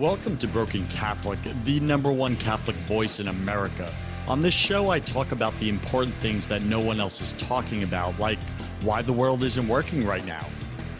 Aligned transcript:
Welcome 0.00 0.38
to 0.38 0.48
Broken 0.48 0.86
Catholic, 0.86 1.38
the 1.66 1.78
number 1.78 2.10
one 2.10 2.34
Catholic 2.36 2.74
voice 2.86 3.20
in 3.20 3.28
America. 3.28 3.94
On 4.28 4.40
this 4.40 4.54
show, 4.54 4.88
I 4.88 4.98
talk 4.98 5.30
about 5.30 5.52
the 5.60 5.68
important 5.68 6.16
things 6.22 6.48
that 6.48 6.64
no 6.64 6.78
one 6.80 7.00
else 7.00 7.20
is 7.20 7.34
talking 7.34 7.82
about, 7.82 8.18
like 8.18 8.38
why 8.80 9.02
the 9.02 9.12
world 9.12 9.44
isn't 9.44 9.68
working 9.68 10.06
right 10.06 10.24
now. 10.24 10.40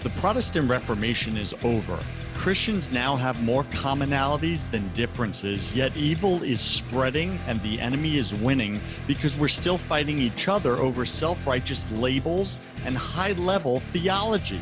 The 0.01 0.11
Protestant 0.11 0.69
Reformation 0.69 1.39
is 1.39 1.55
over. 1.65 1.99
Christians 2.35 2.91
now 2.91 3.17
have 3.17 3.43
more 3.43 3.65
commonalities 3.65 4.71
than 4.71 4.87
differences, 4.93 5.75
yet 5.75 5.97
evil 5.97 6.43
is 6.43 6.61
spreading 6.61 7.41
and 7.47 7.59
the 7.63 7.81
enemy 7.81 8.19
is 8.19 8.35
winning 8.35 8.79
because 9.07 9.35
we're 9.35 9.49
still 9.49 9.79
fighting 9.79 10.19
each 10.19 10.47
other 10.47 10.79
over 10.79 11.07
self 11.07 11.47
righteous 11.47 11.91
labels 11.93 12.61
and 12.85 12.99
high 12.99 13.33
level 13.33 13.81
theology. 13.95 14.61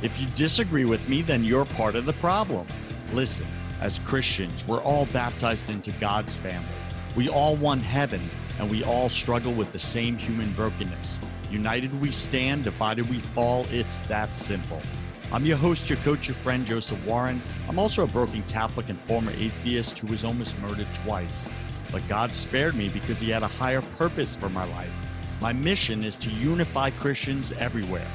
If 0.00 0.20
you 0.20 0.28
disagree 0.36 0.84
with 0.84 1.08
me, 1.08 1.22
then 1.22 1.42
you're 1.42 1.64
part 1.64 1.96
of 1.96 2.06
the 2.06 2.12
problem. 2.14 2.68
Listen, 3.12 3.46
as 3.80 3.98
Christians, 4.00 4.66
we're 4.66 4.82
all 4.82 5.06
baptized 5.06 5.70
into 5.70 5.90
God's 5.92 6.36
family. 6.36 6.68
We 7.16 7.28
all 7.28 7.56
want 7.56 7.82
heaven, 7.82 8.20
and 8.58 8.70
we 8.70 8.84
all 8.84 9.08
struggle 9.08 9.52
with 9.52 9.72
the 9.72 9.78
same 9.78 10.16
human 10.18 10.52
brokenness. 10.52 11.18
United 11.50 11.98
we 12.00 12.12
stand, 12.12 12.64
divided 12.64 13.08
we 13.08 13.20
fall. 13.20 13.66
It's 13.70 14.02
that 14.02 14.34
simple. 14.34 14.80
I'm 15.32 15.46
your 15.46 15.56
host, 15.56 15.88
your 15.88 15.98
coach, 16.00 16.28
your 16.28 16.34
friend, 16.34 16.66
Joseph 16.66 17.04
Warren. 17.06 17.40
I'm 17.68 17.78
also 17.78 18.04
a 18.04 18.06
broken 18.06 18.42
Catholic 18.44 18.90
and 18.90 19.00
former 19.02 19.32
atheist 19.32 19.98
who 19.98 20.08
was 20.08 20.24
almost 20.24 20.58
murdered 20.58 20.88
twice. 21.04 21.48
But 21.90 22.06
God 22.06 22.32
spared 22.32 22.74
me 22.74 22.88
because 22.88 23.18
He 23.18 23.30
had 23.30 23.42
a 23.42 23.48
higher 23.48 23.82
purpose 23.82 24.36
for 24.36 24.48
my 24.48 24.64
life. 24.64 24.90
My 25.40 25.52
mission 25.52 26.04
is 26.04 26.18
to 26.18 26.30
unify 26.30 26.90
Christians 26.90 27.52
everywhere. 27.52 28.06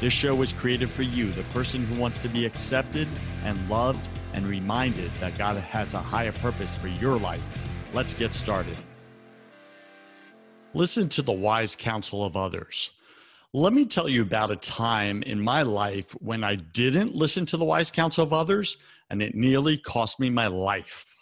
This 0.00 0.12
show 0.12 0.34
was 0.34 0.52
created 0.52 0.90
for 0.90 1.02
you, 1.02 1.32
the 1.32 1.42
person 1.44 1.84
who 1.84 2.00
wants 2.00 2.20
to 2.20 2.28
be 2.28 2.46
accepted 2.46 3.08
and 3.44 3.68
loved 3.68 4.08
and 4.34 4.46
reminded 4.46 5.12
that 5.14 5.36
God 5.36 5.56
has 5.56 5.94
a 5.94 5.98
higher 5.98 6.32
purpose 6.32 6.74
for 6.74 6.88
your 6.88 7.16
life. 7.18 7.42
Let's 7.92 8.14
get 8.14 8.32
started. 8.32 8.78
Listen 10.74 11.08
to 11.10 11.22
the 11.22 11.32
wise 11.32 11.74
counsel 11.74 12.24
of 12.24 12.36
others. 12.36 12.92
Let 13.52 13.72
me 13.72 13.84
tell 13.84 14.08
you 14.08 14.22
about 14.22 14.52
a 14.52 14.56
time 14.56 15.24
in 15.24 15.40
my 15.40 15.62
life 15.62 16.12
when 16.20 16.44
I 16.44 16.54
didn't 16.54 17.16
listen 17.16 17.44
to 17.46 17.56
the 17.56 17.64
wise 17.64 17.90
counsel 17.90 18.22
of 18.22 18.32
others 18.32 18.76
and 19.10 19.20
it 19.20 19.34
nearly 19.34 19.76
cost 19.76 20.20
me 20.20 20.30
my 20.30 20.46
life. 20.46 21.16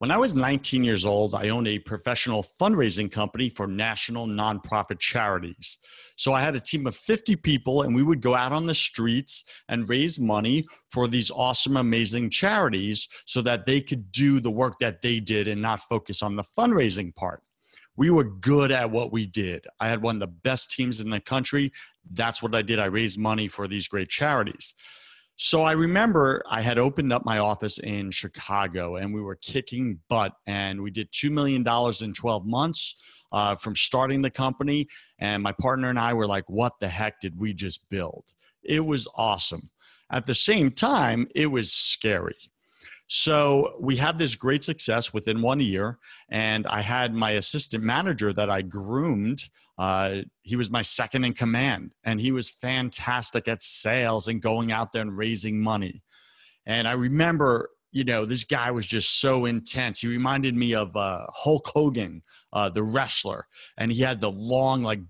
When 0.00 0.12
I 0.12 0.16
was 0.16 0.36
19 0.36 0.84
years 0.84 1.04
old, 1.04 1.34
I 1.34 1.48
owned 1.48 1.66
a 1.66 1.80
professional 1.80 2.46
fundraising 2.60 3.10
company 3.10 3.50
for 3.50 3.66
national 3.66 4.28
nonprofit 4.28 5.00
charities. 5.00 5.78
So 6.14 6.32
I 6.32 6.40
had 6.40 6.54
a 6.54 6.60
team 6.60 6.86
of 6.86 6.94
50 6.94 7.34
people, 7.34 7.82
and 7.82 7.92
we 7.92 8.04
would 8.04 8.22
go 8.22 8.36
out 8.36 8.52
on 8.52 8.64
the 8.64 8.76
streets 8.76 9.42
and 9.68 9.88
raise 9.88 10.20
money 10.20 10.64
for 10.92 11.08
these 11.08 11.32
awesome, 11.32 11.76
amazing 11.76 12.30
charities 12.30 13.08
so 13.24 13.42
that 13.42 13.66
they 13.66 13.80
could 13.80 14.12
do 14.12 14.38
the 14.38 14.52
work 14.52 14.78
that 14.78 15.02
they 15.02 15.18
did 15.18 15.48
and 15.48 15.60
not 15.60 15.80
focus 15.88 16.22
on 16.22 16.36
the 16.36 16.44
fundraising 16.56 17.12
part. 17.16 17.42
We 17.96 18.10
were 18.10 18.22
good 18.22 18.70
at 18.70 18.92
what 18.92 19.10
we 19.10 19.26
did. 19.26 19.66
I 19.80 19.88
had 19.88 20.00
one 20.00 20.14
of 20.14 20.20
the 20.20 20.28
best 20.28 20.70
teams 20.70 21.00
in 21.00 21.10
the 21.10 21.18
country. 21.18 21.72
That's 22.12 22.40
what 22.40 22.54
I 22.54 22.62
did. 22.62 22.78
I 22.78 22.84
raised 22.84 23.18
money 23.18 23.48
for 23.48 23.66
these 23.66 23.88
great 23.88 24.10
charities. 24.10 24.74
So 25.40 25.62
I 25.62 25.70
remember 25.70 26.42
I 26.50 26.62
had 26.62 26.78
opened 26.78 27.12
up 27.12 27.24
my 27.24 27.38
office 27.38 27.78
in 27.78 28.10
Chicago 28.10 28.96
and 28.96 29.14
we 29.14 29.20
were 29.20 29.36
kicking 29.36 30.00
butt 30.08 30.32
and 30.48 30.82
we 30.82 30.90
did 30.90 31.12
$2 31.12 31.30
million 31.30 31.64
in 32.02 32.12
12 32.12 32.44
months 32.44 32.96
uh, 33.30 33.54
from 33.54 33.76
starting 33.76 34.20
the 34.20 34.30
company. 34.30 34.88
And 35.20 35.40
my 35.40 35.52
partner 35.52 35.90
and 35.90 35.98
I 35.98 36.12
were 36.12 36.26
like, 36.26 36.50
what 36.50 36.72
the 36.80 36.88
heck 36.88 37.20
did 37.20 37.38
we 37.38 37.54
just 37.54 37.88
build? 37.88 38.24
It 38.64 38.84
was 38.84 39.06
awesome. 39.14 39.70
At 40.10 40.26
the 40.26 40.34
same 40.34 40.72
time, 40.72 41.28
it 41.36 41.46
was 41.46 41.72
scary. 41.72 42.36
So 43.06 43.76
we 43.78 43.94
had 43.94 44.18
this 44.18 44.34
great 44.34 44.64
success 44.64 45.14
within 45.14 45.40
one 45.40 45.60
year, 45.60 45.98
and 46.30 46.66
I 46.66 46.82
had 46.82 47.14
my 47.14 47.32
assistant 47.32 47.84
manager 47.84 48.32
that 48.32 48.50
I 48.50 48.62
groomed 48.62 49.48
uh, 49.78 50.22
he 50.42 50.56
was 50.56 50.70
my 50.70 50.82
second 50.82 51.24
in 51.24 51.34
command, 51.34 51.94
and 52.04 52.20
he 52.20 52.32
was 52.32 52.48
fantastic 52.48 53.46
at 53.46 53.62
sales 53.62 54.26
and 54.26 54.42
going 54.42 54.72
out 54.72 54.92
there 54.92 55.02
and 55.02 55.16
raising 55.16 55.60
money. 55.60 56.02
And 56.66 56.88
I 56.88 56.92
remember, 56.92 57.70
you 57.92 58.04
know, 58.04 58.24
this 58.24 58.44
guy 58.44 58.70
was 58.70 58.86
just 58.86 59.20
so 59.20 59.44
intense. 59.44 60.00
He 60.00 60.08
reminded 60.08 60.54
me 60.54 60.74
of 60.74 60.96
uh, 60.96 61.26
Hulk 61.30 61.68
Hogan, 61.68 62.22
uh, 62.52 62.68
the 62.70 62.82
wrestler, 62.82 63.46
and 63.76 63.92
he 63.92 64.02
had 64.02 64.20
the 64.20 64.30
long, 64.30 64.82
like, 64.82 65.00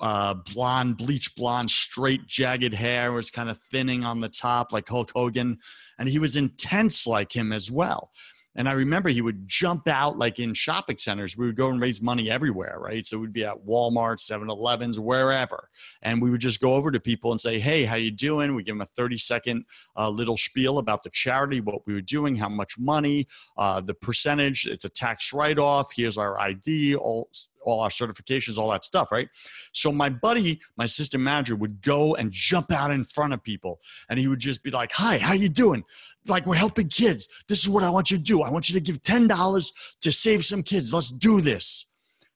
uh, 0.00 0.34
blonde, 0.52 0.98
bleach 0.98 1.34
blonde, 1.34 1.70
straight, 1.70 2.26
jagged 2.26 2.74
hair 2.74 3.12
was 3.12 3.30
kind 3.30 3.48
of 3.48 3.58
thinning 3.70 4.04
on 4.04 4.20
the 4.20 4.28
top, 4.28 4.72
like 4.72 4.88
Hulk 4.88 5.12
Hogan, 5.14 5.58
and 5.98 6.08
he 6.08 6.18
was 6.18 6.36
intense 6.36 7.06
like 7.06 7.34
him 7.34 7.52
as 7.52 7.70
well. 7.70 8.10
And 8.56 8.68
I 8.68 8.72
remember 8.72 9.10
he 9.10 9.20
would 9.20 9.46
jump 9.46 9.86
out 9.86 10.18
like 10.18 10.38
in 10.38 10.54
shopping 10.54 10.96
centers. 10.96 11.36
We 11.36 11.46
would 11.46 11.56
go 11.56 11.68
and 11.68 11.80
raise 11.80 12.00
money 12.00 12.30
everywhere, 12.30 12.78
right? 12.80 13.04
So 13.04 13.18
we'd 13.18 13.32
be 13.32 13.44
at 13.44 13.66
Walmart, 13.66 14.18
7-Elevens, 14.18 14.98
wherever. 14.98 15.68
And 16.02 16.20
we 16.20 16.30
would 16.30 16.40
just 16.40 16.60
go 16.60 16.74
over 16.74 16.90
to 16.90 16.98
people 16.98 17.32
and 17.32 17.40
say, 17.40 17.58
hey, 17.58 17.84
how 17.84 17.96
you 17.96 18.10
doing? 18.10 18.54
We 18.54 18.62
give 18.64 18.76
them 18.76 18.80
a 18.80 19.00
30-second 19.00 19.64
uh, 19.96 20.08
little 20.08 20.36
spiel 20.36 20.78
about 20.78 21.02
the 21.02 21.10
charity, 21.10 21.60
what 21.60 21.86
we 21.86 21.92
were 21.92 22.00
doing, 22.00 22.34
how 22.34 22.48
much 22.48 22.78
money, 22.78 23.28
uh, 23.58 23.80
the 23.82 23.94
percentage. 23.94 24.66
It's 24.66 24.86
a 24.86 24.90
tax 24.90 25.32
write-off. 25.32 25.92
Here's 25.94 26.16
our 26.16 26.40
ID, 26.40 26.96
all 26.96 27.28
all 27.66 27.80
our 27.80 27.90
certifications, 27.90 28.56
all 28.56 28.70
that 28.70 28.84
stuff, 28.84 29.12
right? 29.12 29.28
So 29.72 29.92
my 29.92 30.08
buddy, 30.08 30.60
my 30.76 30.84
assistant 30.84 31.22
manager, 31.22 31.56
would 31.56 31.82
go 31.82 32.14
and 32.14 32.30
jump 32.30 32.72
out 32.72 32.90
in 32.90 33.04
front 33.04 33.34
of 33.34 33.42
people, 33.42 33.80
and 34.08 34.18
he 34.18 34.28
would 34.28 34.38
just 34.38 34.62
be 34.62 34.70
like, 34.70 34.92
"Hi, 34.92 35.18
how 35.18 35.34
you 35.34 35.48
doing? 35.48 35.84
Like 36.28 36.46
we're 36.46 36.56
helping 36.56 36.88
kids. 36.88 37.28
This 37.48 37.60
is 37.60 37.68
what 37.68 37.82
I 37.82 37.90
want 37.90 38.10
you 38.10 38.16
to 38.16 38.22
do. 38.22 38.42
I 38.42 38.50
want 38.50 38.68
you 38.68 38.74
to 38.74 38.80
give 38.80 39.02
ten 39.02 39.26
dollars 39.26 39.72
to 40.02 40.12
save 40.12 40.44
some 40.44 40.62
kids. 40.62 40.94
Let's 40.94 41.10
do 41.10 41.40
this." 41.40 41.86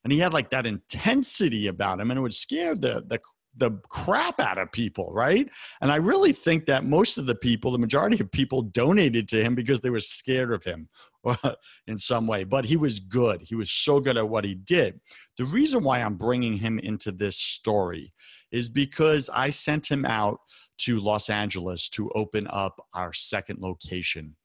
And 0.04 0.12
he 0.12 0.18
had 0.18 0.32
like 0.32 0.50
that 0.50 0.66
intensity 0.66 1.66
about 1.66 2.00
him, 2.00 2.10
and 2.10 2.18
it 2.18 2.22
would 2.22 2.34
scare 2.34 2.74
the 2.74 3.04
the 3.06 3.20
the 3.56 3.70
crap 3.88 4.40
out 4.40 4.58
of 4.58 4.70
people, 4.70 5.12
right? 5.12 5.48
And 5.80 5.90
I 5.90 5.96
really 5.96 6.32
think 6.32 6.66
that 6.66 6.84
most 6.84 7.18
of 7.18 7.26
the 7.26 7.34
people, 7.34 7.72
the 7.72 7.78
majority 7.78 8.18
of 8.20 8.30
people 8.30 8.62
donated 8.62 9.26
to 9.28 9.42
him 9.42 9.56
because 9.56 9.80
they 9.80 9.90
were 9.90 10.00
scared 10.00 10.52
of 10.52 10.62
him 10.64 10.88
in 11.86 11.98
some 11.98 12.26
way. 12.26 12.44
But 12.44 12.64
he 12.64 12.76
was 12.76 12.98
good. 12.98 13.42
He 13.42 13.54
was 13.54 13.70
so 13.70 14.00
good 14.00 14.16
at 14.16 14.28
what 14.28 14.44
he 14.44 14.54
did. 14.54 15.00
The 15.36 15.44
reason 15.44 15.84
why 15.84 16.00
I'm 16.00 16.16
bringing 16.16 16.54
him 16.54 16.78
into 16.78 17.12
this 17.12 17.36
story 17.36 18.12
is 18.52 18.68
because 18.68 19.30
I 19.32 19.50
sent 19.50 19.90
him 19.90 20.04
out 20.04 20.40
to 20.78 21.00
Los 21.00 21.30
Angeles 21.30 21.88
to 21.90 22.10
open 22.10 22.46
up 22.50 22.84
our 22.94 23.12
second 23.12 23.60
location. 23.60 24.36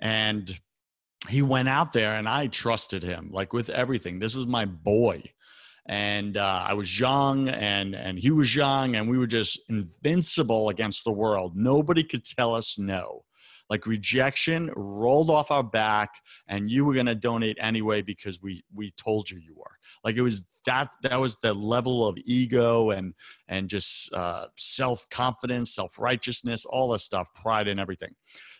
And 0.00 0.58
he 1.28 1.42
went 1.42 1.68
out 1.68 1.92
there 1.92 2.14
and 2.14 2.28
I 2.28 2.46
trusted 2.46 3.02
him 3.02 3.30
like 3.32 3.52
with 3.52 3.68
everything. 3.70 4.18
This 4.18 4.34
was 4.34 4.46
my 4.46 4.64
boy 4.64 5.22
and 5.90 6.36
uh, 6.36 6.64
I 6.68 6.74
was 6.74 7.00
young, 7.00 7.48
and 7.48 7.96
and 7.96 8.16
he 8.16 8.30
was 8.30 8.54
young, 8.54 8.94
and 8.94 9.10
we 9.10 9.18
were 9.18 9.26
just 9.26 9.58
invincible 9.68 10.68
against 10.68 11.02
the 11.04 11.10
world. 11.10 11.56
Nobody 11.56 12.04
could 12.04 12.22
tell 12.22 12.54
us 12.54 12.78
no. 12.78 13.24
Like 13.70 13.86
rejection 13.86 14.70
rolled 14.76 15.30
off 15.30 15.50
our 15.50 15.62
back, 15.62 16.10
and 16.48 16.70
you 16.70 16.84
were 16.84 16.92
going 16.92 17.06
to 17.06 17.14
donate 17.14 17.56
anyway 17.60 18.02
because 18.02 18.42
we 18.42 18.60
we 18.74 18.90
told 18.92 19.30
you 19.30 19.38
you 19.38 19.54
were. 19.54 19.76
Like 20.04 20.16
it 20.16 20.22
was 20.22 20.46
that 20.66 20.90
that 21.02 21.20
was 21.20 21.36
the 21.36 21.54
level 21.54 22.06
of 22.06 22.18
ego 22.24 22.90
and 22.90 23.14
and 23.48 23.70
just 23.70 24.12
uh, 24.12 24.46
self 24.56 25.08
confidence, 25.10 25.74
self 25.74 25.98
righteousness, 25.98 26.64
all 26.64 26.90
this 26.90 27.04
stuff, 27.04 27.32
pride, 27.34 27.68
and 27.68 27.78
everything. 27.80 28.14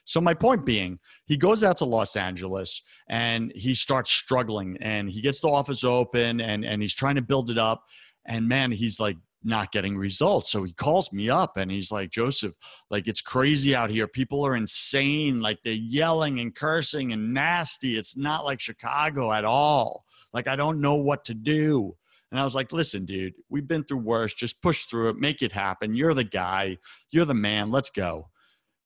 So 0.04 0.20
my 0.20 0.34
point 0.34 0.65
being, 0.65 0.99
he 1.26 1.37
goes 1.37 1.62
out 1.62 1.76
to 1.78 1.84
Los 1.84 2.16
Angeles 2.16 2.82
and 3.09 3.53
he 3.54 3.75
starts 3.75 4.10
struggling 4.10 4.76
and 4.81 5.10
he 5.10 5.20
gets 5.20 5.41
the 5.41 5.49
office 5.49 5.84
open 5.84 6.41
and 6.41 6.65
and 6.65 6.81
he's 6.81 6.94
trying 6.94 7.16
to 7.16 7.22
build 7.22 7.50
it 7.50 7.59
up 7.59 7.84
and 8.26 8.49
man, 8.49 8.70
he's 8.70 9.00
like 9.00 9.16
not 9.42 9.72
getting 9.72 9.96
results. 9.96 10.50
So 10.50 10.64
he 10.64 10.72
calls 10.72 11.12
me 11.12 11.30
up 11.30 11.56
and 11.56 11.70
he's 11.70 11.90
like, 11.90 12.10
Joseph, 12.10 12.54
like 12.90 13.08
it's 13.08 13.22
crazy 13.22 13.74
out 13.74 13.90
here. 13.90 14.06
People 14.06 14.46
are 14.46 14.56
insane. 14.56 15.40
Like 15.40 15.58
they're 15.64 15.72
yelling 15.72 16.40
and 16.40 16.54
cursing 16.54 17.12
and 17.12 17.32
nasty. 17.32 17.96
It's 17.96 18.16
not 18.16 18.44
like 18.44 18.60
Chicago 18.60 19.32
at 19.32 19.44
all. 19.44 20.04
Like 20.32 20.46
I 20.46 20.56
don't 20.56 20.81
know 20.81 20.96
what 20.96 21.25
to 21.26 21.34
do. 21.34 21.96
And 22.31 22.38
I 22.38 22.44
was 22.44 22.54
like, 22.54 22.72
listen, 22.72 23.04
dude, 23.06 23.34
we've 23.48 23.66
been 23.66 23.82
through 23.82 23.98
worse. 23.98 24.34
Just 24.34 24.62
push 24.62 24.84
through 24.84 25.10
it, 25.10 25.16
make 25.16 25.43
it 25.43 25.52
happen. 25.52 25.94
You're 25.94 26.14
the 26.14 26.25
guy. 26.25 26.78
You're 27.10 27.25
the 27.25 27.34
man. 27.34 27.70
Let's 27.70 27.90
go. 27.90 28.28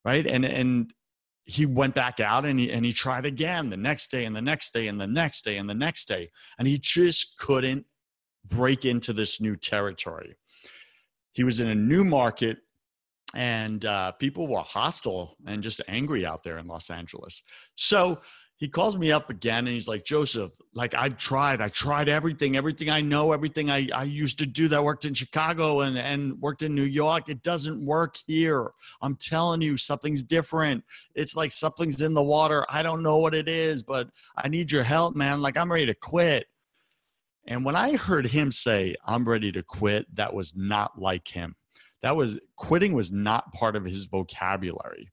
Right. 0.05 0.27
And 0.27 0.45
and 0.45 0.93
he 1.47 1.67
went 1.67 1.95
back 1.95 2.21
out 2.21 2.47
and 2.47 2.59
he, 2.59 2.73
and 2.73 2.87
he 2.87 2.93
tried 2.93 3.27
again 3.27 3.69
the 3.69 3.77
next 3.77 4.11
day 4.11 4.25
and 4.25 4.35
the 4.35 4.41
next 4.41 4.73
day 4.73 4.87
and 4.87 4.99
the 4.99 5.07
next 5.07 5.45
day 5.45 5.59
and 5.59 5.69
the 5.69 5.75
next 5.75 6.09
day. 6.09 6.31
And 6.59 6.67
he 6.67 6.79
just 6.79 7.39
couldn't 7.39 7.85
break 8.47 8.85
into 8.85 9.13
this 9.13 9.41
new 9.41 9.57
territory. 9.57 10.37
He 11.35 11.45
was 11.45 11.61
in 11.61 11.69
a 11.69 11.75
new 11.75 12.05
market 12.05 12.59
and 13.35 13.85
uh, 13.85 14.13
people 14.13 14.47
were 14.47 14.61
hostile 14.61 15.37
and 15.47 15.63
just 15.63 15.83
angry 15.89 16.25
out 16.25 16.43
there 16.43 16.59
in 16.59 16.67
Los 16.67 16.91
Angeles. 16.91 17.43
So 17.75 18.21
he 18.57 18.69
calls 18.69 18.97
me 18.97 19.11
up 19.11 19.31
again 19.31 19.67
and 19.67 19.75
he's 19.75 19.89
like, 19.89 20.05
Joseph, 20.05 20.53
like 20.75 20.95
I've 20.95 21.19
tried, 21.19 21.61
I 21.61 21.69
tried 21.69 22.09
everything, 22.09 22.57
everything 22.57 22.89
I 22.89 23.01
know, 23.01 23.33
everything 23.33 23.69
I, 23.69 23.89
I 23.93 24.05
used 24.05 24.39
to 24.39 24.47
do 24.47 24.69
that 24.69 24.85
worked 24.85 25.05
in 25.05 25.13
Chicago 25.13 25.81
and, 25.81 25.99
and 25.99 26.41
worked 26.41 26.63
in 26.63 26.73
New 26.73 26.85
York. 26.85 27.29
It 27.29 27.43
doesn't 27.43 27.85
work 27.85 28.17
here. 28.29 28.71
I'm 29.03 29.17
telling 29.17 29.61
you, 29.61 29.77
something's 29.77 30.23
different. 30.23 30.85
It's 31.17 31.35
like 31.35 31.51
something's 31.51 32.01
in 32.01 32.15
the 32.15 32.23
water. 32.23 32.65
I 32.71 32.85
don't 32.85 33.03
know 33.03 33.19
what 33.19 33.35
it 33.35 33.49
is, 33.49 33.83
but 33.83 34.09
I 34.37 34.47
need 34.47 34.71
your 34.71 34.85
help, 34.85 35.17
man. 35.17 35.43
Like 35.43 35.57
I'm 35.57 35.71
ready 35.71 35.87
to 35.87 35.95
quit. 35.95 36.47
And 37.47 37.65
when 37.65 37.77
I 37.77 37.97
heard 37.97 38.27
him 38.27 38.51
say, 38.51 38.95
I'm 39.07 39.29
ready 39.29 39.53
to 39.53 39.63
quit, 39.63 40.07
that 40.17 40.33
was 40.33 40.55
not 40.57 40.99
like 40.99 41.29
him. 41.29 41.57
That 42.03 42.17
was 42.17 42.39
quitting 42.57 42.93
was 42.93 43.13
not 43.13 43.53
part 43.53 43.77
of 43.77 43.85
his 43.85 44.07
vocabulary. 44.07 45.11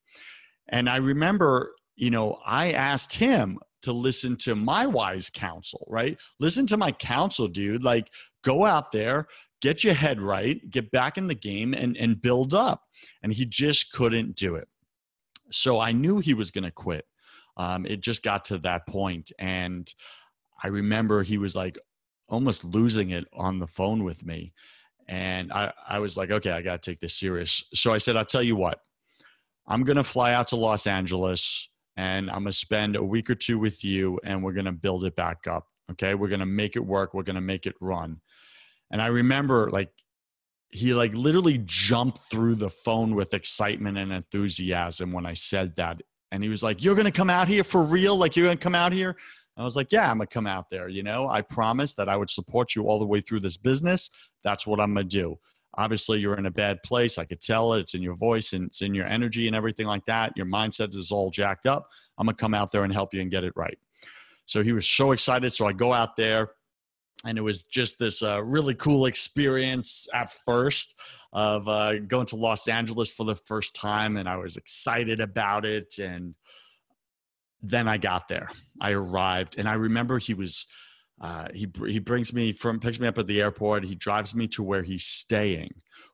And 0.69 0.89
I 0.89 0.97
remember 0.97 1.73
you 2.01 2.09
know, 2.09 2.39
I 2.45 2.71
asked 2.71 3.13
him 3.13 3.59
to 3.83 3.93
listen 3.93 4.35
to 4.37 4.55
my 4.55 4.87
wise 4.87 5.29
counsel, 5.29 5.85
right? 5.87 6.17
Listen 6.39 6.65
to 6.67 6.77
my 6.77 6.91
counsel, 6.91 7.47
dude. 7.47 7.83
Like, 7.83 8.09
go 8.43 8.65
out 8.65 8.91
there, 8.91 9.27
get 9.61 9.83
your 9.83 9.93
head 9.93 10.19
right, 10.19 10.59
get 10.69 10.89
back 10.89 11.19
in 11.19 11.27
the 11.27 11.35
game, 11.35 11.75
and 11.75 11.95
and 11.95 12.21
build 12.21 12.55
up. 12.55 12.81
And 13.21 13.31
he 13.31 13.45
just 13.45 13.91
couldn't 13.91 14.35
do 14.35 14.55
it. 14.55 14.67
So 15.51 15.79
I 15.79 15.91
knew 15.91 16.19
he 16.19 16.33
was 16.33 16.49
going 16.49 16.63
to 16.63 16.71
quit. 16.71 17.05
Um, 17.55 17.85
it 17.85 18.01
just 18.01 18.23
got 18.23 18.45
to 18.45 18.57
that 18.59 18.87
point, 18.87 19.31
and 19.37 19.91
I 20.63 20.69
remember 20.69 21.21
he 21.21 21.37
was 21.37 21.55
like 21.55 21.77
almost 22.31 22.63
losing 22.63 23.11
it 23.11 23.25
on 23.33 23.59
the 23.59 23.67
phone 23.67 24.03
with 24.03 24.25
me. 24.25 24.53
And 25.07 25.51
I, 25.51 25.73
I 25.87 25.99
was 25.99 26.15
like, 26.15 26.31
okay, 26.31 26.51
I 26.51 26.61
got 26.61 26.81
to 26.81 26.91
take 26.91 27.01
this 27.01 27.13
serious. 27.13 27.63
So 27.73 27.93
I 27.93 27.97
said, 27.97 28.15
I'll 28.15 28.25
tell 28.25 28.41
you 28.41 28.55
what, 28.55 28.79
I'm 29.67 29.83
going 29.83 29.97
to 29.97 30.03
fly 30.03 30.33
out 30.33 30.47
to 30.49 30.55
Los 30.55 30.87
Angeles 30.87 31.69
and 31.97 32.29
I'm 32.29 32.43
going 32.43 32.45
to 32.45 32.53
spend 32.53 32.95
a 32.95 33.03
week 33.03 33.29
or 33.29 33.35
two 33.35 33.59
with 33.59 33.83
you 33.83 34.19
and 34.23 34.43
we're 34.43 34.53
going 34.53 34.65
to 34.65 34.71
build 34.71 35.03
it 35.03 35.15
back 35.15 35.45
up. 35.47 35.67
Okay. 35.91 36.15
We're 36.15 36.29
going 36.29 36.39
to 36.39 36.45
make 36.45 36.77
it 36.77 36.85
work. 36.85 37.13
We're 37.13 37.23
going 37.23 37.35
to 37.35 37.41
make 37.41 37.65
it 37.65 37.75
run. 37.81 38.21
And 38.91 39.01
I 39.01 39.07
remember 39.07 39.69
like, 39.69 39.89
he 40.69 40.93
like 40.93 41.13
literally 41.13 41.61
jumped 41.65 42.19
through 42.29 42.55
the 42.55 42.69
phone 42.69 43.13
with 43.13 43.33
excitement 43.33 43.97
and 43.97 44.13
enthusiasm 44.13 45.11
when 45.11 45.25
I 45.25 45.33
said 45.33 45.75
that. 45.75 46.01
And 46.31 46.41
he 46.41 46.47
was 46.47 46.63
like, 46.63 46.81
You're 46.81 46.95
going 46.95 47.05
to 47.05 47.11
come 47.11 47.29
out 47.29 47.49
here 47.49 47.65
for 47.65 47.83
real? 47.83 48.15
Like, 48.15 48.37
you're 48.37 48.45
going 48.45 48.57
to 48.57 48.63
come 48.63 48.75
out 48.75 48.93
here? 48.93 49.17
I 49.57 49.63
was 49.63 49.75
like, 49.75 49.91
Yeah, 49.91 50.09
I'm 50.09 50.17
going 50.17 50.27
to 50.27 50.33
come 50.33 50.47
out 50.47 50.69
there. 50.69 50.87
You 50.87 51.03
know, 51.03 51.27
I 51.27 51.41
promised 51.41 51.97
that 51.97 52.09
I 52.09 52.17
would 52.17 52.29
support 52.29 52.75
you 52.75 52.83
all 52.83 52.99
the 52.99 53.05
way 53.05 53.21
through 53.21 53.41
this 53.41 53.57
business. 53.57 54.09
That's 54.43 54.65
what 54.65 54.79
I'm 54.79 54.93
going 54.93 55.07
to 55.07 55.17
do 55.17 55.39
obviously 55.75 56.19
you're 56.19 56.37
in 56.37 56.45
a 56.45 56.51
bad 56.51 56.81
place. 56.83 57.17
I 57.17 57.25
could 57.25 57.41
tell 57.41 57.73
it. 57.73 57.79
It's 57.79 57.93
in 57.93 58.01
your 58.01 58.15
voice 58.15 58.53
and 58.53 58.67
it's 58.67 58.81
in 58.81 58.93
your 58.93 59.07
energy 59.07 59.47
and 59.47 59.55
everything 59.55 59.87
like 59.87 60.05
that. 60.05 60.35
Your 60.35 60.45
mindset 60.45 60.95
is 60.95 61.11
all 61.11 61.29
jacked 61.29 61.65
up. 61.65 61.89
I'm 62.17 62.25
going 62.25 62.35
to 62.35 62.41
come 62.41 62.53
out 62.53 62.71
there 62.71 62.83
and 62.83 62.93
help 62.93 63.13
you 63.13 63.21
and 63.21 63.31
get 63.31 63.43
it 63.43 63.53
right. 63.55 63.77
So 64.45 64.63
he 64.63 64.73
was 64.73 64.85
so 64.85 65.11
excited. 65.11 65.53
So 65.53 65.65
I 65.65 65.73
go 65.73 65.93
out 65.93 66.15
there 66.15 66.51
and 67.25 67.37
it 67.37 67.41
was 67.41 67.63
just 67.63 67.99
this 67.99 68.21
uh, 68.21 68.43
really 68.43 68.75
cool 68.75 69.05
experience 69.05 70.07
at 70.13 70.31
first 70.45 70.95
of 71.33 71.67
uh, 71.67 71.99
going 71.99 72.25
to 72.27 72.35
Los 72.35 72.67
Angeles 72.67 73.11
for 73.11 73.25
the 73.25 73.35
first 73.35 73.75
time. 73.75 74.17
And 74.17 74.27
I 74.27 74.35
was 74.37 74.57
excited 74.57 75.21
about 75.21 75.65
it. 75.65 75.99
And 75.99 76.35
then 77.61 77.87
I 77.87 77.97
got 77.97 78.27
there. 78.27 78.49
I 78.79 78.91
arrived 78.91 79.57
and 79.57 79.67
I 79.67 79.73
remember 79.73 80.19
he 80.19 80.33
was– 80.33 80.67
uh, 81.21 81.47
he 81.53 81.71
he 81.87 81.99
brings 81.99 82.33
me 82.33 82.51
from 82.51 82.79
picks 82.79 82.99
me 82.99 83.07
up 83.07 83.17
at 83.19 83.27
the 83.27 83.41
airport. 83.41 83.83
He 83.85 83.95
drives 83.95 84.33
me 84.33 84.47
to 84.49 84.63
where 84.63 84.81
he's 84.81 85.03
staying. 85.03 85.71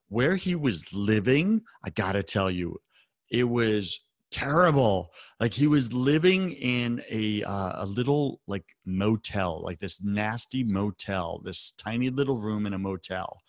Where 0.09 0.35
he 0.35 0.53
was 0.53 0.93
living, 0.93 1.61
I 1.83 1.89
gotta 1.91 2.23
tell 2.23 2.51
you, 2.51 2.77
it 3.31 3.45
was 3.45 4.01
terrible. 4.31 5.11
Like 5.39 5.53
he 5.53 5.67
was 5.67 5.93
living 5.93 6.51
in 6.51 7.01
a 7.09 7.41
uh, 7.43 7.83
a 7.83 7.85
little 7.85 8.41
like 8.47 8.65
motel, 8.85 9.63
like 9.63 9.79
this 9.79 10.03
nasty 10.03 10.65
motel, 10.65 11.41
this 11.43 11.71
tiny 11.71 12.09
little 12.09 12.41
room 12.41 12.65
in 12.65 12.73
a 12.73 12.79
motel, 12.79 13.39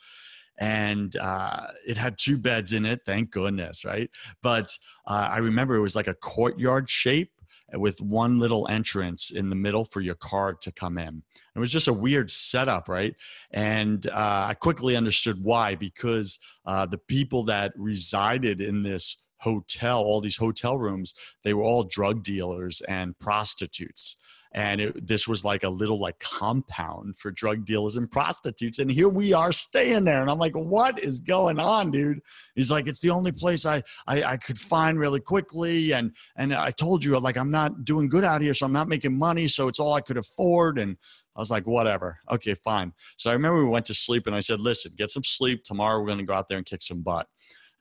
and 0.60 1.16
uh, 1.16 1.66
it 1.84 1.96
had 1.96 2.18
two 2.18 2.38
beds 2.38 2.72
in 2.72 2.86
it. 2.86 3.00
Thank 3.04 3.32
goodness, 3.32 3.84
right? 3.84 4.10
But 4.44 4.70
uh, 5.08 5.28
I 5.32 5.38
remember 5.38 5.74
it 5.74 5.82
was 5.82 5.96
like 5.96 6.06
a 6.06 6.14
courtyard 6.14 6.88
shape 6.88 7.32
with 7.74 8.00
one 8.00 8.38
little 8.38 8.66
entrance 8.68 9.30
in 9.30 9.50
the 9.50 9.56
middle 9.56 9.84
for 9.84 10.00
your 10.00 10.14
car 10.14 10.54
to 10.54 10.72
come 10.72 10.98
in. 10.98 11.22
It 11.54 11.58
was 11.58 11.70
just 11.70 11.88
a 11.88 11.92
weird 11.92 12.30
setup, 12.30 12.88
right? 12.88 13.14
And 13.52 14.06
uh, 14.06 14.46
I 14.48 14.54
quickly 14.54 14.96
understood 14.96 15.42
why 15.42 15.74
because 15.74 16.38
uh, 16.64 16.86
the 16.86 16.98
people 16.98 17.44
that 17.44 17.72
resided 17.76 18.60
in 18.60 18.82
this 18.82 19.22
hotel, 19.38 20.00
all 20.00 20.20
these 20.20 20.36
hotel 20.36 20.78
rooms, 20.78 21.14
they 21.44 21.54
were 21.54 21.62
all 21.62 21.84
drug 21.84 22.22
dealers 22.22 22.80
and 22.88 23.18
prostitutes 23.18 24.16
and 24.52 24.80
it, 24.80 25.06
this 25.06 25.28
was 25.28 25.44
like 25.44 25.62
a 25.62 25.68
little 25.68 26.00
like 26.00 26.18
compound 26.20 27.16
for 27.16 27.30
drug 27.30 27.64
dealers 27.64 27.96
and 27.96 28.10
prostitutes 28.10 28.78
and 28.78 28.90
here 28.90 29.08
we 29.08 29.32
are 29.32 29.52
staying 29.52 30.04
there 30.04 30.20
and 30.20 30.30
i'm 30.30 30.38
like 30.38 30.54
what 30.54 30.98
is 31.02 31.20
going 31.20 31.58
on 31.58 31.90
dude 31.90 32.20
he's 32.54 32.70
like 32.70 32.86
it's 32.86 33.00
the 33.00 33.10
only 33.10 33.32
place 33.32 33.66
i 33.66 33.82
i, 34.06 34.22
I 34.22 34.36
could 34.36 34.58
find 34.58 34.98
really 34.98 35.20
quickly 35.20 35.92
and 35.92 36.12
and 36.36 36.54
i 36.54 36.70
told 36.70 37.04
you 37.04 37.18
like 37.18 37.36
i'm 37.36 37.50
not 37.50 37.84
doing 37.84 38.08
good 38.08 38.24
out 38.24 38.40
here 38.40 38.54
so 38.54 38.66
i'm 38.66 38.72
not 38.72 38.88
making 38.88 39.16
money 39.16 39.48
so 39.48 39.68
it's 39.68 39.80
all 39.80 39.94
i 39.94 40.00
could 40.00 40.18
afford 40.18 40.78
and 40.78 40.96
I 41.36 41.40
was 41.40 41.52
like, 41.52 41.68
whatever. 41.68 42.18
Okay, 42.32 42.54
fine. 42.54 42.92
So 43.16 43.30
I 43.30 43.32
remember 43.32 43.62
we 43.62 43.70
went 43.70 43.86
to 43.86 43.94
sleep 43.94 44.26
and 44.26 44.34
I 44.34 44.40
said, 44.40 44.58
listen, 44.58 44.90
get 44.98 45.12
some 45.12 45.22
sleep. 45.22 45.62
Tomorrow 45.62 46.00
we're 46.00 46.06
going 46.06 46.18
to 46.18 46.24
go 46.24 46.34
out 46.34 46.48
there 46.48 46.58
and 46.58 46.66
kick 46.66 46.82
some 46.82 47.00
butt. 47.00 47.28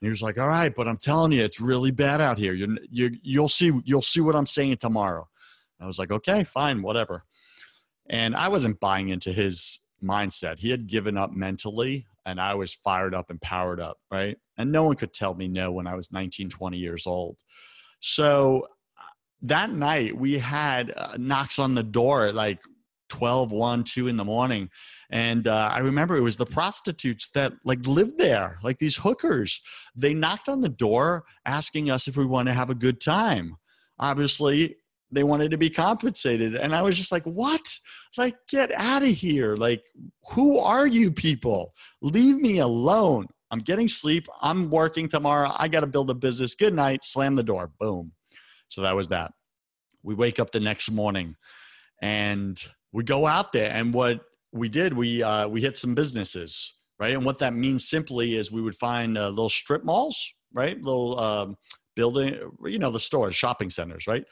And 0.00 0.06
he 0.06 0.10
was 0.10 0.22
like, 0.22 0.38
all 0.38 0.46
right, 0.46 0.72
but 0.72 0.86
I'm 0.86 0.96
telling 0.96 1.32
you, 1.32 1.42
it's 1.42 1.60
really 1.60 1.90
bad 1.90 2.20
out 2.20 2.38
here. 2.38 2.52
You, 2.52 2.78
you, 2.88 3.10
you'll 3.20 3.48
see, 3.48 3.72
you'll 3.84 4.00
see 4.00 4.20
what 4.20 4.36
I'm 4.36 4.46
saying 4.46 4.76
tomorrow. 4.76 5.26
I 5.80 5.86
was 5.86 5.98
like, 5.98 6.10
okay, 6.10 6.44
fine, 6.44 6.82
whatever. 6.82 7.24
And 8.10 8.34
I 8.34 8.48
wasn't 8.48 8.80
buying 8.80 9.10
into 9.10 9.32
his 9.32 9.80
mindset. 10.02 10.58
He 10.58 10.70
had 10.70 10.86
given 10.86 11.16
up 11.16 11.32
mentally, 11.32 12.06
and 12.24 12.40
I 12.40 12.54
was 12.54 12.74
fired 12.74 13.14
up 13.14 13.30
and 13.30 13.40
powered 13.40 13.80
up, 13.80 13.98
right? 14.10 14.36
And 14.56 14.72
no 14.72 14.84
one 14.84 14.96
could 14.96 15.12
tell 15.12 15.34
me 15.34 15.48
no 15.48 15.70
when 15.72 15.86
I 15.86 15.94
was 15.94 16.12
19, 16.12 16.50
20 16.50 16.76
years 16.76 17.06
old. 17.06 17.38
So 18.00 18.68
that 19.42 19.70
night, 19.70 20.16
we 20.16 20.38
had 20.38 20.92
uh, 20.96 21.16
knocks 21.16 21.58
on 21.58 21.74
the 21.74 21.82
door 21.82 22.26
at 22.26 22.34
like 22.34 22.60
12, 23.08 23.52
1, 23.52 23.84
2 23.84 24.08
in 24.08 24.16
the 24.16 24.24
morning. 24.24 24.68
And 25.10 25.46
uh, 25.46 25.70
I 25.72 25.78
remember 25.78 26.16
it 26.16 26.22
was 26.22 26.36
the 26.36 26.46
prostitutes 26.46 27.28
that 27.34 27.54
like 27.64 27.86
lived 27.86 28.18
there, 28.18 28.58
like 28.62 28.78
these 28.78 28.96
hookers. 28.96 29.60
They 29.96 30.12
knocked 30.12 30.48
on 30.48 30.60
the 30.60 30.68
door 30.68 31.24
asking 31.46 31.90
us 31.90 32.08
if 32.08 32.16
we 32.16 32.26
want 32.26 32.48
to 32.48 32.54
have 32.54 32.70
a 32.70 32.74
good 32.74 33.00
time. 33.00 33.56
Obviously, 33.98 34.76
they 35.10 35.24
wanted 35.24 35.50
to 35.50 35.58
be 35.58 35.70
compensated. 35.70 36.54
And 36.54 36.74
i 36.74 36.82
was 36.82 36.96
just 36.96 37.12
like 37.12 37.24
what? 37.24 37.62
Like 38.16 38.36
get 38.48 38.72
out 38.72 39.02
of 39.02 39.08
here. 39.08 39.56
Like 39.56 39.84
who 40.30 40.58
are 40.58 40.86
you 40.86 41.10
people? 41.10 41.74
Leave 42.02 42.36
me 42.36 42.58
alone. 42.58 43.26
I'm 43.50 43.60
getting 43.60 43.88
sleep. 43.88 44.26
I'm 44.42 44.70
working 44.70 45.08
tomorrow. 45.08 45.50
I 45.56 45.68
got 45.68 45.80
to 45.80 45.86
build 45.86 46.10
a 46.10 46.14
business. 46.14 46.54
Good 46.54 46.74
night. 46.74 47.02
Slam 47.02 47.34
the 47.34 47.42
door. 47.42 47.70
Boom. 47.80 48.12
So 48.68 48.82
that 48.82 48.94
was 48.94 49.08
that. 49.08 49.32
We 50.02 50.14
wake 50.14 50.38
up 50.38 50.52
the 50.52 50.60
next 50.60 50.90
morning 50.90 51.36
and 52.02 52.60
we 52.92 53.04
go 53.04 53.26
out 53.26 53.52
there. 53.52 53.70
And 53.70 53.94
what 53.94 54.20
we 54.52 54.68
did 54.68 54.94
we 54.94 55.22
uh, 55.22 55.48
we 55.48 55.60
hit 55.60 55.76
some 55.76 55.94
businesses 55.94 56.74
right? 56.98 57.14
And 57.14 57.24
what 57.24 57.38
that 57.38 57.54
means 57.54 57.88
simply 57.88 58.34
is 58.34 58.50
we 58.50 58.60
would 58.60 58.74
find 58.74 59.16
uh, 59.16 59.28
little 59.28 59.48
strip 59.48 59.84
malls 59.84 60.32
right? 60.52 60.80
Little 60.80 61.18
um, 61.18 61.56
building 61.98 62.38
you 62.64 62.78
know 62.78 62.92
the 62.92 63.00
stores 63.00 63.34
shopping 63.34 63.68
centers 63.68 64.06
right 64.06 64.24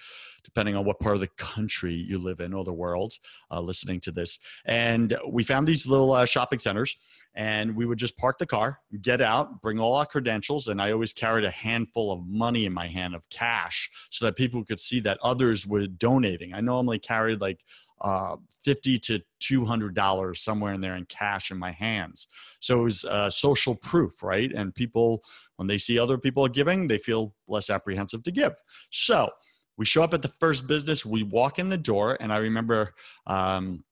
depending 0.47 0.77
on 0.77 0.85
what 0.85 1.01
part 1.01 1.17
of 1.17 1.21
the 1.21 1.27
country 1.37 1.93
you 1.93 2.19
live 2.19 2.39
in 2.39 2.55
or 2.55 2.63
the 2.63 2.73
world, 2.73 3.13
uh, 3.51 3.61
listening 3.61 3.99
to 3.99 4.13
this. 4.13 4.39
And 4.65 5.19
we 5.29 5.43
found 5.43 5.67
these 5.67 5.89
little 5.89 6.13
uh, 6.13 6.25
shopping 6.25 6.61
centers, 6.61 6.97
and 7.35 7.75
we 7.75 7.85
would 7.85 7.99
just 7.99 8.17
park 8.17 8.39
the 8.39 8.47
car, 8.47 8.79
get 9.03 9.21
out, 9.21 9.61
bring 9.61 9.81
all 9.81 9.97
our 9.97 10.07
credentials, 10.07 10.69
and 10.69 10.81
I 10.81 10.93
always 10.93 11.13
carried 11.13 11.45
a 11.45 11.51
handful 11.51 12.13
of 12.13 12.25
money 12.29 12.65
in 12.65 12.73
my 12.73 12.87
hand 12.87 13.17
of 13.17 13.29
cash 13.29 13.91
so 14.09 14.25
that 14.25 14.37
people 14.37 14.65
could 14.65 14.79
see 14.79 15.01
that 15.01 15.19
others 15.21 15.67
were 15.67 15.89
donating. 15.89 16.55
I 16.55 16.61
normally 16.61 17.01
carried 17.01 17.41
like 17.41 17.59
uh, 18.01 18.37
50 18.65 18.99
to 18.99 19.21
200 19.41 19.95
dollars 19.95 20.43
somewhere 20.43 20.75
in 20.75 20.81
there 20.81 20.97
in 20.97 21.07
cash 21.07 21.51
in 21.51 21.59
my 21.59 21.73
hands. 21.73 22.29
So 22.61 22.81
it 22.81 22.85
was 22.85 23.05
uh, 23.05 23.31
social 23.31 23.75
proof 23.75 24.23
right? 24.23 24.53
And 24.53 24.75
people 24.75 25.23
when 25.57 25.67
they 25.67 25.79
see 25.79 25.99
other 25.99 26.19
people 26.19 26.47
giving 26.49 26.89
they 26.89 26.99
feel 26.99 27.35
less 27.49 27.71
apprehensive 27.71 28.23
to 28.25 28.31
give. 28.31 28.55
So 28.91 29.31
we 29.79 29.87
show 29.87 30.03
up 30.03 30.15
at 30.15 30.23
the 30.23 30.29
first 30.41 30.67
business 30.67 31.07
we 31.07 31.23
walk 31.23 31.59
in 31.59 31.69
the 31.69 31.77
door 31.77 32.17
and 32.21 32.33
i 32.33 32.39
remember 32.39 32.95
um, 33.27 33.85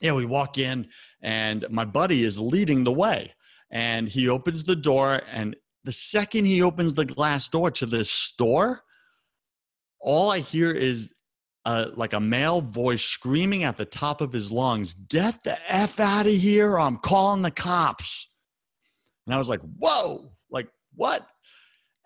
yeah 0.00 0.12
we 0.12 0.26
walk 0.26 0.58
in 0.58 0.86
and 1.22 1.64
my 1.70 1.84
buddy 1.84 2.24
is 2.24 2.38
leading 2.38 2.84
the 2.84 2.92
way. 2.92 3.34
And 3.72 4.08
he 4.08 4.28
opens 4.28 4.64
the 4.64 4.74
door 4.74 5.20
and 5.30 5.54
the 5.84 5.92
second 5.92 6.44
he 6.44 6.62
opens 6.62 6.94
the 6.94 7.04
glass 7.04 7.48
door 7.48 7.70
to 7.72 7.86
this 7.86 8.10
store 8.10 8.82
all 10.00 10.30
i 10.30 10.38
hear 10.38 10.70
is 10.72 11.12
uh, 11.70 11.90
like 11.94 12.12
a 12.12 12.20
male 12.20 12.60
voice 12.60 13.02
screaming 13.02 13.64
at 13.64 13.76
the 13.76 13.84
top 13.84 14.20
of 14.20 14.32
his 14.32 14.50
lungs 14.50 14.92
get 14.92 15.42
the 15.44 15.56
f 15.72 16.00
out 16.00 16.26
of 16.26 16.32
here 16.32 16.78
i'm 16.78 16.96
calling 16.96 17.42
the 17.42 17.50
cops 17.50 18.28
and 19.26 19.34
i 19.34 19.38
was 19.38 19.48
like 19.48 19.60
whoa 19.78 20.30
like 20.50 20.68
what 20.94 21.26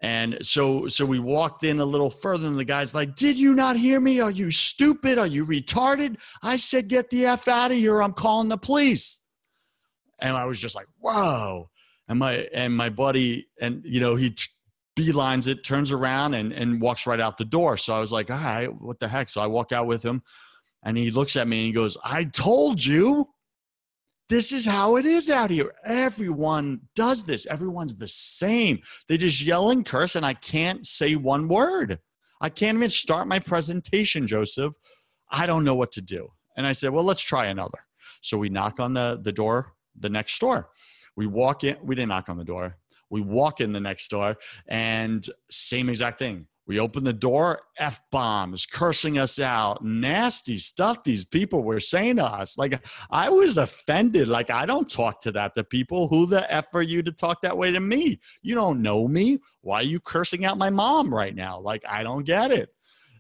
And 0.02 0.36
so 0.42 0.86
so 0.88 1.06
we 1.06 1.18
walked 1.18 1.64
in 1.64 1.80
a 1.80 1.84
little 1.84 2.10
further, 2.10 2.46
and 2.46 2.58
the 2.58 2.64
guy's 2.64 2.94
like, 2.94 3.16
Did 3.16 3.36
you 3.38 3.54
not 3.54 3.76
hear 3.76 4.00
me? 4.00 4.20
Are 4.20 4.30
you 4.30 4.50
stupid? 4.50 5.18
Are 5.18 5.26
you 5.26 5.46
retarded? 5.46 6.18
I 6.42 6.56
said, 6.56 6.88
Get 6.88 7.08
the 7.08 7.24
F 7.24 7.48
out 7.48 7.70
of 7.70 7.78
here. 7.78 8.02
I'm 8.02 8.12
calling 8.12 8.50
the 8.50 8.58
police. 8.58 9.20
And 10.20 10.36
I 10.36 10.44
was 10.44 10.60
just 10.60 10.74
like, 10.74 10.88
Whoa. 10.98 11.70
And 12.06 12.18
my 12.18 12.48
and 12.52 12.76
my 12.76 12.90
buddy, 12.90 13.46
and 13.58 13.82
you 13.84 14.00
know, 14.00 14.14
he 14.14 14.36
beelines 14.96 15.46
it, 15.46 15.64
turns 15.64 15.90
around 15.90 16.34
and, 16.34 16.52
and 16.52 16.80
walks 16.80 17.06
right 17.06 17.20
out 17.20 17.36
the 17.36 17.44
door. 17.44 17.76
So 17.76 17.94
I 17.94 18.00
was 18.00 18.12
like, 18.12 18.30
all 18.30 18.36
right, 18.36 18.72
what 18.80 19.00
the 19.00 19.08
heck? 19.08 19.28
So 19.28 19.40
I 19.40 19.46
walk 19.46 19.72
out 19.72 19.86
with 19.86 20.02
him 20.02 20.22
and 20.84 20.96
he 20.96 21.10
looks 21.10 21.36
at 21.36 21.48
me 21.48 21.58
and 21.58 21.66
he 21.66 21.72
goes, 21.72 21.96
I 22.04 22.24
told 22.24 22.84
you 22.84 23.28
this 24.28 24.52
is 24.52 24.64
how 24.64 24.96
it 24.96 25.04
is 25.04 25.28
out 25.28 25.50
here. 25.50 25.74
Everyone 25.84 26.80
does 26.96 27.24
this. 27.24 27.46
Everyone's 27.46 27.96
the 27.96 28.08
same. 28.08 28.80
They 29.08 29.16
just 29.16 29.42
yell 29.42 29.70
and 29.70 29.84
curse, 29.84 30.16
and 30.16 30.24
I 30.24 30.34
can't 30.34 30.86
say 30.86 31.14
one 31.14 31.46
word. 31.46 31.98
I 32.40 32.48
can't 32.48 32.78
even 32.78 32.90
start 32.90 33.28
my 33.28 33.38
presentation, 33.38 34.26
Joseph. 34.26 34.74
I 35.30 35.46
don't 35.46 35.64
know 35.64 35.74
what 35.74 35.92
to 35.92 36.02
do. 36.02 36.28
And 36.56 36.66
I 36.66 36.72
said, 36.72 36.90
Well, 36.90 37.04
let's 37.04 37.20
try 37.20 37.46
another. 37.46 37.78
So 38.22 38.38
we 38.38 38.48
knock 38.48 38.80
on 38.80 38.94
the, 38.94 39.20
the 39.22 39.32
door, 39.32 39.74
the 39.96 40.08
next 40.08 40.38
door. 40.38 40.70
We 41.16 41.26
walk 41.26 41.64
in, 41.64 41.76
we 41.82 41.94
didn't 41.94 42.08
knock 42.08 42.28
on 42.28 42.38
the 42.38 42.44
door. 42.44 42.78
We 43.14 43.20
walk 43.20 43.60
in 43.60 43.70
the 43.72 43.78
next 43.78 44.08
door, 44.08 44.36
and 44.66 45.24
same 45.48 45.88
exact 45.88 46.18
thing. 46.18 46.48
We 46.66 46.80
open 46.80 47.04
the 47.04 47.12
door, 47.12 47.60
F 47.78 48.00
bombs, 48.10 48.66
cursing 48.66 49.18
us 49.18 49.38
out, 49.38 49.84
nasty 49.84 50.58
stuff 50.58 51.04
these 51.04 51.24
people 51.24 51.62
were 51.62 51.78
saying 51.78 52.16
to 52.16 52.24
us. 52.24 52.58
Like, 52.58 52.84
I 53.10 53.28
was 53.28 53.56
offended. 53.56 54.26
Like, 54.26 54.50
I 54.50 54.66
don't 54.66 54.90
talk 54.90 55.20
to 55.20 55.30
that 55.32 55.54
to 55.54 55.62
people. 55.62 56.08
Who 56.08 56.26
the 56.26 56.52
F 56.52 56.66
are 56.74 56.82
you 56.82 57.04
to 57.04 57.12
talk 57.12 57.40
that 57.42 57.56
way 57.56 57.70
to 57.70 57.78
me? 57.78 58.18
You 58.42 58.56
don't 58.56 58.82
know 58.82 59.06
me. 59.06 59.38
Why 59.60 59.76
are 59.76 59.84
you 59.84 60.00
cursing 60.00 60.44
out 60.44 60.58
my 60.58 60.70
mom 60.70 61.14
right 61.14 61.36
now? 61.36 61.60
Like, 61.60 61.84
I 61.88 62.02
don't 62.02 62.24
get 62.24 62.50
it. 62.50 62.70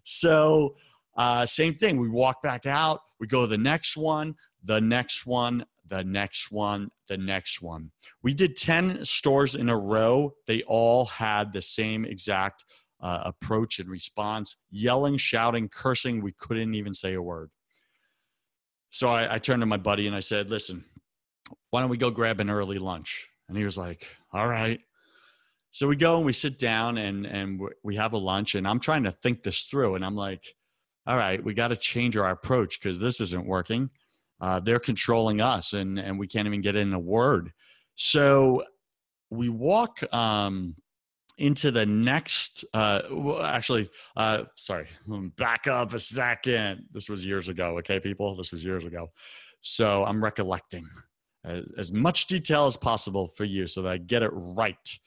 So, 0.02 0.74
uh, 1.16 1.46
same 1.46 1.74
thing. 1.74 2.00
We 2.00 2.08
walk 2.08 2.42
back 2.42 2.66
out, 2.66 2.98
we 3.20 3.28
go 3.28 3.42
to 3.42 3.46
the 3.46 3.58
next 3.58 3.96
one, 3.96 4.34
the 4.64 4.80
next 4.80 5.24
one, 5.24 5.64
the 5.86 6.02
next 6.02 6.50
one, 6.50 6.90
the 7.08 7.16
next 7.16 7.60
one. 7.60 7.90
We 8.22 8.34
did 8.34 8.56
10 8.56 9.04
stores 9.04 9.54
in 9.54 9.68
a 9.68 9.76
row. 9.76 10.34
They 10.46 10.62
all 10.62 11.06
had 11.06 11.52
the 11.52 11.62
same 11.62 12.04
exact 12.04 12.64
uh, 13.00 13.22
approach 13.26 13.78
and 13.78 13.88
response 13.88 14.56
yelling, 14.70 15.18
shouting, 15.18 15.68
cursing. 15.68 16.22
We 16.22 16.32
couldn't 16.32 16.74
even 16.74 16.94
say 16.94 17.14
a 17.14 17.22
word. 17.22 17.50
So 18.90 19.08
I, 19.08 19.34
I 19.34 19.38
turned 19.38 19.60
to 19.60 19.66
my 19.66 19.76
buddy 19.76 20.06
and 20.06 20.16
I 20.16 20.20
said, 20.20 20.50
Listen, 20.50 20.84
why 21.70 21.80
don't 21.80 21.90
we 21.90 21.98
go 21.98 22.10
grab 22.10 22.40
an 22.40 22.48
early 22.48 22.78
lunch? 22.78 23.28
And 23.48 23.58
he 23.58 23.64
was 23.64 23.76
like, 23.76 24.06
All 24.32 24.48
right. 24.48 24.80
So 25.70 25.88
we 25.88 25.96
go 25.96 26.16
and 26.16 26.24
we 26.24 26.32
sit 26.32 26.58
down 26.58 26.96
and, 26.96 27.26
and 27.26 27.60
we 27.82 27.96
have 27.96 28.12
a 28.12 28.18
lunch. 28.18 28.54
And 28.54 28.66
I'm 28.66 28.78
trying 28.78 29.02
to 29.02 29.10
think 29.10 29.42
this 29.42 29.64
through. 29.64 29.96
And 29.96 30.04
I'm 30.04 30.16
like, 30.16 30.54
All 31.06 31.16
right, 31.16 31.44
we 31.44 31.52
got 31.52 31.68
to 31.68 31.76
change 31.76 32.16
our 32.16 32.30
approach 32.30 32.80
because 32.80 33.00
this 33.00 33.20
isn't 33.20 33.46
working. 33.46 33.90
Uh, 34.44 34.60
they're 34.60 34.78
controlling 34.78 35.40
us 35.40 35.72
and, 35.72 35.98
and 35.98 36.18
we 36.18 36.26
can't 36.26 36.46
even 36.46 36.60
get 36.60 36.76
in 36.76 36.92
a 36.92 36.98
word. 36.98 37.50
So 37.94 38.64
we 39.30 39.48
walk 39.48 40.02
um, 40.12 40.74
into 41.38 41.70
the 41.70 41.84
next 41.84 42.64
uh 42.74 43.00
well, 43.10 43.42
actually 43.42 43.90
uh 44.16 44.44
sorry 44.54 44.86
back 45.36 45.66
up 45.66 45.92
a 45.94 45.98
second. 45.98 46.86
This 46.92 47.08
was 47.08 47.24
years 47.26 47.48
ago 47.48 47.78
okay 47.78 47.98
people? 47.98 48.36
This 48.36 48.52
was 48.52 48.64
years 48.64 48.84
ago. 48.84 49.10
So 49.60 50.04
i'm 50.04 50.22
recollecting 50.22 50.88
as, 51.44 51.64
as 51.76 51.92
much 51.92 52.26
detail 52.26 52.66
as 52.66 52.76
possible 52.76 53.26
for 53.26 53.44
you 53.44 53.66
so 53.66 53.82
that 53.82 53.92
i 53.92 53.98
get 53.98 54.22
it 54.22 54.30
right. 54.32 54.98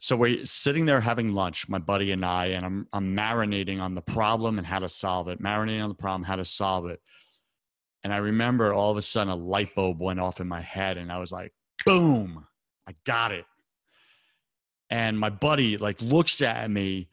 So 0.00 0.16
we're 0.16 0.44
sitting 0.44 0.86
there 0.86 1.00
having 1.00 1.28
lunch 1.32 1.68
my 1.68 1.78
buddy 1.78 2.10
and 2.10 2.24
i 2.24 2.46
and 2.46 2.66
i'm 2.66 2.88
i'm 2.92 3.14
marinating 3.14 3.80
on 3.80 3.94
the 3.94 4.02
problem 4.02 4.58
and 4.58 4.66
how 4.66 4.80
to 4.80 4.88
solve 4.88 5.28
it 5.28 5.40
marinating 5.40 5.84
on 5.84 5.88
the 5.88 5.94
problem 5.94 6.24
how 6.24 6.36
to 6.36 6.44
solve 6.44 6.86
it 6.86 7.00
and 8.04 8.12
i 8.12 8.16
remember 8.16 8.72
all 8.72 8.90
of 8.90 8.96
a 8.96 9.02
sudden 9.02 9.32
a 9.32 9.36
light 9.36 9.74
bulb 9.74 10.00
went 10.00 10.20
off 10.20 10.40
in 10.40 10.48
my 10.48 10.60
head 10.60 10.96
and 10.96 11.12
i 11.12 11.18
was 11.18 11.32
like 11.32 11.52
boom 11.84 12.46
i 12.86 12.94
got 13.04 13.32
it. 13.32 13.44
And 14.90 15.18
my 15.18 15.30
buddy 15.30 15.78
like 15.78 16.02
looks 16.02 16.42
at 16.42 16.70
me 16.70 17.08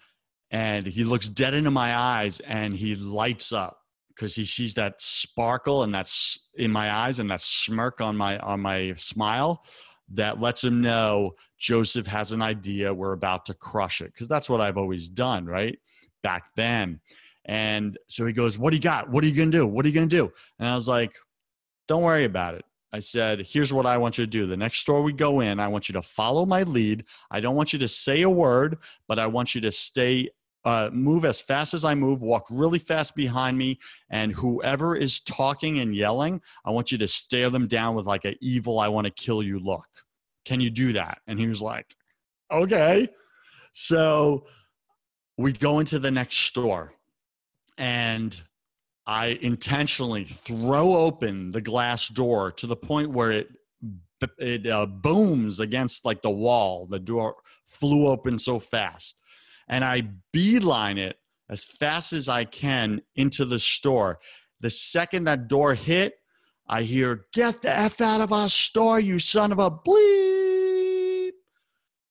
and 0.51 0.85
he 0.85 1.05
looks 1.05 1.29
dead 1.29 1.53
into 1.53 1.71
my 1.71 1.95
eyes 1.95 2.41
and 2.41 2.75
he 2.75 2.95
lights 2.95 3.53
up 3.53 3.79
because 4.09 4.35
he 4.35 4.45
sees 4.45 4.73
that 4.73 4.99
sparkle 4.99 5.83
and 5.83 5.93
that's 5.93 6.39
in 6.55 6.71
my 6.71 6.91
eyes 6.91 7.19
and 7.19 7.29
that 7.29 7.39
smirk 7.39 8.01
on 8.01 8.17
my 8.17 8.37
on 8.39 8.59
my 8.59 8.93
smile 8.97 9.63
that 10.11 10.41
lets 10.41 10.61
him 10.61 10.81
know 10.81 11.35
Joseph 11.57 12.07
has 12.07 12.33
an 12.33 12.41
idea 12.41 12.93
we're 12.93 13.13
about 13.13 13.45
to 13.45 13.53
crush 13.53 14.01
it. 14.01 14.11
Because 14.11 14.27
that's 14.27 14.49
what 14.49 14.59
I've 14.59 14.77
always 14.77 15.07
done 15.07 15.45
right? 15.45 15.79
Back 16.21 16.47
then 16.57 16.99
and 17.45 17.97
so 18.07 18.25
he 18.25 18.33
goes 18.33 18.57
what 18.57 18.71
do 18.71 18.75
you 18.75 18.81
got 18.81 19.09
what 19.09 19.23
are 19.23 19.27
you 19.27 19.33
going 19.33 19.51
to 19.51 19.57
do 19.57 19.65
what 19.65 19.85
are 19.85 19.89
you 19.89 19.95
going 19.95 20.09
to 20.09 20.15
do 20.15 20.31
and 20.59 20.67
I 20.67 20.75
was 20.75 20.87
like 20.87 21.13
don't 21.87 22.03
worry 22.03 22.25
about 22.25 22.55
it 22.55 22.65
I 22.91 22.99
said, 22.99 23.45
here's 23.47 23.71
what 23.71 23.85
I 23.85 23.97
want 23.97 24.17
you 24.17 24.25
to 24.25 24.29
do. 24.29 24.47
The 24.47 24.57
next 24.57 24.79
store 24.79 25.03
we 25.03 25.13
go 25.13 25.41
in, 25.41 25.59
I 25.59 25.67
want 25.67 25.89
you 25.89 25.93
to 25.93 26.01
follow 26.01 26.45
my 26.45 26.63
lead. 26.63 27.05
I 27.29 27.39
don't 27.39 27.55
want 27.55 27.71
you 27.71 27.79
to 27.79 27.87
say 27.87 28.23
a 28.23 28.29
word, 28.29 28.79
but 29.07 29.19
I 29.19 29.27
want 29.27 29.53
you 29.53 29.61
to 29.61 29.71
stay, 29.71 30.29
uh, 30.65 30.89
move 30.91 31.23
as 31.23 31.39
fast 31.39 31.73
as 31.73 31.85
I 31.85 31.93
move, 31.93 32.23
walk 32.23 32.47
really 32.49 32.79
fast 32.79 33.15
behind 33.15 33.57
me. 33.57 33.79
And 34.09 34.33
whoever 34.33 34.95
is 34.95 35.19
talking 35.19 35.79
and 35.79 35.95
yelling, 35.95 36.41
I 36.65 36.71
want 36.71 36.91
you 36.91 36.97
to 36.97 37.07
stare 37.07 37.51
them 37.51 37.67
down 37.67 37.95
with 37.95 38.07
like 38.07 38.25
an 38.25 38.35
evil, 38.41 38.79
I 38.79 38.87
want 38.87 39.05
to 39.05 39.11
kill 39.11 39.43
you 39.43 39.59
look. 39.59 39.87
Can 40.45 40.59
you 40.59 40.71
do 40.71 40.93
that? 40.93 41.19
And 41.27 41.39
he 41.39 41.47
was 41.47 41.61
like, 41.61 41.95
okay. 42.51 43.07
So 43.71 44.45
we 45.37 45.53
go 45.53 45.77
into 45.77 45.99
the 45.99 46.09
next 46.09 46.37
store 46.37 46.93
and 47.79 48.39
I 49.07 49.39
intentionally 49.41 50.25
throw 50.25 50.93
open 50.93 51.49
the 51.49 51.61
glass 51.61 52.09
door 52.09 52.51
to 52.51 52.67
the 52.67 52.75
point 52.75 53.09
where 53.09 53.31
it 53.31 53.47
it 54.37 54.67
uh, 54.67 54.85
booms 54.85 55.61
against 55.61 56.03
like 56.03 56.21
the 56.21 56.29
wall. 56.29 56.85
The 56.85 56.99
door 56.99 57.37
flew 57.65 58.07
open 58.07 58.37
so 58.37 58.59
fast, 58.59 59.17
and 59.67 59.83
I 59.83 60.09
beeline 60.31 60.97
it 60.97 61.17
as 61.49 61.63
fast 61.63 62.13
as 62.13 62.27
I 62.27 62.43
can 62.43 63.01
into 63.15 63.45
the 63.45 63.57
store. 63.57 64.19
The 64.59 64.69
second 64.69 65.23
that 65.23 65.47
door 65.47 65.73
hit, 65.73 66.15
I 66.67 66.83
hear, 66.83 67.25
"Get 67.33 67.61
the 67.61 67.75
f 67.75 68.01
out 68.01 68.19
of 68.19 68.33
our 68.33 68.49
store, 68.49 68.99
you 68.99 69.17
son 69.19 69.53
of 69.53 69.59
a 69.59 69.71
bleep!" 69.71 71.31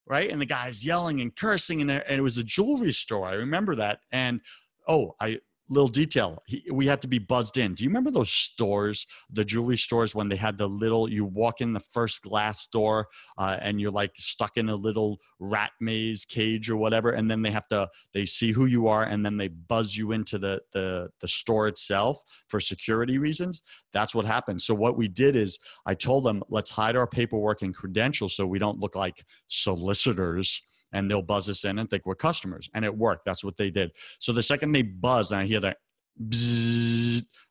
Right, 0.06 0.30
and 0.30 0.40
the 0.40 0.46
guy's 0.46 0.84
yelling 0.84 1.20
and 1.20 1.36
cursing, 1.36 1.82
and 1.82 1.90
it 1.90 2.22
was 2.22 2.38
a 2.38 2.42
jewelry 2.42 2.92
store. 2.92 3.26
I 3.26 3.34
remember 3.34 3.76
that, 3.76 4.00
and 4.10 4.40
oh, 4.88 5.14
I 5.20 5.40
little 5.68 5.88
detail. 5.88 6.42
He, 6.46 6.64
we 6.72 6.86
had 6.86 7.00
to 7.02 7.08
be 7.08 7.18
buzzed 7.18 7.58
in. 7.58 7.74
Do 7.74 7.84
you 7.84 7.90
remember 7.90 8.10
those 8.10 8.30
stores 8.30 9.06
the 9.30 9.44
jewelry 9.44 9.76
stores 9.76 10.14
when 10.14 10.28
they 10.28 10.36
had 10.36 10.58
the 10.58 10.68
little 10.68 11.10
you 11.10 11.24
walk 11.24 11.60
in 11.60 11.72
the 11.72 11.80
first 11.92 12.22
glass 12.22 12.66
door 12.66 13.08
uh, 13.36 13.58
and 13.60 13.80
you're 13.80 13.90
like 13.90 14.12
stuck 14.16 14.56
in 14.56 14.68
a 14.68 14.76
little 14.76 15.18
rat 15.38 15.70
maze 15.80 16.24
cage 16.24 16.70
or 16.70 16.76
whatever 16.76 17.10
and 17.10 17.30
then 17.30 17.42
they 17.42 17.50
have 17.50 17.68
to 17.68 17.88
they 18.14 18.24
see 18.24 18.52
who 18.52 18.66
you 18.66 18.88
are 18.88 19.04
and 19.04 19.24
then 19.24 19.36
they 19.36 19.48
buzz 19.48 19.96
you 19.96 20.12
into 20.12 20.38
the 20.38 20.60
the, 20.72 21.08
the 21.20 21.28
store 21.28 21.68
itself 21.68 22.22
for 22.48 22.60
security 22.60 23.18
reasons? 23.18 23.62
That's 23.92 24.14
what 24.14 24.26
happened. 24.26 24.60
So 24.60 24.74
what 24.74 24.96
we 24.96 25.08
did 25.08 25.36
is 25.36 25.58
i 25.86 25.94
told 25.94 26.24
them 26.24 26.42
let's 26.48 26.70
hide 26.70 26.96
our 26.96 27.06
paperwork 27.06 27.62
and 27.62 27.74
credentials 27.74 28.34
so 28.34 28.46
we 28.46 28.58
don't 28.58 28.78
look 28.78 28.96
like 28.96 29.24
solicitors 29.48 30.62
and 30.92 31.10
they'll 31.10 31.22
buzz 31.22 31.48
us 31.48 31.64
in 31.64 31.78
and 31.78 31.88
think 31.88 32.06
we're 32.06 32.14
customers. 32.14 32.70
And 32.74 32.84
it 32.84 32.96
worked. 32.96 33.24
That's 33.24 33.44
what 33.44 33.56
they 33.56 33.70
did. 33.70 33.92
So 34.18 34.32
the 34.32 34.42
second 34.42 34.72
they 34.72 34.82
buzz 34.82 35.32
and 35.32 35.40
I 35.40 35.46
hear 35.46 35.60
that 35.60 35.78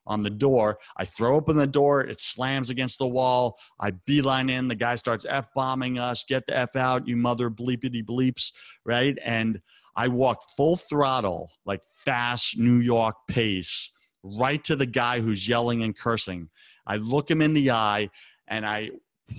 on 0.06 0.24
the 0.24 0.29
door, 0.29 0.79
I 0.98 1.06
throw 1.06 1.36
open 1.36 1.56
the 1.56 1.67
door. 1.67 2.01
It 2.01 2.20
slams 2.20 2.70
against 2.70 3.00
the 3.00 3.08
wall. 3.08 3.58
I 3.79 3.91
beeline 3.91 4.50
in. 4.50 4.67
The 4.67 4.75
guy 4.75 4.96
starts 4.96 5.25
F 5.27 5.48
bombing 5.56 6.00
us. 6.00 6.24
Get 6.27 6.48
the 6.48 6.58
F 6.58 6.75
out, 6.75 7.08
you 7.08 7.15
mother 7.15 7.50
bleepity 7.50 8.03
bleeps. 8.03 8.51
Right. 8.86 9.17
And 9.24 9.62
I 9.96 10.10
walk 10.10 10.44
full 10.56 10.77
throttle, 10.77 11.51
like 11.65 11.82
fast 11.94 12.58
New 12.58 12.79
York 12.79 13.15
pace, 13.27 13.91
right 14.24 14.63
to 14.65 14.75
the 14.75 14.86
guy 14.86 15.22
who's 15.22 15.48
yelling 15.48 15.84
and 15.84 15.98
cursing. 15.98 16.50
I 16.86 16.98
look 16.98 17.29
him 17.29 17.41
in 17.41 17.53
the 17.53 17.72
eye 17.72 18.10
and 18.48 18.65
I 18.65 18.91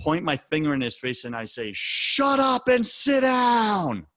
point 0.03 0.23
my 0.23 0.37
finger 0.37 0.73
in 0.73 0.81
his 0.81 0.97
face 0.97 1.25
and 1.25 1.35
I 1.35 1.45
say, 1.45 1.71
Shut 1.73 2.39
up 2.39 2.67
and 2.67 2.85
sit 2.85 3.21
down. 3.21 4.07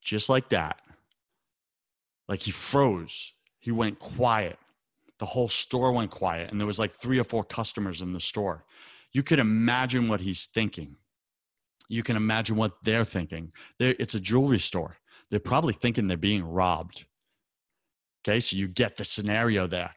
Just 0.00 0.28
like 0.28 0.48
that. 0.50 0.80
Like 2.28 2.40
he 2.40 2.50
froze. 2.50 3.34
He 3.60 3.70
went 3.70 3.98
quiet. 3.98 4.58
The 5.18 5.26
whole 5.26 5.48
store 5.48 5.92
went 5.92 6.10
quiet. 6.10 6.50
And 6.50 6.60
there 6.60 6.66
was 6.66 6.78
like 6.78 6.92
three 6.92 7.18
or 7.18 7.24
four 7.24 7.44
customers 7.44 8.02
in 8.02 8.12
the 8.12 8.20
store. 8.20 8.64
You 9.12 9.22
could 9.22 9.38
imagine 9.38 10.08
what 10.08 10.20
he's 10.20 10.46
thinking. 10.46 10.96
You 11.88 12.02
can 12.02 12.16
imagine 12.16 12.56
what 12.56 12.72
they're 12.82 13.04
thinking. 13.04 13.52
They're, 13.78 13.94
it's 13.98 14.14
a 14.14 14.20
jewelry 14.20 14.58
store. 14.58 14.96
They're 15.30 15.40
probably 15.40 15.74
thinking 15.74 16.08
they're 16.08 16.16
being 16.16 16.44
robbed. 16.44 17.04
Okay, 18.24 18.40
so 18.40 18.56
you 18.56 18.68
get 18.68 18.96
the 18.96 19.04
scenario 19.04 19.66
there. 19.66 19.94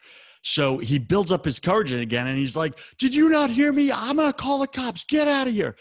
So 0.48 0.78
he 0.78 1.00
builds 1.00 1.32
up 1.32 1.44
his 1.44 1.60
courage 1.60 1.92
again 1.92 2.28
and 2.28 2.38
he's 2.38 2.56
like, 2.56 2.78
Did 3.00 3.16
you 3.16 3.30
not 3.30 3.50
hear 3.50 3.74
me? 3.74 3.92
I'm 3.92 4.18
going 4.18 4.32
to 4.32 4.34
call 4.34 4.60
the 4.60 4.68
cops. 4.68 5.04
Get 5.04 5.28
out 5.28 5.48
of 5.48 5.54
here. 5.54 5.75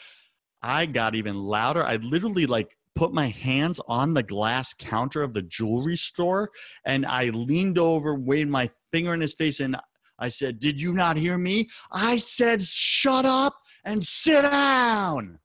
I 0.63 0.87
got 0.87 1.15
even 1.15 1.37
louder. 1.37 1.85
I 1.85 1.97
literally 1.97 2.47
like 2.47 2.75
put 2.97 3.13
my 3.13 3.29
hands 3.29 3.79
on 3.89 4.15
the 4.15 4.23
glass 4.23 4.73
counter 4.73 5.23
of 5.23 5.35
the 5.35 5.43
jewelry 5.43 5.97
store 5.97 6.51
and 6.87 7.05
I 7.05 7.29
leaned 7.29 7.79
over, 7.79 8.15
waved 8.15 8.49
my 8.49 8.71
finger 8.91 9.13
in 9.13 9.21
his 9.21 9.35
face, 9.35 9.61
and 9.61 9.77
I 10.19 10.29
said, 10.29 10.61
Did 10.61 10.81
you 10.81 10.95
not 10.95 11.19
hear 11.19 11.37
me? 11.37 11.69
I 11.93 12.17
said, 12.17 12.63
Shut 12.63 13.27
up 13.27 13.57
and 13.85 14.03
sit 14.03 14.43
down. 14.43 15.41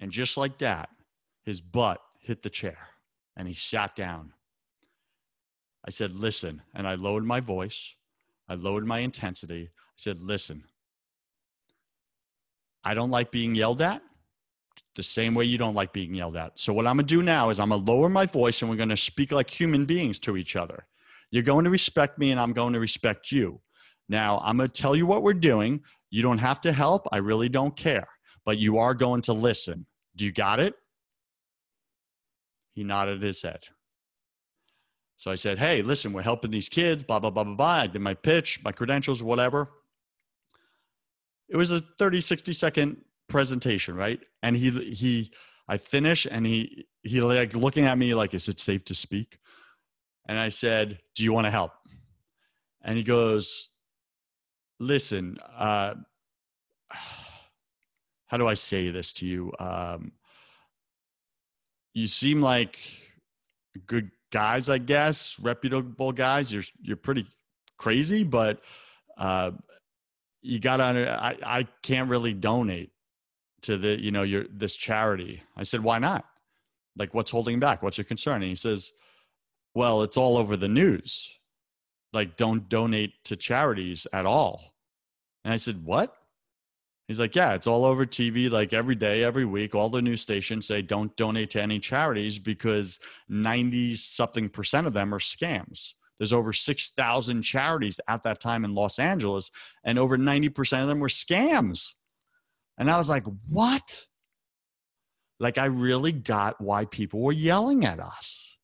And 0.00 0.10
just 0.10 0.36
like 0.36 0.58
that, 0.58 0.88
his 1.44 1.60
butt 1.60 2.00
hit 2.18 2.42
the 2.42 2.50
chair 2.50 2.88
and 3.36 3.46
he 3.46 3.54
sat 3.54 3.94
down. 3.94 4.32
I 5.86 5.90
said, 5.90 6.14
Listen. 6.14 6.62
And 6.74 6.86
I 6.86 6.94
lowered 6.94 7.24
my 7.24 7.40
voice, 7.40 7.94
I 8.48 8.54
lowered 8.54 8.86
my 8.86 9.00
intensity. 9.00 9.70
I 9.70 9.96
said, 9.96 10.20
Listen, 10.20 10.64
I 12.84 12.94
don't 12.94 13.10
like 13.10 13.30
being 13.30 13.54
yelled 13.54 13.82
at 13.82 14.02
the 14.96 15.02
same 15.02 15.34
way 15.34 15.44
you 15.44 15.58
don't 15.58 15.74
like 15.74 15.92
being 15.92 16.14
yelled 16.14 16.36
at. 16.36 16.58
So, 16.58 16.72
what 16.72 16.86
I'm 16.86 16.96
gonna 16.96 17.04
do 17.04 17.22
now 17.22 17.50
is 17.50 17.60
I'm 17.60 17.70
gonna 17.70 17.82
lower 17.82 18.08
my 18.08 18.26
voice 18.26 18.60
and 18.60 18.70
we're 18.70 18.76
gonna 18.76 18.96
speak 18.96 19.32
like 19.32 19.48
human 19.48 19.86
beings 19.86 20.18
to 20.20 20.36
each 20.36 20.56
other. 20.56 20.86
You're 21.30 21.44
going 21.44 21.64
to 21.64 21.70
respect 21.70 22.18
me 22.18 22.32
and 22.32 22.40
I'm 22.40 22.52
going 22.52 22.72
to 22.72 22.80
respect 22.80 23.30
you. 23.30 23.60
Now, 24.08 24.40
I'm 24.44 24.56
gonna 24.56 24.68
tell 24.68 24.96
you 24.96 25.06
what 25.06 25.22
we're 25.22 25.34
doing. 25.34 25.82
You 26.10 26.22
don't 26.22 26.38
have 26.38 26.60
to 26.62 26.72
help. 26.72 27.06
I 27.12 27.18
really 27.18 27.48
don't 27.48 27.76
care, 27.76 28.08
but 28.44 28.58
you 28.58 28.78
are 28.78 28.94
going 28.94 29.22
to 29.22 29.32
listen. 29.32 29.86
Do 30.16 30.24
you 30.24 30.32
got 30.32 30.58
it? 30.58 30.74
He 32.74 32.82
nodded 32.82 33.22
his 33.22 33.42
head. 33.42 33.68
So 35.20 35.30
I 35.30 35.34
said, 35.34 35.58
Hey, 35.58 35.82
listen, 35.82 36.14
we're 36.14 36.22
helping 36.22 36.50
these 36.50 36.70
kids, 36.70 37.02
blah, 37.02 37.18
blah, 37.18 37.28
blah, 37.28 37.44
blah, 37.44 37.54
blah. 37.54 37.66
I 37.66 37.86
did 37.88 38.00
my 38.00 38.14
pitch, 38.14 38.58
my 38.64 38.72
credentials, 38.72 39.22
whatever. 39.22 39.68
It 41.46 41.58
was 41.58 41.70
a 41.70 41.82
30, 41.98 42.22
60 42.22 42.54
second 42.54 42.96
presentation, 43.28 43.96
right? 43.96 44.18
And 44.42 44.56
he, 44.56 44.70
he, 44.70 45.30
I 45.68 45.76
finish 45.76 46.24
and 46.24 46.46
he, 46.46 46.86
he 47.02 47.20
like 47.20 47.52
looking 47.52 47.84
at 47.84 47.98
me 47.98 48.14
like, 48.14 48.32
is 48.32 48.48
it 48.48 48.58
safe 48.58 48.82
to 48.86 48.94
speak? 48.94 49.38
And 50.26 50.38
I 50.38 50.48
said, 50.48 51.00
do 51.14 51.22
you 51.22 51.34
want 51.34 51.44
to 51.44 51.50
help? 51.50 51.72
And 52.80 52.96
he 52.96 53.04
goes, 53.04 53.68
listen, 54.78 55.36
uh, 55.54 55.96
how 58.26 58.38
do 58.38 58.48
I 58.48 58.54
say 58.54 58.90
this 58.90 59.12
to 59.14 59.26
you? 59.26 59.52
Um, 59.58 60.12
you 61.92 62.06
seem 62.06 62.40
like 62.40 62.78
a 63.76 63.80
good 63.80 64.12
guys, 64.30 64.68
I 64.68 64.78
guess, 64.78 65.36
reputable 65.40 66.12
guys. 66.12 66.52
You're 66.52 66.64
you're 66.80 66.96
pretty 66.96 67.26
crazy, 67.78 68.24
but 68.24 68.60
uh, 69.16 69.52
you 70.42 70.58
got 70.58 70.78
to. 70.78 71.10
I 71.10 71.36
I 71.44 71.68
can't 71.82 72.08
really 72.08 72.34
donate 72.34 72.92
to 73.62 73.76
the 73.76 74.00
you 74.00 74.10
know 74.10 74.22
your 74.22 74.44
this 74.50 74.76
charity. 74.76 75.42
I 75.56 75.62
said, 75.62 75.82
why 75.82 75.98
not? 75.98 76.24
Like, 76.96 77.14
what's 77.14 77.30
holding 77.30 77.60
back? 77.60 77.82
What's 77.82 77.98
your 77.98 78.04
concern? 78.04 78.42
And 78.42 78.50
he 78.50 78.54
says, 78.54 78.92
well, 79.74 80.02
it's 80.02 80.16
all 80.16 80.36
over 80.36 80.56
the 80.56 80.68
news. 80.68 81.30
Like, 82.12 82.36
don't 82.36 82.68
donate 82.68 83.12
to 83.24 83.36
charities 83.36 84.06
at 84.12 84.26
all. 84.26 84.74
And 85.44 85.54
I 85.54 85.56
said, 85.56 85.84
what? 85.84 86.14
He's 87.10 87.18
like, 87.18 87.34
yeah, 87.34 87.54
it's 87.54 87.66
all 87.66 87.84
over 87.84 88.06
TV, 88.06 88.48
like 88.48 88.72
every 88.72 88.94
day, 88.94 89.24
every 89.24 89.44
week. 89.44 89.74
All 89.74 89.90
the 89.90 90.00
news 90.00 90.20
stations 90.20 90.68
say 90.68 90.80
don't 90.80 91.16
donate 91.16 91.50
to 91.50 91.60
any 91.60 91.80
charities 91.80 92.38
because 92.38 93.00
90 93.28 93.96
something 93.96 94.48
percent 94.48 94.86
of 94.86 94.92
them 94.92 95.12
are 95.12 95.18
scams. 95.18 95.94
There's 96.20 96.32
over 96.32 96.52
6,000 96.52 97.42
charities 97.42 97.98
at 98.06 98.22
that 98.22 98.38
time 98.38 98.64
in 98.64 98.76
Los 98.76 99.00
Angeles, 99.00 99.50
and 99.82 99.98
over 99.98 100.16
90% 100.16 100.82
of 100.82 100.86
them 100.86 101.00
were 101.00 101.08
scams. 101.08 101.94
And 102.78 102.88
I 102.88 102.96
was 102.96 103.08
like, 103.08 103.24
what? 103.48 104.06
Like, 105.40 105.58
I 105.58 105.64
really 105.64 106.12
got 106.12 106.60
why 106.60 106.84
people 106.84 107.22
were 107.22 107.32
yelling 107.32 107.84
at 107.84 107.98
us. 107.98 108.56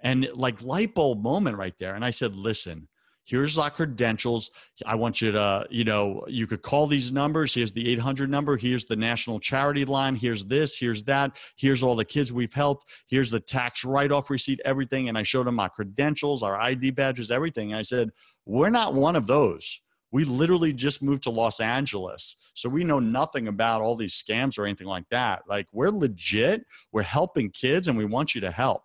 And 0.00 0.28
like, 0.32 0.62
light 0.62 0.94
bulb 0.94 1.20
moment 1.20 1.56
right 1.56 1.74
there. 1.80 1.96
And 1.96 2.04
I 2.04 2.10
said, 2.10 2.36
listen, 2.36 2.86
here's 3.32 3.56
our 3.56 3.70
credentials. 3.70 4.50
I 4.84 4.94
want 4.94 5.22
you 5.22 5.32
to 5.32 5.66
you 5.70 5.84
know 5.84 6.22
you 6.28 6.46
could 6.46 6.60
call 6.60 6.86
these 6.86 7.12
numbers. 7.12 7.54
Here's 7.54 7.72
the 7.72 7.88
800 7.92 8.28
number. 8.28 8.58
Here's 8.58 8.84
the 8.84 8.94
national 8.94 9.40
charity 9.40 9.86
line. 9.86 10.16
Here's 10.16 10.44
this. 10.44 10.76
Here's 10.76 11.02
that. 11.04 11.32
Here's 11.56 11.82
all 11.82 11.96
the 11.96 12.04
kids 12.04 12.30
we've 12.30 12.52
helped. 12.52 12.84
Here's 13.08 13.30
the 13.30 13.40
tax 13.40 13.84
write-off 13.84 14.28
receipt 14.28 14.60
everything. 14.66 15.08
And 15.08 15.16
i 15.16 15.22
showed 15.22 15.46
them 15.46 15.54
my 15.54 15.68
credentials 15.68 16.42
our 16.42 16.60
id 16.60 16.90
badges 16.90 17.30
everything. 17.30 17.72
And 17.72 17.78
i 17.78 17.82
said 17.82 18.10
we're 18.44 18.68
not 18.68 18.92
one 18.92 19.16
of 19.16 19.26
those. 19.26 19.80
We 20.10 20.24
literally 20.24 20.74
just 20.74 21.02
moved 21.02 21.22
to 21.22 21.30
los 21.30 21.58
angeles. 21.58 22.36
So 22.52 22.68
we 22.68 22.84
know 22.84 22.98
nothing 22.98 23.48
about 23.48 23.80
all 23.80 23.96
these 23.96 24.22
scams 24.22 24.58
or 24.58 24.66
anything 24.66 24.88
like 24.88 25.08
that. 25.10 25.44
Like 25.48 25.68
we're 25.72 25.90
legit. 25.90 26.66
We're 26.92 27.02
helping 27.02 27.50
kids 27.50 27.88
and 27.88 27.96
we 27.96 28.04
want 28.04 28.34
you 28.34 28.42
to 28.42 28.50
help 28.50 28.82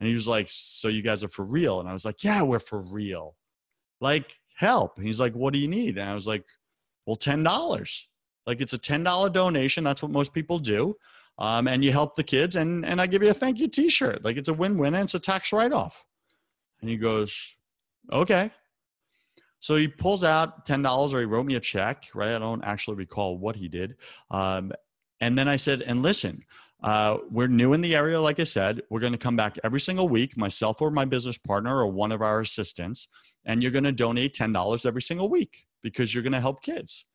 and 0.00 0.08
he 0.08 0.14
was 0.14 0.28
like, 0.28 0.46
So 0.50 0.88
you 0.88 1.02
guys 1.02 1.22
are 1.24 1.28
for 1.28 1.44
real? 1.44 1.80
And 1.80 1.88
I 1.88 1.92
was 1.92 2.04
like, 2.04 2.22
Yeah, 2.22 2.42
we're 2.42 2.58
for 2.58 2.80
real. 2.80 3.36
Like, 4.00 4.34
help. 4.56 4.98
And 4.98 5.06
he's 5.06 5.20
like, 5.20 5.34
What 5.34 5.52
do 5.52 5.58
you 5.58 5.68
need? 5.68 5.98
And 5.98 6.08
I 6.08 6.14
was 6.14 6.26
like, 6.26 6.44
Well, 7.06 7.16
$10. 7.16 8.06
Like, 8.46 8.60
it's 8.60 8.72
a 8.72 8.78
$10 8.78 9.32
donation. 9.32 9.84
That's 9.84 10.02
what 10.02 10.12
most 10.12 10.32
people 10.32 10.58
do. 10.58 10.96
Um, 11.38 11.68
and 11.68 11.84
you 11.84 11.92
help 11.92 12.16
the 12.16 12.22
kids, 12.22 12.56
and, 12.56 12.84
and 12.86 13.00
I 13.00 13.06
give 13.06 13.22
you 13.22 13.28
a 13.28 13.34
thank 13.34 13.58
you 13.58 13.68
t 13.68 13.90
shirt. 13.90 14.24
Like, 14.24 14.36
it's 14.38 14.48
a 14.48 14.54
win 14.54 14.78
win 14.78 14.94
and 14.94 15.04
it's 15.04 15.14
a 15.14 15.20
tax 15.20 15.52
write 15.52 15.72
off. 15.72 16.06
And 16.80 16.90
he 16.90 16.96
goes, 16.96 17.56
Okay. 18.12 18.50
So 19.60 19.74
he 19.74 19.88
pulls 19.88 20.22
out 20.22 20.66
$10 20.66 21.12
or 21.12 21.18
he 21.18 21.24
wrote 21.24 21.46
me 21.46 21.56
a 21.56 21.60
check, 21.60 22.04
right? 22.14 22.34
I 22.34 22.38
don't 22.38 22.62
actually 22.62 22.96
recall 22.96 23.36
what 23.38 23.56
he 23.56 23.68
did. 23.68 23.96
Um, 24.30 24.72
and 25.20 25.36
then 25.36 25.48
I 25.48 25.56
said, 25.56 25.82
And 25.82 26.02
listen, 26.02 26.44
uh, 26.82 27.18
we're 27.30 27.46
new 27.46 27.72
in 27.72 27.80
the 27.80 27.96
area, 27.96 28.20
like 28.20 28.38
I 28.38 28.44
said. 28.44 28.82
We're 28.90 29.00
going 29.00 29.12
to 29.12 29.18
come 29.18 29.36
back 29.36 29.58
every 29.64 29.80
single 29.80 30.08
week, 30.08 30.36
myself 30.36 30.80
or 30.80 30.90
my 30.90 31.04
business 31.04 31.38
partner 31.38 31.78
or 31.78 31.86
one 31.86 32.12
of 32.12 32.22
our 32.22 32.40
assistants, 32.40 33.08
and 33.44 33.62
you're 33.62 33.72
going 33.72 33.84
to 33.84 33.92
donate 33.92 34.34
$10 34.34 34.86
every 34.86 35.02
single 35.02 35.28
week 35.28 35.66
because 35.82 36.12
you're 36.14 36.22
going 36.22 36.32
to 36.32 36.40
help 36.40 36.62
kids. 36.62 37.06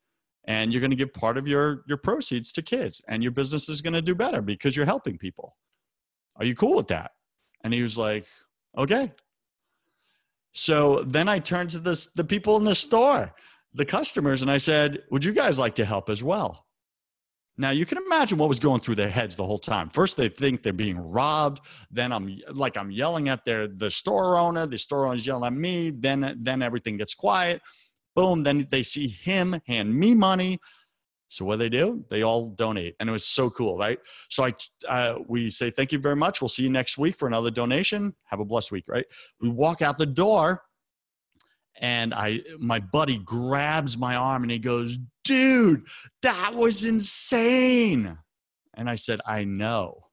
And 0.44 0.72
you're 0.72 0.80
going 0.80 0.90
to 0.90 0.96
give 0.96 1.14
part 1.14 1.38
of 1.38 1.46
your, 1.46 1.84
your 1.86 1.98
proceeds 1.98 2.50
to 2.52 2.62
kids, 2.62 3.00
and 3.06 3.22
your 3.22 3.30
business 3.30 3.68
is 3.68 3.80
going 3.80 3.92
to 3.92 4.02
do 4.02 4.14
better 4.14 4.42
because 4.42 4.74
you're 4.74 4.86
helping 4.86 5.16
people. 5.16 5.56
Are 6.36 6.44
you 6.44 6.56
cool 6.56 6.74
with 6.74 6.88
that? 6.88 7.12
And 7.62 7.72
he 7.72 7.82
was 7.82 7.96
like, 7.96 8.26
okay. 8.76 9.12
So 10.50 11.04
then 11.04 11.28
I 11.28 11.38
turned 11.38 11.70
to 11.70 11.78
this, 11.78 12.06
the 12.06 12.24
people 12.24 12.56
in 12.56 12.64
the 12.64 12.74
store, 12.74 13.32
the 13.72 13.84
customers, 13.84 14.42
and 14.42 14.50
I 14.50 14.58
said, 14.58 15.04
would 15.10 15.24
you 15.24 15.32
guys 15.32 15.58
like 15.58 15.76
to 15.76 15.84
help 15.84 16.10
as 16.10 16.24
well? 16.24 16.66
Now 17.58 17.70
you 17.70 17.84
can 17.84 17.98
imagine 17.98 18.38
what 18.38 18.48
was 18.48 18.58
going 18.58 18.80
through 18.80 18.94
their 18.94 19.10
heads 19.10 19.36
the 19.36 19.44
whole 19.44 19.58
time. 19.58 19.90
First, 19.90 20.16
they 20.16 20.28
think 20.28 20.62
they're 20.62 20.72
being 20.72 20.98
robbed. 20.98 21.60
Then 21.90 22.12
I'm 22.12 22.38
like 22.52 22.76
I'm 22.76 22.90
yelling 22.90 23.28
at 23.28 23.44
their 23.44 23.68
the 23.68 23.90
store 23.90 24.38
owner. 24.38 24.66
The 24.66 24.78
store 24.78 25.06
owner's 25.06 25.26
yelling 25.26 25.44
at 25.44 25.52
me. 25.52 25.90
Then 25.90 26.38
then 26.40 26.62
everything 26.62 26.96
gets 26.96 27.14
quiet. 27.14 27.60
Boom. 28.14 28.42
Then 28.42 28.66
they 28.70 28.82
see 28.82 29.06
him 29.06 29.60
hand 29.66 29.94
me 29.94 30.14
money. 30.14 30.60
So 31.28 31.46
what 31.46 31.58
they 31.58 31.70
do? 31.70 32.04
They 32.10 32.22
all 32.22 32.50
donate, 32.50 32.94
and 33.00 33.08
it 33.08 33.12
was 33.12 33.24
so 33.24 33.48
cool, 33.48 33.78
right? 33.78 33.98
So 34.28 34.44
I 34.44 34.52
uh, 34.88 35.18
we 35.28 35.50
say 35.50 35.70
thank 35.70 35.92
you 35.92 35.98
very 35.98 36.16
much. 36.16 36.40
We'll 36.40 36.50
see 36.50 36.62
you 36.62 36.70
next 36.70 36.98
week 36.98 37.16
for 37.16 37.26
another 37.26 37.50
donation. 37.50 38.14
Have 38.24 38.40
a 38.40 38.44
blessed 38.44 38.72
week, 38.72 38.84
right? 38.86 39.06
We 39.40 39.48
walk 39.48 39.82
out 39.82 39.98
the 39.98 40.06
door 40.06 40.62
and 41.82 42.14
I 42.14 42.42
my 42.58 42.78
buddy 42.78 43.18
grabs 43.18 43.98
my 43.98 44.14
arm 44.14 44.44
and 44.44 44.52
he 44.52 44.60
goes, 44.60 44.98
"Dude, 45.24 45.84
that 46.22 46.54
was 46.54 46.84
insane." 46.84 48.18
And 48.72 48.88
I 48.88 48.94
said, 48.94 49.20
"I 49.26 49.44
know." 49.44 50.06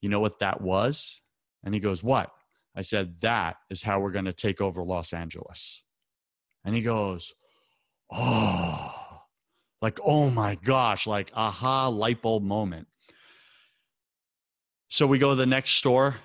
You 0.00 0.08
know 0.08 0.18
what 0.18 0.40
that 0.40 0.62
was? 0.62 1.20
And 1.62 1.74
he 1.74 1.78
goes, 1.78 2.02
"What?" 2.02 2.32
I 2.74 2.80
said, 2.80 3.20
"That 3.20 3.56
is 3.70 3.82
how 3.82 4.00
we're 4.00 4.10
going 4.10 4.24
to 4.24 4.32
take 4.32 4.60
over 4.62 4.82
Los 4.82 5.12
Angeles." 5.12 5.84
And 6.64 6.74
he 6.74 6.80
goes, 6.80 7.34
"Oh." 8.10 9.20
Like, 9.82 10.00
"Oh 10.02 10.30
my 10.30 10.54
gosh, 10.54 11.06
like 11.06 11.30
aha 11.34 11.88
light 11.88 12.22
bulb 12.22 12.44
moment." 12.44 12.88
So 14.88 15.06
we 15.06 15.18
go 15.18 15.30
to 15.30 15.36
the 15.36 15.46
next 15.46 15.72
store, 15.72 16.16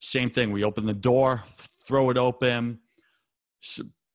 same 0.00 0.30
thing. 0.30 0.52
We 0.52 0.64
open 0.64 0.86
the 0.86 0.94
door, 0.94 1.44
throw 1.84 2.10
it 2.10 2.16
open 2.16 2.80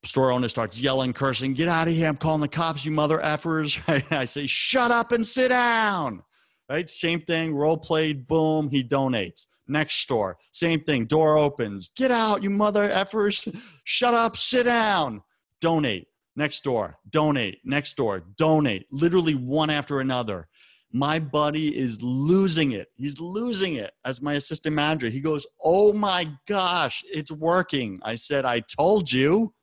store 0.03 0.31
owner 0.31 0.47
starts 0.47 0.79
yelling, 0.79 1.13
cursing, 1.13 1.53
get 1.53 1.67
out 1.67 1.87
of 1.87 1.93
here. 1.93 2.07
I'm 2.07 2.17
calling 2.17 2.41
the 2.41 2.47
cops, 2.47 2.85
you 2.85 2.91
mother 2.91 3.19
effers. 3.19 3.79
I 4.11 4.25
say, 4.25 4.47
shut 4.47 4.91
up 4.91 5.11
and 5.11 5.25
sit 5.25 5.49
down. 5.49 6.23
Right? 6.69 6.89
Same 6.89 7.21
thing, 7.21 7.53
role 7.53 7.77
played, 7.77 8.27
boom, 8.27 8.69
he 8.69 8.83
donates. 8.83 9.45
Next 9.67 9.97
store, 9.97 10.37
same 10.51 10.83
thing, 10.83 11.05
door 11.05 11.37
opens, 11.37 11.91
get 11.95 12.11
out, 12.11 12.43
you 12.43 12.49
mother 12.49 12.89
effers. 12.89 13.55
Shut 13.83 14.13
up, 14.13 14.35
sit 14.35 14.63
down. 14.63 15.21
Donate. 15.61 16.07
Next 16.35 16.63
door, 16.63 16.97
donate. 17.09 17.59
Next 17.63 17.95
door, 17.95 18.21
donate. 18.37 18.87
Literally 18.91 19.35
one 19.35 19.69
after 19.69 19.99
another. 19.99 20.47
My 20.91 21.19
buddy 21.19 21.77
is 21.77 22.01
losing 22.01 22.71
it. 22.71 22.89
He's 22.95 23.19
losing 23.21 23.75
it 23.75 23.91
as 24.03 24.21
my 24.21 24.33
assistant 24.33 24.75
manager. 24.75 25.09
He 25.09 25.21
goes, 25.21 25.45
Oh 25.63 25.93
my 25.93 26.29
gosh, 26.47 27.03
it's 27.09 27.31
working. 27.31 27.99
I 28.03 28.15
said, 28.15 28.43
I 28.43 28.61
told 28.61 29.11
you. 29.11 29.53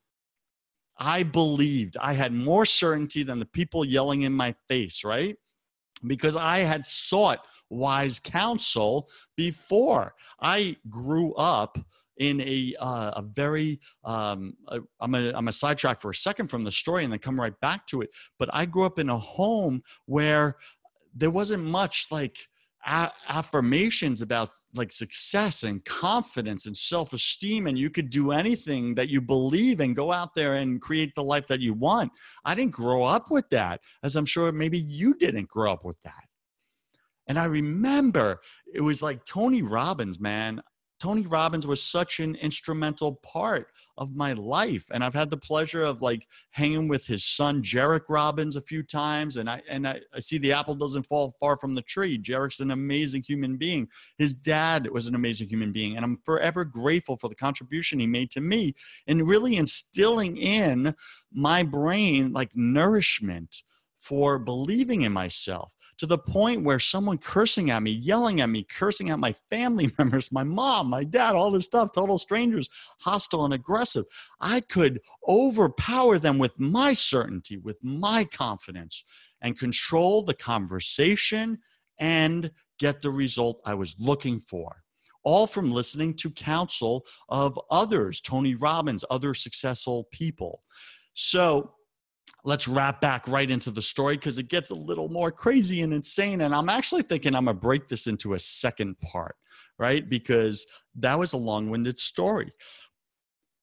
I 0.98 1.22
believed. 1.22 1.96
I 2.00 2.12
had 2.12 2.32
more 2.32 2.66
certainty 2.66 3.22
than 3.22 3.38
the 3.38 3.46
people 3.46 3.84
yelling 3.84 4.22
in 4.22 4.32
my 4.32 4.54
face, 4.68 5.04
right? 5.04 5.36
Because 6.06 6.36
I 6.36 6.58
had 6.58 6.84
sought 6.84 7.40
wise 7.70 8.18
counsel 8.18 9.08
before. 9.36 10.14
I 10.40 10.76
grew 10.88 11.34
up 11.34 11.78
in 12.18 12.40
a 12.40 12.74
uh, 12.80 13.12
a 13.16 13.22
very 13.22 13.80
um, 14.04 14.54
a, 14.68 14.80
I'm 15.00 15.14
I'm 15.14 15.48
a 15.48 15.52
sidetrack 15.52 16.00
for 16.00 16.10
a 16.10 16.14
second 16.14 16.48
from 16.48 16.64
the 16.64 16.70
story 16.70 17.04
and 17.04 17.12
then 17.12 17.20
come 17.20 17.40
right 17.40 17.58
back 17.60 17.86
to 17.88 18.02
it. 18.02 18.10
But 18.38 18.50
I 18.52 18.66
grew 18.66 18.84
up 18.84 18.98
in 18.98 19.08
a 19.08 19.18
home 19.18 19.82
where 20.06 20.56
there 21.14 21.30
wasn't 21.30 21.64
much 21.64 22.06
like 22.10 22.38
affirmations 22.86 24.22
about 24.22 24.50
like 24.74 24.92
success 24.92 25.62
and 25.62 25.84
confidence 25.84 26.66
and 26.66 26.76
self-esteem 26.76 27.66
and 27.66 27.78
you 27.78 27.90
could 27.90 28.08
do 28.08 28.30
anything 28.32 28.94
that 28.94 29.08
you 29.08 29.20
believe 29.20 29.80
and 29.80 29.96
go 29.96 30.12
out 30.12 30.34
there 30.34 30.54
and 30.54 30.80
create 30.80 31.14
the 31.14 31.22
life 31.22 31.46
that 31.48 31.60
you 31.60 31.74
want. 31.74 32.10
I 32.44 32.54
didn't 32.54 32.72
grow 32.72 33.04
up 33.04 33.30
with 33.30 33.48
that 33.50 33.80
as 34.02 34.16
i'm 34.16 34.26
sure 34.26 34.52
maybe 34.52 34.78
you 34.78 35.14
didn't 35.14 35.48
grow 35.48 35.72
up 35.72 35.84
with 35.84 36.00
that. 36.04 36.24
And 37.26 37.38
i 37.38 37.44
remember 37.44 38.40
it 38.72 38.80
was 38.80 39.02
like 39.02 39.24
tony 39.24 39.62
robbins 39.62 40.20
man 40.20 40.62
Tony 41.00 41.22
Robbins 41.22 41.66
was 41.66 41.82
such 41.82 42.18
an 42.18 42.34
instrumental 42.36 43.16
part 43.16 43.68
of 43.96 44.14
my 44.14 44.32
life. 44.32 44.86
And 44.92 45.04
I've 45.04 45.14
had 45.14 45.30
the 45.30 45.36
pleasure 45.36 45.82
of 45.82 46.02
like 46.02 46.26
hanging 46.50 46.88
with 46.88 47.06
his 47.06 47.24
son, 47.24 47.62
Jairek 47.62 48.02
Robbins, 48.08 48.56
a 48.56 48.62
few 48.62 48.82
times. 48.82 49.36
And 49.36 49.48
I, 49.48 49.62
and 49.68 49.86
I, 49.86 50.00
I 50.14 50.18
see 50.18 50.38
the 50.38 50.52
apple 50.52 50.74
doesn't 50.74 51.06
fall 51.06 51.36
far 51.38 51.56
from 51.56 51.74
the 51.74 51.82
tree. 51.82 52.18
Jairek's 52.18 52.60
an 52.60 52.70
amazing 52.70 53.24
human 53.26 53.56
being. 53.56 53.88
His 54.16 54.34
dad 54.34 54.88
was 54.90 55.06
an 55.06 55.14
amazing 55.14 55.48
human 55.48 55.72
being. 55.72 55.96
And 55.96 56.04
I'm 56.04 56.20
forever 56.24 56.64
grateful 56.64 57.16
for 57.16 57.28
the 57.28 57.34
contribution 57.34 57.98
he 57.98 58.06
made 58.06 58.30
to 58.32 58.40
me 58.40 58.74
and 59.06 59.28
really 59.28 59.56
instilling 59.56 60.36
in 60.36 60.94
my 61.32 61.62
brain 61.62 62.32
like 62.32 62.50
nourishment 62.54 63.62
for 63.98 64.38
believing 64.38 65.02
in 65.02 65.12
myself 65.12 65.72
to 65.98 66.06
the 66.06 66.18
point 66.18 66.62
where 66.62 66.78
someone 66.78 67.18
cursing 67.18 67.70
at 67.70 67.82
me, 67.82 67.90
yelling 67.90 68.40
at 68.40 68.48
me, 68.48 68.64
cursing 68.64 69.10
at 69.10 69.18
my 69.18 69.32
family 69.50 69.92
members, 69.98 70.32
my 70.32 70.44
mom, 70.44 70.88
my 70.88 71.04
dad, 71.04 71.34
all 71.34 71.50
this 71.50 71.64
stuff, 71.64 71.92
total 71.92 72.18
strangers, 72.18 72.68
hostile 73.00 73.44
and 73.44 73.54
aggressive. 73.54 74.04
I 74.40 74.60
could 74.60 75.00
overpower 75.26 76.18
them 76.18 76.38
with 76.38 76.58
my 76.58 76.92
certainty, 76.92 77.58
with 77.58 77.78
my 77.82 78.24
confidence, 78.24 79.04
and 79.42 79.58
control 79.58 80.22
the 80.22 80.34
conversation 80.34 81.58
and 81.98 82.50
get 82.78 83.02
the 83.02 83.10
result 83.10 83.60
I 83.64 83.74
was 83.74 83.96
looking 83.98 84.40
for. 84.40 84.82
All 85.24 85.46
from 85.46 85.72
listening 85.72 86.14
to 86.14 86.30
counsel 86.30 87.04
of 87.28 87.58
others, 87.70 88.20
Tony 88.20 88.54
Robbins, 88.54 89.04
other 89.10 89.34
successful 89.34 90.08
people. 90.12 90.62
So, 91.12 91.72
let's 92.44 92.68
wrap 92.68 93.00
back 93.00 93.26
right 93.28 93.50
into 93.50 93.70
the 93.70 93.82
story 93.82 94.16
because 94.16 94.38
it 94.38 94.48
gets 94.48 94.70
a 94.70 94.74
little 94.74 95.08
more 95.08 95.30
crazy 95.30 95.82
and 95.82 95.92
insane. 95.92 96.42
And 96.42 96.54
I'm 96.54 96.68
actually 96.68 97.02
thinking 97.02 97.34
I'm 97.34 97.44
going 97.44 97.56
to 97.56 97.60
break 97.60 97.88
this 97.88 98.06
into 98.06 98.34
a 98.34 98.38
second 98.38 98.98
part, 99.00 99.36
right? 99.78 100.08
Because 100.08 100.66
that 100.96 101.18
was 101.18 101.32
a 101.32 101.38
long 101.38 101.70
winded 101.70 101.98
story. 101.98 102.52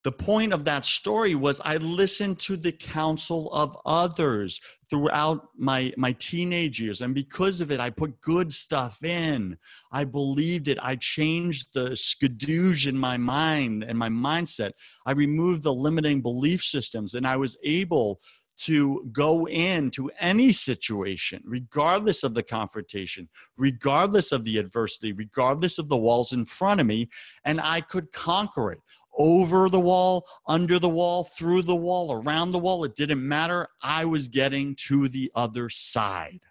The 0.03 0.11
point 0.11 0.53
of 0.53 0.65
that 0.65 0.85
story 0.85 1.33
was 1.33 1.59
I 1.65 1.77
listened 1.77 2.37
to 2.41 2.57
the 2.57 2.71
counsel 2.71 3.51
of 3.51 3.75
others 3.87 4.61
throughout 4.87 5.47
my, 5.57 5.91
my 5.97 6.11
teenage 6.19 6.79
years. 6.79 7.01
And 7.01 7.15
because 7.15 7.59
of 7.59 7.71
it, 7.71 7.79
I 7.79 7.89
put 7.89 8.21
good 8.21 8.51
stuff 8.51 9.03
in. 9.03 9.57
I 9.91 10.03
believed 10.03 10.67
it. 10.67 10.77
I 10.79 10.95
changed 10.97 11.73
the 11.73 11.91
skadoosh 11.91 12.85
in 12.85 12.95
my 12.95 13.17
mind 13.17 13.83
and 13.83 13.97
my 13.97 14.09
mindset. 14.09 14.73
I 15.07 15.13
removed 15.13 15.63
the 15.63 15.73
limiting 15.73 16.21
belief 16.21 16.63
systems 16.63 17.15
and 17.15 17.25
I 17.25 17.37
was 17.37 17.57
able 17.63 18.21
to 18.57 19.09
go 19.11 19.47
into 19.47 20.09
any 20.19 20.51
situation, 20.51 21.41
regardless 21.45 22.23
of 22.23 22.33
the 22.33 22.43
confrontation, 22.43 23.27
regardless 23.57 24.31
of 24.31 24.43
the 24.43 24.57
adversity, 24.57 25.11
regardless 25.11 25.77
of 25.77 25.89
the 25.89 25.97
walls 25.97 26.33
in 26.33 26.45
front 26.45 26.79
of 26.79 26.87
me, 26.87 27.09
and 27.43 27.59
I 27.59 27.81
could 27.81 28.11
conquer 28.11 28.71
it 28.71 28.79
over 29.17 29.69
the 29.69 29.79
wall, 29.79 30.25
under 30.47 30.79
the 30.79 30.89
wall, 30.89 31.25
through 31.37 31.61
the 31.63 31.75
wall, 31.75 32.13
around 32.13 32.51
the 32.51 32.59
wall. 32.59 32.83
It 32.83 32.95
didn't 32.95 33.25
matter. 33.25 33.67
I 33.81 34.05
was 34.05 34.27
getting 34.27 34.75
to 34.87 35.07
the 35.07 35.31
other 35.35 35.69
side. 35.69 36.41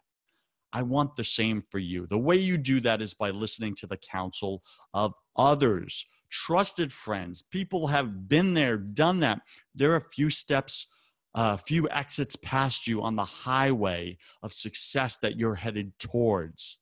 I 0.73 0.83
want 0.83 1.15
the 1.15 1.25
same 1.25 1.63
for 1.71 1.79
you. 1.79 2.07
The 2.09 2.19
way 2.19 2.37
you 2.37 2.59
do 2.59 2.81
that 2.81 3.01
is 3.01 3.15
by 3.15 3.31
listening 3.31 3.77
to 3.77 3.87
the 3.87 3.97
counsel 3.97 4.63
of 4.93 5.15
others, 5.37 6.05
trusted 6.31 6.93
friends. 6.93 7.43
People 7.43 7.87
have 7.87 8.29
been 8.29 8.55
there, 8.55 8.77
done 8.77 9.21
that. 9.21 9.43
There 9.75 9.93
are 9.93 9.97
a 9.97 10.01
few 10.01 10.31
steps 10.31 10.89
a 11.35 11.59
few 11.59 11.89
exits 11.89 12.37
past 12.37 12.87
you 12.87 13.03
on 13.03 13.17
the 13.17 13.25
highway 13.25 14.19
of 14.43 14.53
success 14.53 15.19
that 15.19 15.37
you're 15.37 15.57
headed 15.57 15.99
towards. 15.99 16.79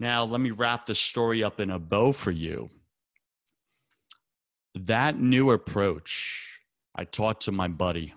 Now, 0.00 0.24
let 0.24 0.40
me 0.40 0.50
wrap 0.50 0.86
the 0.86 0.94
story 0.94 1.44
up 1.44 1.60
in 1.60 1.70
a 1.70 1.78
bow 1.78 2.12
for 2.12 2.30
you. 2.30 2.70
That 4.74 5.18
new 5.18 5.50
approach, 5.50 6.60
I 6.94 7.04
taught 7.04 7.42
to 7.42 7.52
my 7.52 7.68
buddy. 7.68 8.14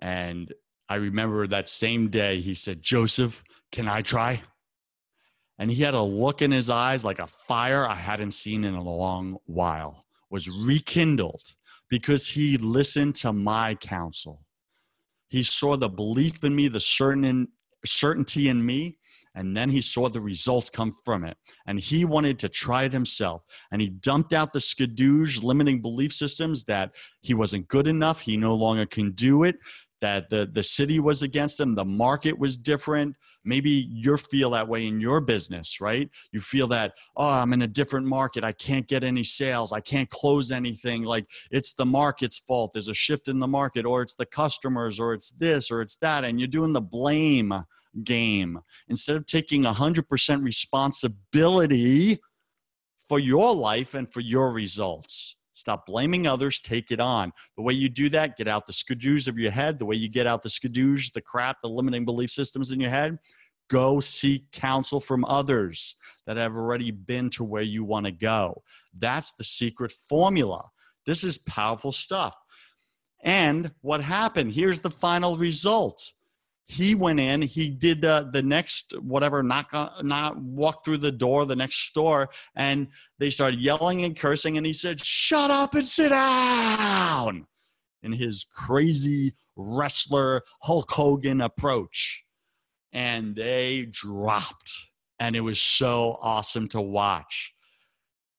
And 0.00 0.52
I 0.88 0.96
remember 0.96 1.46
that 1.46 1.68
same 1.68 2.08
day 2.08 2.40
he 2.40 2.54
said, 2.54 2.82
Joseph, 2.82 3.42
can 3.70 3.88
I 3.88 4.02
try? 4.02 4.42
And 5.58 5.70
he 5.70 5.82
had 5.82 5.94
a 5.94 6.02
look 6.02 6.42
in 6.42 6.50
his 6.50 6.68
eyes 6.68 7.04
like 7.04 7.18
a 7.18 7.26
fire 7.26 7.88
I 7.88 7.94
hadn't 7.94 8.32
seen 8.32 8.64
in 8.64 8.74
a 8.74 8.82
long 8.82 9.38
while, 9.46 10.04
was 10.30 10.48
rekindled 10.48 11.54
because 11.92 12.26
he 12.26 12.56
listened 12.56 13.14
to 13.14 13.34
my 13.34 13.74
counsel. 13.74 14.40
He 15.28 15.42
saw 15.42 15.76
the 15.76 15.90
belief 15.90 16.42
in 16.42 16.56
me, 16.56 16.68
the 16.68 16.80
certain 16.80 17.48
certainty 17.84 18.48
in 18.48 18.64
me, 18.64 18.96
and 19.34 19.54
then 19.54 19.68
he 19.68 19.82
saw 19.82 20.08
the 20.08 20.18
results 20.18 20.70
come 20.70 20.94
from 21.04 21.22
it. 21.22 21.36
And 21.66 21.78
he 21.78 22.06
wanted 22.06 22.38
to 22.38 22.48
try 22.48 22.84
it 22.84 22.94
himself. 22.94 23.42
And 23.70 23.82
he 23.82 23.90
dumped 23.90 24.32
out 24.32 24.54
the 24.54 24.58
skadoosh 24.58 25.42
limiting 25.42 25.82
belief 25.82 26.14
systems 26.14 26.64
that 26.64 26.94
he 27.20 27.34
wasn't 27.34 27.68
good 27.68 27.86
enough, 27.86 28.20
he 28.20 28.38
no 28.38 28.54
longer 28.54 28.86
can 28.86 29.10
do 29.10 29.42
it, 29.42 29.56
that 30.02 30.28
the, 30.28 30.44
the 30.52 30.62
city 30.62 31.00
was 31.00 31.22
against 31.22 31.56
them 31.56 31.74
the 31.74 31.84
market 31.84 32.38
was 32.38 32.58
different. 32.58 33.16
Maybe 33.44 33.70
you 33.70 34.16
feel 34.16 34.50
that 34.50 34.68
way 34.68 34.86
in 34.86 35.00
your 35.00 35.20
business, 35.20 35.80
right? 35.80 36.10
You 36.32 36.40
feel 36.40 36.66
that, 36.68 36.92
oh, 37.16 37.26
I'm 37.26 37.52
in 37.52 37.62
a 37.62 37.66
different 37.66 38.06
market. 38.06 38.44
I 38.44 38.52
can't 38.52 38.86
get 38.86 39.04
any 39.04 39.22
sales. 39.22 39.72
I 39.72 39.80
can't 39.80 40.10
close 40.10 40.52
anything. 40.52 41.04
Like 41.04 41.26
it's 41.50 41.72
the 41.72 41.86
market's 41.86 42.38
fault. 42.38 42.72
There's 42.72 42.88
a 42.88 42.94
shift 42.94 43.28
in 43.28 43.38
the 43.38 43.46
market, 43.46 43.86
or 43.86 44.02
it's 44.02 44.14
the 44.14 44.26
customers, 44.26 45.00
or 45.00 45.14
it's 45.14 45.30
this, 45.30 45.70
or 45.70 45.80
it's 45.80 45.96
that. 45.98 46.24
And 46.24 46.38
you're 46.38 46.48
doing 46.48 46.72
the 46.72 46.80
blame 46.80 47.54
game 48.04 48.60
instead 48.88 49.16
of 49.16 49.26
taking 49.26 49.62
100% 49.62 50.42
responsibility 50.42 52.20
for 53.08 53.18
your 53.18 53.54
life 53.54 53.94
and 53.94 54.12
for 54.12 54.20
your 54.20 54.50
results. 54.50 55.36
Stop 55.54 55.86
blaming 55.86 56.26
others, 56.26 56.60
take 56.60 56.90
it 56.90 57.00
on. 57.00 57.32
The 57.56 57.62
way 57.62 57.74
you 57.74 57.88
do 57.88 58.08
that, 58.10 58.36
get 58.36 58.48
out 58.48 58.66
the 58.66 58.72
skadoosh 58.72 59.28
of 59.28 59.38
your 59.38 59.50
head. 59.50 59.78
The 59.78 59.84
way 59.84 59.96
you 59.96 60.08
get 60.08 60.26
out 60.26 60.42
the 60.42 60.48
skadoosh, 60.48 61.12
the 61.12 61.20
crap, 61.20 61.60
the 61.62 61.68
limiting 61.68 62.04
belief 62.04 62.30
systems 62.30 62.72
in 62.72 62.80
your 62.80 62.90
head, 62.90 63.18
go 63.68 64.00
seek 64.00 64.50
counsel 64.52 65.00
from 65.00 65.24
others 65.24 65.96
that 66.26 66.36
have 66.36 66.54
already 66.54 66.90
been 66.90 67.30
to 67.30 67.44
where 67.44 67.62
you 67.62 67.84
want 67.84 68.06
to 68.06 68.12
go. 68.12 68.62
That's 68.96 69.34
the 69.34 69.44
secret 69.44 69.92
formula. 70.08 70.70
This 71.06 71.24
is 71.24 71.38
powerful 71.38 71.92
stuff. 71.92 72.34
And 73.22 73.70
what 73.80 74.02
happened? 74.02 74.52
Here's 74.52 74.80
the 74.80 74.90
final 74.90 75.36
result 75.36 76.12
he 76.66 76.94
went 76.94 77.20
in 77.20 77.42
he 77.42 77.68
did 77.68 78.00
the 78.00 78.28
the 78.32 78.42
next 78.42 78.94
whatever 79.00 79.42
knock 79.42 79.72
not 80.02 80.38
walk 80.38 80.84
through 80.84 80.96
the 80.96 81.12
door 81.12 81.44
the 81.44 81.56
next 81.56 81.86
store 81.86 82.30
and 82.54 82.88
they 83.18 83.28
started 83.28 83.60
yelling 83.60 84.04
and 84.04 84.16
cursing 84.16 84.56
and 84.56 84.64
he 84.64 84.72
said 84.72 85.00
shut 85.04 85.50
up 85.50 85.74
and 85.74 85.86
sit 85.86 86.08
down! 86.08 87.46
in 88.02 88.12
his 88.12 88.44
crazy 88.52 89.34
wrestler 89.56 90.42
hulk 90.62 90.90
hogan 90.90 91.40
approach. 91.40 92.24
And 92.92 93.36
they 93.36 93.86
dropped. 93.90 94.72
And 95.18 95.36
it 95.36 95.40
was 95.40 95.60
so 95.60 96.18
awesome 96.20 96.68
to 96.68 96.80
watch 96.80 97.54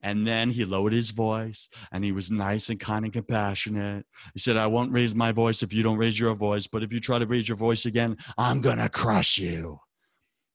and 0.03 0.27
then 0.27 0.51
he 0.51 0.65
lowered 0.65 0.93
his 0.93 1.11
voice 1.11 1.69
and 1.91 2.03
he 2.03 2.11
was 2.11 2.29
nice 2.29 2.69
and 2.69 2.79
kind 2.79 3.05
and 3.05 3.13
compassionate. 3.13 4.05
He 4.33 4.39
said, 4.39 4.57
I 4.57 4.67
won't 4.67 4.91
raise 4.91 5.15
my 5.15 5.31
voice 5.31 5.63
if 5.63 5.73
you 5.73 5.81
don't 5.81 5.97
raise 5.97 6.19
your 6.19 6.35
voice, 6.35 6.67
but 6.67 6.83
if 6.83 6.91
you 6.91 6.99
try 6.99 7.17
to 7.17 7.25
raise 7.25 7.47
your 7.47 7.57
voice 7.57 7.85
again, 7.85 8.17
I'm 8.37 8.59
going 8.59 8.77
to 8.77 8.89
crush 8.89 9.37
you. 9.37 9.79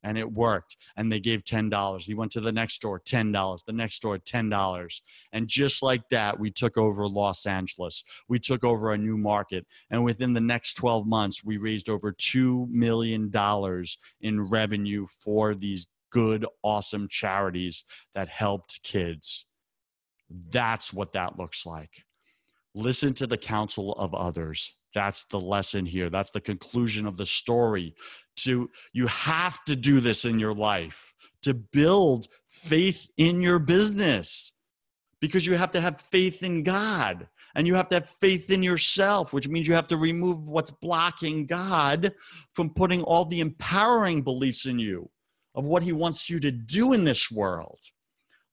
And 0.05 0.17
it 0.17 0.31
worked. 0.31 0.77
And 0.97 1.11
they 1.11 1.19
gave 1.19 1.43
$10. 1.43 2.01
He 2.03 2.15
went 2.15 2.31
to 2.33 2.41
the 2.41 2.53
next 2.53 2.75
store, 2.75 3.01
$10. 3.01 3.65
The 3.65 3.73
next 3.73 3.97
store, 3.97 4.19
$10. 4.19 5.01
And 5.33 5.49
just 5.49 5.83
like 5.83 6.09
that, 6.11 6.39
we 6.39 6.53
took 6.53 6.79
over 6.79 7.09
Los 7.09 7.47
Angeles. 7.47 8.05
We 8.29 8.39
took 8.39 8.63
over 8.63 8.93
a 8.93 8.99
new 8.99 9.19
market. 9.19 9.67
And 9.91 10.05
within 10.05 10.35
the 10.35 10.41
next 10.41 10.75
12 10.75 11.05
months, 11.07 11.43
we 11.43 11.57
raised 11.57 11.89
over 11.89 12.13
$2 12.13 12.71
million 12.71 13.33
in 14.21 14.43
revenue 14.51 15.05
for 15.25 15.57
these 15.57 15.89
good, 16.11 16.47
awesome 16.63 17.09
charities 17.09 17.85
that 18.15 18.29
helped 18.29 18.83
kids. 18.83 19.47
That's 20.51 20.93
what 20.93 21.13
that 21.13 21.39
looks 21.39 21.65
like. 21.65 22.05
Listen 22.75 23.15
to 23.15 23.27
the 23.27 23.39
counsel 23.39 23.93
of 23.95 24.15
others. 24.15 24.75
That's 24.95 25.25
the 25.27 25.41
lesson 25.41 25.87
here. 25.87 26.11
That's 26.11 26.31
the 26.31 26.41
conclusion 26.41 27.07
of 27.07 27.17
the 27.17 27.27
story. 27.27 27.95
To 28.39 28.71
you 28.93 29.07
have 29.09 29.65
to 29.65 29.75
do 29.75 30.01
this 30.01 30.25
in 30.25 30.39
your 30.39 30.55
life 30.55 31.13
to 31.43 31.55
build 31.55 32.27
faith 32.47 33.09
in 33.17 33.41
your 33.41 33.59
business 33.59 34.53
because 35.21 35.47
you 35.47 35.55
have 35.55 35.71
to 35.73 35.81
have 35.81 36.01
faith 36.01 36.43
in 36.43 36.63
God 36.63 37.29
and 37.55 37.67
you 37.67 37.75
have 37.75 37.89
to 37.89 37.97
have 37.97 38.11
faith 38.21 38.51
in 38.51 38.63
yourself, 38.63 39.33
which 39.33 39.49
means 39.49 39.67
you 39.67 39.75
have 39.75 39.89
to 39.89 39.97
remove 39.97 40.49
what's 40.49 40.71
blocking 40.71 41.47
God 41.47 42.13
from 42.53 42.71
putting 42.71 43.03
all 43.03 43.25
the 43.25 43.41
empowering 43.41 44.23
beliefs 44.23 44.67
in 44.67 44.79
you 44.79 45.09
of 45.59 45.67
what 45.67 45.83
He 45.83 45.93
wants 45.93 46.31
you 46.31 46.39
to 46.39 46.53
do 46.53 46.93
in 46.93 47.03
this 47.03 47.33
world. 47.33 47.81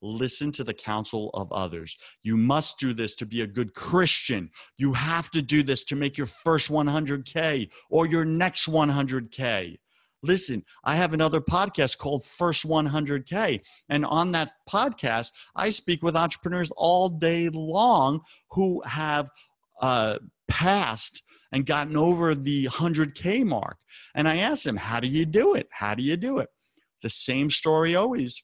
Listen 0.01 0.51
to 0.53 0.63
the 0.63 0.73
counsel 0.73 1.29
of 1.35 1.51
others. 1.51 1.97
You 2.23 2.35
must 2.35 2.79
do 2.79 2.93
this 2.93 3.13
to 3.15 3.27
be 3.27 3.41
a 3.41 3.47
good 3.47 3.75
Christian. 3.75 4.49
You 4.77 4.93
have 4.93 5.29
to 5.31 5.41
do 5.41 5.61
this 5.61 5.83
to 5.85 5.95
make 5.95 6.17
your 6.17 6.27
first 6.27 6.69
100K 6.69 7.69
or 7.91 8.07
your 8.07 8.25
next 8.25 8.67
100K. 8.67 9.77
Listen, 10.23 10.63
I 10.83 10.95
have 10.95 11.13
another 11.13 11.39
podcast 11.39 11.99
called 11.99 12.25
First 12.25 12.67
100K. 12.67 13.61
And 13.87 14.03
on 14.03 14.31
that 14.31 14.53
podcast, 14.67 15.31
I 15.55 15.69
speak 15.69 16.01
with 16.01 16.15
entrepreneurs 16.15 16.71
all 16.75 17.07
day 17.07 17.49
long 17.49 18.21
who 18.49 18.81
have 18.81 19.29
uh, 19.79 20.17
passed 20.47 21.21
and 21.51 21.67
gotten 21.67 21.95
over 21.95 22.33
the 22.33 22.65
100K 22.65 23.45
mark. 23.45 23.77
And 24.15 24.27
I 24.27 24.37
ask 24.37 24.63
them, 24.63 24.77
How 24.77 24.99
do 24.99 25.07
you 25.07 25.27
do 25.27 25.53
it? 25.53 25.67
How 25.71 25.93
do 25.93 26.01
you 26.01 26.17
do 26.17 26.39
it? 26.39 26.49
The 27.05 27.11
same 27.11 27.51
story 27.51 27.95
always 27.95 28.41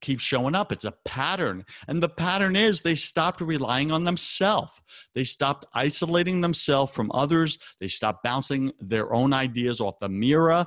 keeps 0.00 0.24
showing 0.24 0.56
up. 0.56 0.72
It's 0.72 0.84
a 0.84 0.96
pattern. 1.04 1.64
And 1.86 2.02
the 2.02 2.08
pattern 2.08 2.56
is 2.56 2.80
they 2.80 2.96
stopped 2.96 3.40
relying 3.40 3.92
on 3.92 4.02
themselves. 4.02 4.72
They 5.14 5.22
stopped 5.22 5.64
isolating 5.72 6.40
themselves 6.40 6.92
from 6.92 7.12
others. 7.12 7.56
They 7.78 7.86
stopped 7.86 8.24
bouncing 8.24 8.72
their 8.80 9.14
own 9.14 9.32
ideas 9.32 9.80
off 9.80 10.00
the 10.00 10.08
mirror 10.08 10.66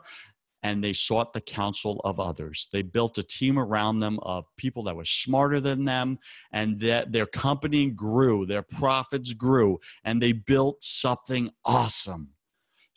and 0.64 0.82
they 0.82 0.94
sought 0.94 1.34
the 1.34 1.42
counsel 1.42 2.00
of 2.06 2.18
others. 2.18 2.70
They 2.72 2.82
built 2.82 3.18
a 3.18 3.24
team 3.24 3.60
around 3.60 4.00
them 4.00 4.20
of 4.22 4.46
people 4.56 4.84
that 4.84 4.96
were 4.96 5.04
smarter 5.04 5.60
than 5.60 5.84
them, 5.84 6.20
and 6.54 6.80
that 6.80 7.12
their 7.12 7.26
company 7.26 7.92
grew, 7.92 8.46
their 8.46 8.64
profits 8.64 9.34
grew, 9.34 9.80
and 10.06 10.22
they 10.22 10.32
built 10.32 10.82
something 10.82 11.52
awesome. 11.66 12.37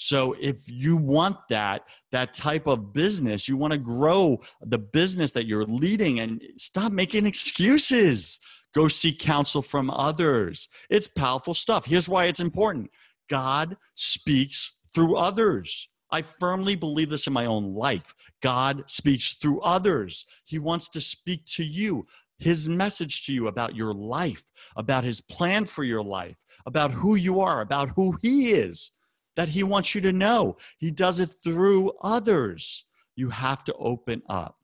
So 0.03 0.35
if 0.41 0.67
you 0.67 0.97
want 0.97 1.37
that 1.51 1.83
that 2.11 2.33
type 2.33 2.67
of 2.67 2.95
business, 2.95 3.47
you 3.47 3.59
want 3.59 3.73
to 3.73 3.79
grow 3.79 4.41
the 4.63 4.79
business 4.79 5.33
that 5.33 5.45
you're 5.45 5.67
leading 5.67 6.21
and 6.21 6.43
stop 6.57 6.91
making 6.91 7.27
excuses. 7.27 8.39
Go 8.75 8.89
seek 8.89 9.19
counsel 9.19 9.61
from 9.61 9.91
others. 9.91 10.69
It's 10.89 11.07
powerful 11.07 11.53
stuff. 11.53 11.85
Here's 11.85 12.09
why 12.09 12.25
it's 12.25 12.41
important. 12.41 12.91
God 13.29 13.77
speaks 13.95 14.75
through 14.95 15.17
others. 15.17 15.91
I 16.11 16.23
firmly 16.23 16.77
believe 16.77 17.11
this 17.11 17.27
in 17.27 17.35
my 17.35 17.45
own 17.45 17.75
life. 17.75 18.15
God 18.41 18.85
speaks 18.87 19.35
through 19.35 19.61
others. 19.61 20.25
He 20.47 20.59
wants 20.59 20.89
to 20.91 21.01
speak 21.03 21.45
to 21.57 21.63
you, 21.63 22.07
his 22.39 22.71
message 22.71 23.27
to 23.27 23.35
you 23.35 23.49
about 23.49 23.77
your 23.77 23.93
life, 23.93 24.45
about 24.77 25.05
his 25.05 25.21
plan 25.21 25.67
for 25.67 25.85
your 25.85 26.03
life, 26.03 26.39
about 26.65 26.91
who 26.91 27.17
you 27.17 27.39
are, 27.41 27.61
about 27.61 27.91
who 27.91 28.17
he 28.23 28.53
is, 28.53 28.93
that 29.37 29.49
he 29.51 29.63
wants 29.63 29.95
you 29.95 30.01
to 30.03 30.13
know. 30.13 30.57
He 30.79 30.91
does 30.91 31.21
it 31.21 31.31
through 31.43 31.93
others. 32.03 32.85
You 33.17 33.31
have 33.31 33.65
to 33.65 33.75
open 33.75 34.23
up. 34.29 34.57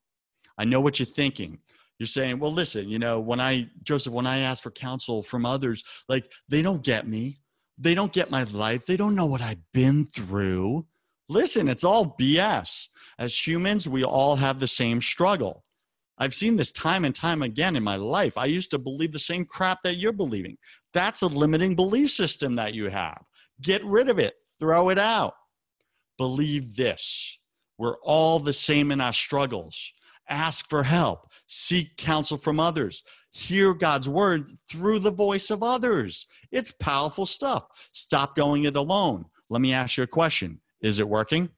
I 0.58 0.64
know 0.64 0.80
what 0.80 0.98
you're 0.98 1.06
thinking. 1.06 1.58
You're 1.98 2.06
saying, 2.06 2.38
well, 2.38 2.52
listen, 2.52 2.88
you 2.88 2.98
know, 2.98 3.20
when 3.20 3.40
I, 3.40 3.68
Joseph, 3.82 4.12
when 4.12 4.26
I 4.26 4.40
ask 4.40 4.62
for 4.62 4.70
counsel 4.70 5.22
from 5.22 5.46
others, 5.46 5.82
like 6.08 6.30
they 6.48 6.62
don't 6.62 6.82
get 6.82 7.08
me. 7.08 7.40
They 7.78 7.94
don't 7.94 8.12
get 8.12 8.30
my 8.30 8.44
life. 8.44 8.86
They 8.86 8.96
don't 8.96 9.14
know 9.14 9.26
what 9.26 9.42
I've 9.42 9.72
been 9.72 10.06
through. 10.06 10.86
Listen, 11.28 11.68
it's 11.68 11.84
all 11.84 12.16
BS. 12.18 12.88
As 13.18 13.46
humans, 13.46 13.88
we 13.88 14.04
all 14.04 14.36
have 14.36 14.60
the 14.60 14.66
same 14.66 15.00
struggle. 15.00 15.64
I've 16.18 16.34
seen 16.34 16.56
this 16.56 16.72
time 16.72 17.04
and 17.04 17.14
time 17.14 17.42
again 17.42 17.76
in 17.76 17.82
my 17.82 17.96
life. 17.96 18.38
I 18.38 18.46
used 18.46 18.70
to 18.70 18.78
believe 18.78 19.12
the 19.12 19.18
same 19.18 19.44
crap 19.44 19.82
that 19.82 19.96
you're 19.96 20.12
believing. 20.12 20.56
That's 20.94 21.22
a 21.22 21.26
limiting 21.26 21.74
belief 21.74 22.10
system 22.10 22.56
that 22.56 22.72
you 22.72 22.88
have. 22.88 23.22
Get 23.60 23.84
rid 23.84 24.08
of 24.08 24.18
it, 24.18 24.34
throw 24.60 24.88
it 24.90 24.98
out. 24.98 25.34
Believe 26.18 26.76
this 26.76 27.38
we're 27.78 27.98
all 28.02 28.38
the 28.38 28.52
same 28.52 28.90
in 28.90 29.00
our 29.00 29.12
struggles. 29.12 29.92
Ask 30.28 30.68
for 30.68 30.82
help, 30.82 31.28
seek 31.46 31.96
counsel 31.96 32.38
from 32.38 32.58
others, 32.58 33.02
hear 33.30 33.74
God's 33.74 34.08
word 34.08 34.48
through 34.68 35.00
the 35.00 35.10
voice 35.10 35.50
of 35.50 35.62
others. 35.62 36.26
It's 36.50 36.72
powerful 36.72 37.26
stuff. 37.26 37.66
Stop 37.92 38.34
going 38.34 38.64
it 38.64 38.76
alone. 38.76 39.26
Let 39.50 39.60
me 39.60 39.72
ask 39.72 39.96
you 39.96 40.04
a 40.04 40.08
question 40.08 40.60
is 40.80 40.98
it 40.98 41.08
working? 41.08 41.50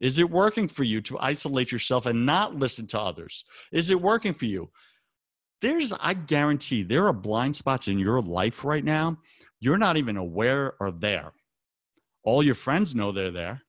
Is 0.00 0.18
it 0.18 0.28
working 0.28 0.66
for 0.66 0.82
you 0.82 1.00
to 1.02 1.18
isolate 1.20 1.70
yourself 1.70 2.06
and 2.06 2.26
not 2.26 2.56
listen 2.56 2.88
to 2.88 3.00
others? 3.00 3.44
Is 3.70 3.88
it 3.88 4.02
working 4.02 4.34
for 4.34 4.46
you? 4.46 4.70
There's, 5.60 5.92
I 5.92 6.14
guarantee, 6.14 6.82
there 6.82 7.06
are 7.06 7.12
blind 7.12 7.54
spots 7.54 7.86
in 7.86 8.00
your 8.00 8.20
life 8.20 8.64
right 8.64 8.84
now. 8.84 9.18
You're 9.60 9.78
not 9.78 9.96
even 9.96 10.16
aware 10.16 10.74
are 10.80 10.90
there. 10.90 11.32
All 12.24 12.42
your 12.42 12.54
friends 12.54 12.94
know 12.94 13.12
they're 13.12 13.30
there. 13.30 13.62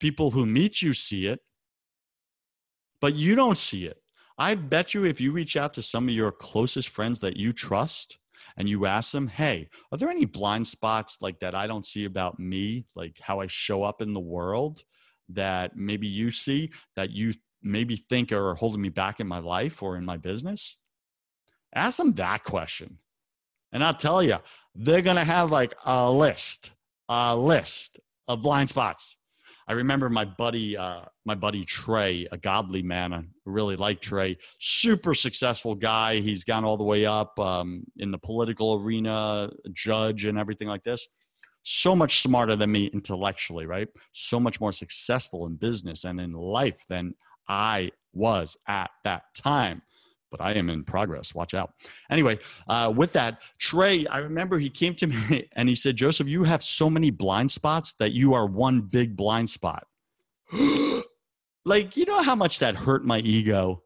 People 0.00 0.30
who 0.30 0.46
meet 0.46 0.82
you 0.82 0.94
see 0.94 1.26
it, 1.26 1.40
but 3.00 3.14
you 3.14 3.34
don't 3.34 3.56
see 3.56 3.86
it. 3.86 4.02
I 4.38 4.54
bet 4.54 4.94
you 4.94 5.04
if 5.04 5.20
you 5.20 5.32
reach 5.32 5.56
out 5.56 5.74
to 5.74 5.82
some 5.82 6.08
of 6.08 6.14
your 6.14 6.30
closest 6.30 6.88
friends 6.88 7.20
that 7.20 7.36
you 7.36 7.52
trust, 7.52 8.18
and 8.56 8.68
you 8.68 8.86
ask 8.86 9.12
them, 9.12 9.28
hey, 9.28 9.68
are 9.92 9.98
there 9.98 10.08
any 10.08 10.24
blind 10.24 10.66
spots 10.66 11.18
like 11.20 11.40
that 11.40 11.54
I 11.54 11.66
don't 11.66 11.84
see 11.84 12.04
about 12.04 12.38
me, 12.38 12.86
like 12.94 13.18
how 13.20 13.40
I 13.40 13.46
show 13.48 13.82
up 13.82 14.00
in 14.00 14.14
the 14.14 14.20
world 14.20 14.82
that 15.30 15.76
maybe 15.76 16.06
you 16.06 16.30
see 16.30 16.70
that 16.94 17.10
you 17.10 17.34
maybe 17.62 17.96
think 17.96 18.32
are 18.32 18.54
holding 18.54 18.80
me 18.80 18.88
back 18.88 19.20
in 19.20 19.26
my 19.26 19.40
life 19.40 19.82
or 19.82 19.96
in 19.96 20.04
my 20.04 20.16
business? 20.16 20.78
Ask 21.74 21.98
them 21.98 22.14
that 22.14 22.44
question. 22.44 22.98
And 23.72 23.84
I'll 23.84 23.94
tell 23.94 24.22
you, 24.22 24.38
they're 24.74 25.02
going 25.02 25.16
to 25.16 25.24
have 25.24 25.50
like 25.50 25.74
a 25.84 26.10
list, 26.10 26.70
a 27.08 27.36
list 27.36 28.00
of 28.28 28.42
blind 28.42 28.68
spots. 28.68 29.16
I 29.68 29.72
remember 29.72 30.08
my 30.08 30.24
buddy, 30.24 30.76
uh, 30.76 31.02
my 31.24 31.34
buddy 31.34 31.64
Trey, 31.64 32.28
a 32.30 32.36
godly 32.36 32.82
man. 32.82 33.12
I 33.12 33.22
really 33.44 33.74
like 33.74 34.00
Trey. 34.00 34.38
Super 34.60 35.12
successful 35.12 35.74
guy. 35.74 36.20
He's 36.20 36.44
gone 36.44 36.64
all 36.64 36.76
the 36.76 36.84
way 36.84 37.04
up 37.04 37.36
um, 37.40 37.84
in 37.96 38.12
the 38.12 38.18
political 38.18 38.80
arena, 38.80 39.50
judge, 39.72 40.24
and 40.24 40.38
everything 40.38 40.68
like 40.68 40.84
this. 40.84 41.06
So 41.64 41.96
much 41.96 42.22
smarter 42.22 42.54
than 42.54 42.70
me 42.70 42.90
intellectually, 42.94 43.66
right? 43.66 43.88
So 44.12 44.38
much 44.38 44.60
more 44.60 44.70
successful 44.70 45.46
in 45.46 45.56
business 45.56 46.04
and 46.04 46.20
in 46.20 46.32
life 46.32 46.84
than 46.88 47.14
I 47.48 47.90
was 48.12 48.56
at 48.68 48.90
that 49.02 49.22
time 49.34 49.82
but 50.30 50.40
I 50.40 50.52
am 50.52 50.70
in 50.70 50.84
progress. 50.84 51.34
Watch 51.34 51.54
out. 51.54 51.72
Anyway, 52.10 52.38
uh, 52.68 52.92
with 52.94 53.12
that, 53.12 53.38
Trey, 53.58 54.06
I 54.06 54.18
remember 54.18 54.58
he 54.58 54.70
came 54.70 54.94
to 54.96 55.06
me 55.06 55.48
and 55.56 55.68
he 55.68 55.74
said, 55.74 55.96
Joseph, 55.96 56.28
you 56.28 56.44
have 56.44 56.62
so 56.62 56.90
many 56.90 57.10
blind 57.10 57.50
spots 57.50 57.94
that 57.94 58.12
you 58.12 58.34
are 58.34 58.46
one 58.46 58.80
big 58.80 59.16
blind 59.16 59.50
spot. 59.50 59.86
like, 61.64 61.96
you 61.96 62.04
know 62.04 62.22
how 62.22 62.34
much 62.34 62.58
that 62.60 62.74
hurt 62.74 63.04
my 63.04 63.18
ego? 63.18 63.82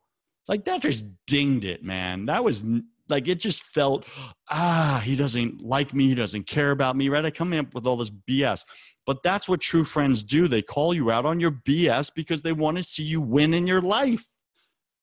Like, 0.48 0.64
that 0.64 0.82
just 0.82 1.04
dinged 1.26 1.64
it, 1.64 1.84
man. 1.84 2.26
That 2.26 2.42
was 2.42 2.64
like, 3.08 3.28
it 3.28 3.40
just 3.40 3.62
felt, 3.64 4.04
ah, 4.50 5.02
he 5.04 5.16
doesn't 5.16 5.60
like 5.60 5.94
me. 5.94 6.08
He 6.08 6.14
doesn't 6.14 6.46
care 6.46 6.70
about 6.70 6.96
me, 6.96 7.08
right? 7.08 7.24
I 7.24 7.30
come 7.30 7.52
up 7.52 7.74
with 7.74 7.86
all 7.86 7.96
this 7.96 8.10
BS. 8.10 8.64
But 9.06 9.22
that's 9.22 9.48
what 9.48 9.60
true 9.60 9.84
friends 9.84 10.22
do. 10.22 10.46
They 10.46 10.62
call 10.62 10.94
you 10.94 11.10
out 11.10 11.26
on 11.26 11.40
your 11.40 11.50
BS 11.50 12.12
because 12.14 12.42
they 12.42 12.52
want 12.52 12.76
to 12.76 12.82
see 12.82 13.02
you 13.02 13.20
win 13.20 13.54
in 13.54 13.66
your 13.66 13.80
life. 13.80 14.24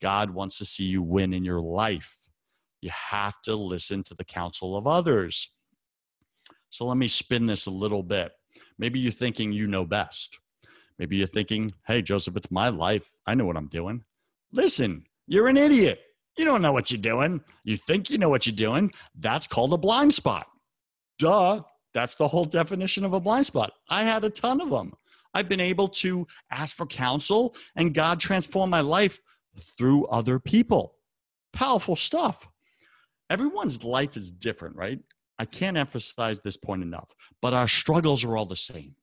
God 0.02 0.32
wants 0.32 0.58
to 0.60 0.66
see 0.66 0.84
you 0.84 1.02
win 1.02 1.34
in 1.34 1.44
your 1.44 1.62
life. 1.62 2.18
You 2.82 2.92
have 2.92 3.42
to 3.44 3.56
listen 3.56 4.04
to 4.04 4.14
the 4.14 4.24
counsel 4.24 4.76
of 4.76 4.86
others. 4.86 5.50
So 6.70 6.86
let 6.86 6.98
me 6.98 7.08
spin 7.08 7.48
this 7.48 7.66
a 7.66 7.72
little 7.72 8.04
bit. 8.04 8.32
Maybe 8.78 9.00
you're 9.00 9.12
thinking 9.12 9.52
you 9.52 9.68
know 9.68 9.86
best. 9.86 10.40
Maybe 11.00 11.18
you're 11.18 11.28
thinking, 11.28 11.74
hey, 11.86 12.02
Joseph, 12.02 12.36
it's 12.36 12.52
my 12.52 12.70
life. 12.70 13.12
I 13.26 13.36
know 13.36 13.46
what 13.46 13.58
I'm 13.58 13.68
doing. 13.68 14.04
Listen, 14.52 15.06
you're 15.28 15.48
an 15.48 15.58
idiot. 15.58 16.00
You 16.38 16.46
don't 16.46 16.62
know 16.62 16.72
what 16.72 16.92
you're 16.92 17.02
doing. 17.02 17.42
You 17.64 17.78
think 17.78 18.10
you 18.10 18.18
know 18.18 18.30
what 18.30 18.46
you're 18.46 18.56
doing. 18.56 18.92
That's 19.16 19.48
called 19.48 19.74
a 19.74 19.78
blind 19.78 20.14
spot. 20.14 20.48
Duh. 21.18 21.62
That's 21.94 22.16
the 22.16 22.28
whole 22.28 22.46
definition 22.46 23.06
of 23.06 23.14
a 23.14 23.20
blind 23.20 23.48
spot. 23.48 23.74
I 23.90 24.04
had 24.04 24.24
a 24.24 24.30
ton 24.30 24.62
of 24.62 24.70
them. 24.70 24.94
I've 25.34 25.50
been 25.50 25.60
able 25.60 25.88
to 25.90 26.28
ask 26.52 26.76
for 26.76 26.86
counsel, 26.86 27.56
and 27.76 27.94
God 27.94 28.20
transformed 28.20 28.70
my 28.70 28.82
life 28.82 29.20
through 29.78 30.06
other 30.08 30.40
people. 30.40 30.96
Powerful 31.54 31.96
stuff. 31.96 32.48
Everyone's 33.30 33.84
life 33.84 34.16
is 34.16 34.32
different, 34.32 34.76
right? 34.76 35.00
I 35.40 35.46
can't 35.46 35.78
emphasize 35.78 36.40
this 36.40 36.58
point 36.58 36.82
enough, 36.82 37.14
but 37.42 37.54
our 37.54 37.68
struggles 37.68 38.24
are 38.24 38.38
all 38.38 38.46
the 38.46 38.56
same. 38.56 38.96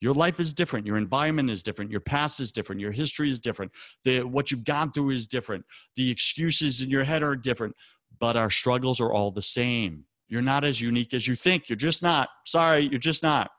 Your 0.00 0.14
life 0.14 0.40
is 0.40 0.52
different. 0.52 0.86
Your 0.86 0.98
environment 0.98 1.50
is 1.50 1.62
different. 1.62 1.90
Your 1.90 2.00
past 2.00 2.40
is 2.40 2.52
different. 2.52 2.80
Your 2.80 2.92
history 2.92 3.30
is 3.30 3.38
different. 3.38 3.72
The, 4.04 4.22
what 4.22 4.50
you've 4.50 4.64
gone 4.64 4.92
through 4.92 5.10
is 5.10 5.26
different. 5.26 5.64
The 5.96 6.10
excuses 6.10 6.82
in 6.82 6.90
your 6.90 7.04
head 7.04 7.22
are 7.22 7.34
different, 7.34 7.74
but 8.18 8.36
our 8.36 8.50
struggles 8.50 9.00
are 9.00 9.12
all 9.12 9.30
the 9.30 9.42
same. 9.42 10.04
You're 10.28 10.42
not 10.42 10.64
as 10.64 10.80
unique 10.80 11.14
as 11.14 11.26
you 11.26 11.36
think. 11.36 11.68
You're 11.68 11.76
just 11.76 12.02
not. 12.02 12.28
Sorry, 12.44 12.88
you're 12.88 12.98
just 12.98 13.22
not. 13.22 13.50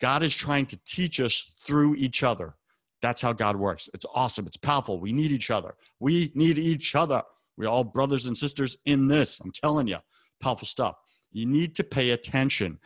God 0.00 0.22
is 0.22 0.34
trying 0.34 0.66
to 0.66 0.78
teach 0.84 1.20
us 1.20 1.54
through 1.64 1.94
each 1.96 2.22
other. 2.22 2.54
That's 3.02 3.20
how 3.20 3.32
God 3.32 3.56
works. 3.56 3.88
It's 3.92 4.06
awesome. 4.14 4.46
It's 4.46 4.56
powerful. 4.56 5.00
We 5.00 5.12
need 5.12 5.32
each 5.32 5.50
other. 5.50 5.74
We 5.98 6.32
need 6.34 6.58
each 6.58 6.94
other. 6.94 7.22
We're 7.56 7.68
all 7.68 7.84
brothers 7.84 8.26
and 8.26 8.36
sisters 8.36 8.78
in 8.86 9.08
this. 9.08 9.40
I'm 9.42 9.52
telling 9.52 9.88
you, 9.88 9.98
powerful 10.40 10.68
stuff. 10.68 10.96
You 11.32 11.46
need 11.46 11.74
to 11.76 11.84
pay 11.84 12.10
attention. 12.10 12.78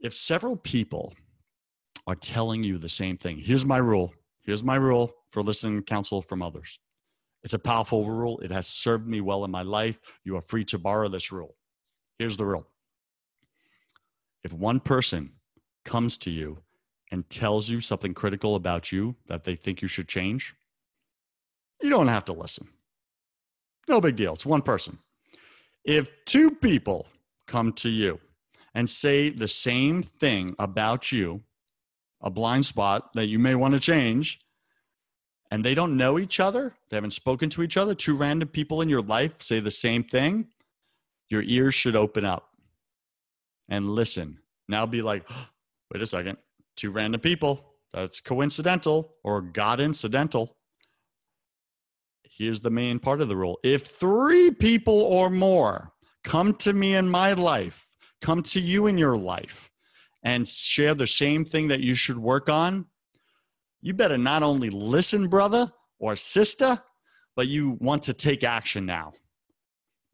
If 0.00 0.14
several 0.14 0.56
people 0.56 1.14
are 2.06 2.16
telling 2.16 2.64
you 2.64 2.76
the 2.76 2.88
same 2.88 3.16
thing, 3.16 3.38
here's 3.38 3.64
my 3.64 3.78
rule. 3.78 4.12
Here's 4.42 4.64
my 4.64 4.74
rule 4.74 5.12
for 5.30 5.42
listening 5.42 5.76
to 5.78 5.82
counsel 5.82 6.20
from 6.20 6.42
others. 6.42 6.78
It's 7.42 7.54
a 7.54 7.58
powerful 7.58 8.04
rule. 8.04 8.40
It 8.40 8.50
has 8.50 8.66
served 8.66 9.06
me 9.06 9.20
well 9.20 9.44
in 9.44 9.50
my 9.50 9.62
life. 9.62 9.98
You 10.24 10.36
are 10.36 10.42
free 10.42 10.64
to 10.66 10.78
borrow 10.78 11.08
this 11.08 11.30
rule. 11.30 11.56
Here's 12.18 12.36
the 12.36 12.46
rule 12.46 12.66
if 14.42 14.52
one 14.52 14.80
person 14.80 15.32
comes 15.84 16.18
to 16.18 16.30
you 16.30 16.58
and 17.10 17.28
tells 17.28 17.68
you 17.68 17.80
something 17.80 18.14
critical 18.14 18.54
about 18.54 18.92
you 18.92 19.16
that 19.26 19.44
they 19.44 19.54
think 19.54 19.82
you 19.82 19.88
should 19.88 20.08
change, 20.08 20.54
you 21.82 21.90
don't 21.90 22.08
have 22.08 22.24
to 22.24 22.32
listen. 22.32 22.68
No 23.88 24.00
big 24.00 24.16
deal. 24.16 24.34
It's 24.34 24.46
one 24.46 24.62
person. 24.62 24.98
If 25.84 26.10
two 26.24 26.50
people 26.50 27.06
come 27.46 27.72
to 27.74 27.90
you 27.90 28.20
and 28.74 28.88
say 28.88 29.30
the 29.30 29.48
same 29.48 30.02
thing 30.02 30.56
about 30.58 31.12
you, 31.12 31.42
a 32.22 32.30
blind 32.30 32.64
spot 32.64 33.12
that 33.14 33.26
you 33.26 33.38
may 33.38 33.54
want 33.54 33.74
to 33.74 33.80
change, 33.80 34.40
and 35.50 35.64
they 35.64 35.74
don't 35.74 35.96
know 35.96 36.18
each 36.18 36.40
other, 36.40 36.74
they 36.88 36.96
haven't 36.96 37.12
spoken 37.12 37.50
to 37.50 37.62
each 37.62 37.76
other, 37.76 37.94
two 37.94 38.16
random 38.16 38.48
people 38.48 38.80
in 38.80 38.88
your 38.88 39.02
life 39.02 39.34
say 39.40 39.60
the 39.60 39.70
same 39.70 40.02
thing, 40.02 40.48
your 41.28 41.42
ears 41.42 41.74
should 41.74 41.94
open 41.94 42.24
up 42.24 42.48
and 43.68 43.90
listen. 43.90 44.38
Now 44.68 44.86
be 44.86 45.02
like, 45.02 45.28
wait 45.92 46.02
a 46.02 46.06
second, 46.06 46.38
two 46.76 46.90
random 46.90 47.20
people. 47.20 47.74
That's 47.92 48.20
coincidental 48.20 49.14
or 49.22 49.40
God 49.40 49.80
incidental. 49.80 50.56
Here's 52.24 52.60
the 52.60 52.70
main 52.70 52.98
part 52.98 53.20
of 53.20 53.28
the 53.28 53.36
rule. 53.36 53.58
If 53.62 53.86
three 53.86 54.50
people 54.50 55.00
or 55.02 55.30
more 55.30 55.92
come 56.24 56.54
to 56.54 56.72
me 56.72 56.94
in 56.94 57.08
my 57.08 57.34
life, 57.34 57.86
come 58.20 58.42
to 58.42 58.60
you 58.60 58.86
in 58.86 58.98
your 58.98 59.16
life, 59.16 59.70
and 60.24 60.48
share 60.48 60.94
the 60.94 61.06
same 61.06 61.44
thing 61.44 61.68
that 61.68 61.80
you 61.80 61.94
should 61.94 62.18
work 62.18 62.48
on, 62.48 62.86
you 63.80 63.94
better 63.94 64.18
not 64.18 64.42
only 64.42 64.70
listen, 64.70 65.28
brother 65.28 65.70
or 66.00 66.16
sister, 66.16 66.82
but 67.36 67.46
you 67.46 67.76
want 67.80 68.02
to 68.04 68.14
take 68.14 68.42
action 68.42 68.86
now. 68.86 69.12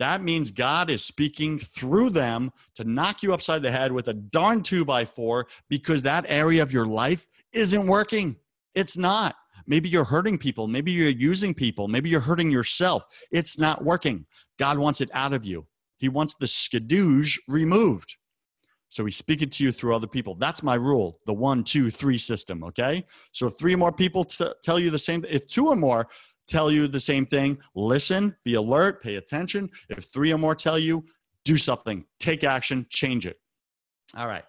That 0.00 0.22
means 0.22 0.50
God 0.50 0.88
is 0.88 1.04
speaking 1.04 1.58
through 1.58 2.08
them 2.10 2.50
to 2.74 2.84
knock 2.84 3.22
you 3.22 3.34
upside 3.34 3.60
the 3.60 3.70
head 3.70 3.92
with 3.92 4.08
a 4.08 4.14
darn 4.14 4.62
two 4.62 4.82
by 4.82 5.04
four 5.04 5.46
because 5.68 6.02
that 6.02 6.24
area 6.26 6.62
of 6.62 6.72
your 6.72 6.86
life 6.86 7.28
isn't 7.52 7.86
working. 7.86 8.36
It's 8.74 8.96
not. 8.96 9.36
Maybe 9.66 9.90
you're 9.90 10.04
hurting 10.04 10.38
people. 10.38 10.66
Maybe 10.68 10.90
you're 10.90 11.10
using 11.10 11.52
people. 11.52 11.86
Maybe 11.86 12.08
you're 12.08 12.18
hurting 12.18 12.50
yourself. 12.50 13.04
It's 13.30 13.58
not 13.58 13.84
working. 13.84 14.24
God 14.58 14.78
wants 14.78 15.02
it 15.02 15.10
out 15.12 15.34
of 15.34 15.44
you. 15.44 15.66
He 15.98 16.08
wants 16.08 16.34
the 16.34 16.46
skadooge 16.46 17.38
removed. 17.46 18.16
So 18.88 19.04
he's 19.04 19.16
speaking 19.16 19.50
to 19.50 19.64
you 19.64 19.70
through 19.70 19.94
other 19.94 20.06
people. 20.06 20.34
That's 20.34 20.62
my 20.62 20.76
rule, 20.76 21.20
the 21.26 21.34
one, 21.34 21.62
two, 21.62 21.90
three 21.90 22.16
system. 22.16 22.64
Okay. 22.64 23.04
So 23.32 23.48
if 23.48 23.58
three 23.58 23.76
more 23.76 23.92
people 23.92 24.24
t- 24.24 24.50
tell 24.64 24.80
you 24.80 24.90
the 24.90 24.98
same, 24.98 25.26
if 25.28 25.46
two 25.46 25.68
or 25.68 25.76
more 25.76 26.08
tell 26.50 26.70
you 26.70 26.88
the 26.88 27.00
same 27.00 27.24
thing, 27.26 27.58
listen, 27.74 28.36
be 28.44 28.54
alert, 28.54 29.02
pay 29.02 29.16
attention. 29.16 29.70
If 29.88 30.04
three 30.12 30.32
or 30.32 30.38
more 30.38 30.54
tell 30.54 30.78
you, 30.78 31.04
do 31.44 31.56
something, 31.56 32.04
take 32.18 32.44
action, 32.44 32.86
change 32.90 33.26
it. 33.26 33.38
All 34.16 34.26
right. 34.26 34.44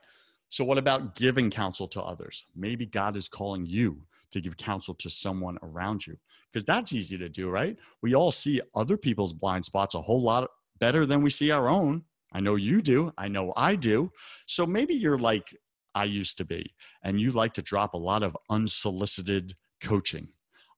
So, 0.50 0.66
what 0.66 0.78
about 0.78 1.16
giving 1.16 1.50
counsel 1.50 1.88
to 1.90 2.02
others? 2.02 2.46
Maybe 2.56 2.86
God 2.86 3.16
is 3.16 3.30
calling 3.30 3.66
you 3.66 4.02
to 4.32 4.42
give 4.42 4.58
counsel 4.58 4.94
to 4.96 5.10
someone 5.10 5.58
around 5.62 6.06
you 6.06 6.18
because 6.52 6.66
that's 6.66 6.92
easy 6.92 7.18
to 7.18 7.30
do, 7.30 7.50
right? 7.50 7.78
We 8.02 8.16
all 8.16 8.32
see 8.32 8.60
other 8.76 8.98
people's 8.98 9.32
blind 9.32 9.64
spots 9.64 9.96
a 9.96 10.02
whole 10.02 10.22
lot 10.22 10.50
better 10.80 11.06
than 11.06 11.22
we 11.22 11.30
see 11.30 11.52
our 11.52 11.70
own. 11.70 12.04
I 12.34 12.40
know 12.40 12.56
you 12.56 12.82
do. 12.82 13.14
I 13.18 13.28
know 13.28 13.54
I 13.56 13.76
do. 13.76 14.12
So, 14.48 14.66
maybe 14.66 14.96
you're 14.96 15.20
like 15.20 15.56
I 15.94 16.06
used 16.06 16.38
to 16.40 16.46
be, 16.46 16.74
and 17.04 17.22
you 17.22 17.32
like 17.32 17.54
to 17.54 17.62
drop 17.62 17.94
a 17.94 17.98
lot 17.98 18.24
of 18.24 18.36
unsolicited 18.50 19.56
coaching 19.82 20.30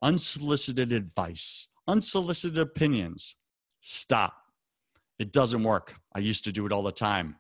unsolicited 0.03 0.91
advice, 0.91 1.69
unsolicited 1.87 2.59
opinions. 2.59 3.35
Stop. 3.81 4.33
It 5.17 5.31
doesn't 5.31 5.63
work. 5.63 5.95
I 6.13 6.19
used 6.19 6.43
to 6.43 6.51
do 6.51 6.65
it 6.65 6.71
all 6.71 6.83
the 6.83 6.91
time. 6.91 7.37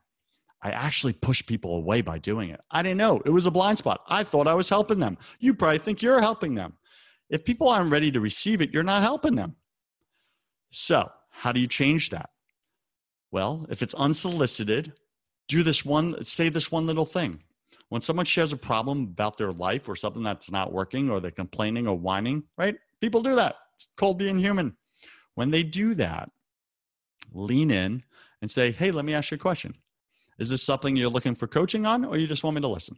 I 0.61 0.71
actually 0.71 1.13
pushed 1.13 1.45
people 1.45 1.75
away 1.75 2.01
by 2.01 2.19
doing 2.19 2.49
it. 2.49 2.61
I 2.71 2.81
didn't 2.81 2.97
know. 2.97 3.21
It 3.25 3.31
was 3.31 3.45
a 3.45 3.51
blind 3.51 3.79
spot. 3.79 4.01
I 4.07 4.23
thought 4.23 4.47
I 4.47 4.53
was 4.53 4.69
helping 4.69 4.99
them. 4.99 5.17
You 5.39 5.53
probably 5.53 5.79
think 5.79 6.01
you're 6.01 6.21
helping 6.21 6.55
them. 6.55 6.73
If 7.29 7.43
people 7.43 7.67
aren't 7.67 7.91
ready 7.91 8.11
to 8.11 8.21
receive 8.21 8.61
it, 8.61 8.73
you're 8.73 8.81
not 8.81 9.01
helping 9.01 9.35
them. 9.35 9.57
So, 10.71 11.11
how 11.29 11.51
do 11.51 11.59
you 11.59 11.67
change 11.67 12.11
that? 12.11 12.29
Well, 13.31 13.65
if 13.69 13.81
it's 13.81 13.93
unsolicited, 13.95 14.93
do 15.49 15.63
this 15.63 15.83
one, 15.83 16.23
say 16.23 16.47
this 16.47 16.71
one 16.71 16.87
little 16.87 17.05
thing. 17.05 17.43
When 17.93 18.01
someone 18.01 18.25
shares 18.25 18.51
a 18.51 18.57
problem 18.57 19.03
about 19.03 19.37
their 19.37 19.51
life 19.51 19.87
or 19.87 19.95
something 19.95 20.23
that's 20.23 20.49
not 20.49 20.73
working 20.73 21.11
or 21.11 21.19
they're 21.19 21.29
complaining 21.29 21.87
or 21.87 21.95
whining, 21.95 22.41
right? 22.57 22.75
People 22.99 23.21
do 23.21 23.35
that. 23.35 23.53
It's 23.75 23.87
called 23.97 24.17
being 24.17 24.39
human. 24.39 24.75
When 25.35 25.51
they 25.51 25.61
do 25.61 25.93
that, 25.93 26.31
lean 27.33 27.69
in 27.69 28.01
and 28.41 28.49
say, 28.49 28.71
hey, 28.71 28.89
let 28.89 29.05
me 29.05 29.13
ask 29.13 29.29
you 29.29 29.35
a 29.35 29.37
question. 29.37 29.75
Is 30.39 30.49
this 30.49 30.63
something 30.63 30.95
you're 30.95 31.11
looking 31.11 31.35
for 31.35 31.45
coaching 31.45 31.85
on 31.85 32.03
or 32.03 32.17
you 32.17 32.25
just 32.25 32.43
want 32.43 32.55
me 32.55 32.61
to 32.61 32.67
listen? 32.67 32.97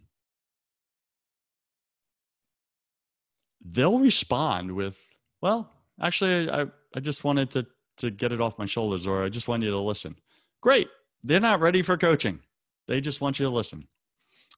They'll 3.66 4.00
respond 4.00 4.72
with, 4.72 4.98
well, 5.42 5.74
actually, 6.02 6.50
I, 6.50 6.68
I 6.96 7.02
just 7.02 7.26
wanted 7.26 7.52
to, 7.52 7.68
to 7.98 8.12
get 8.12 8.32
it 8.32 8.40
off 8.40 8.58
my 8.58 8.66
shoulders 8.66 9.06
or 9.06 9.26
I 9.26 9.28
just 9.28 9.50
want 9.50 9.62
you 9.62 9.72
to 9.72 9.78
listen. 9.78 10.16
Great. 10.62 10.88
They're 11.22 11.42
not 11.42 11.60
ready 11.60 11.82
for 11.82 11.98
coaching. 11.98 12.40
They 12.88 13.02
just 13.02 13.20
want 13.20 13.42
you 13.42 13.46
to 13.46 13.52
listen. 13.52 13.90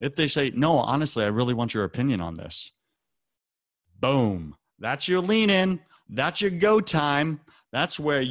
If 0.01 0.15
they 0.15 0.27
say, 0.27 0.51
no, 0.55 0.73
honestly, 0.73 1.23
I 1.23 1.27
really 1.27 1.53
want 1.53 1.73
your 1.73 1.83
opinion 1.83 2.21
on 2.21 2.35
this, 2.35 2.71
boom, 3.99 4.55
that's 4.79 5.07
your 5.07 5.21
lean 5.21 5.49
in. 5.49 5.79
That's 6.09 6.41
your 6.41 6.51
go 6.51 6.79
time. 6.79 7.41
That's 7.71 7.99
where 7.99 8.23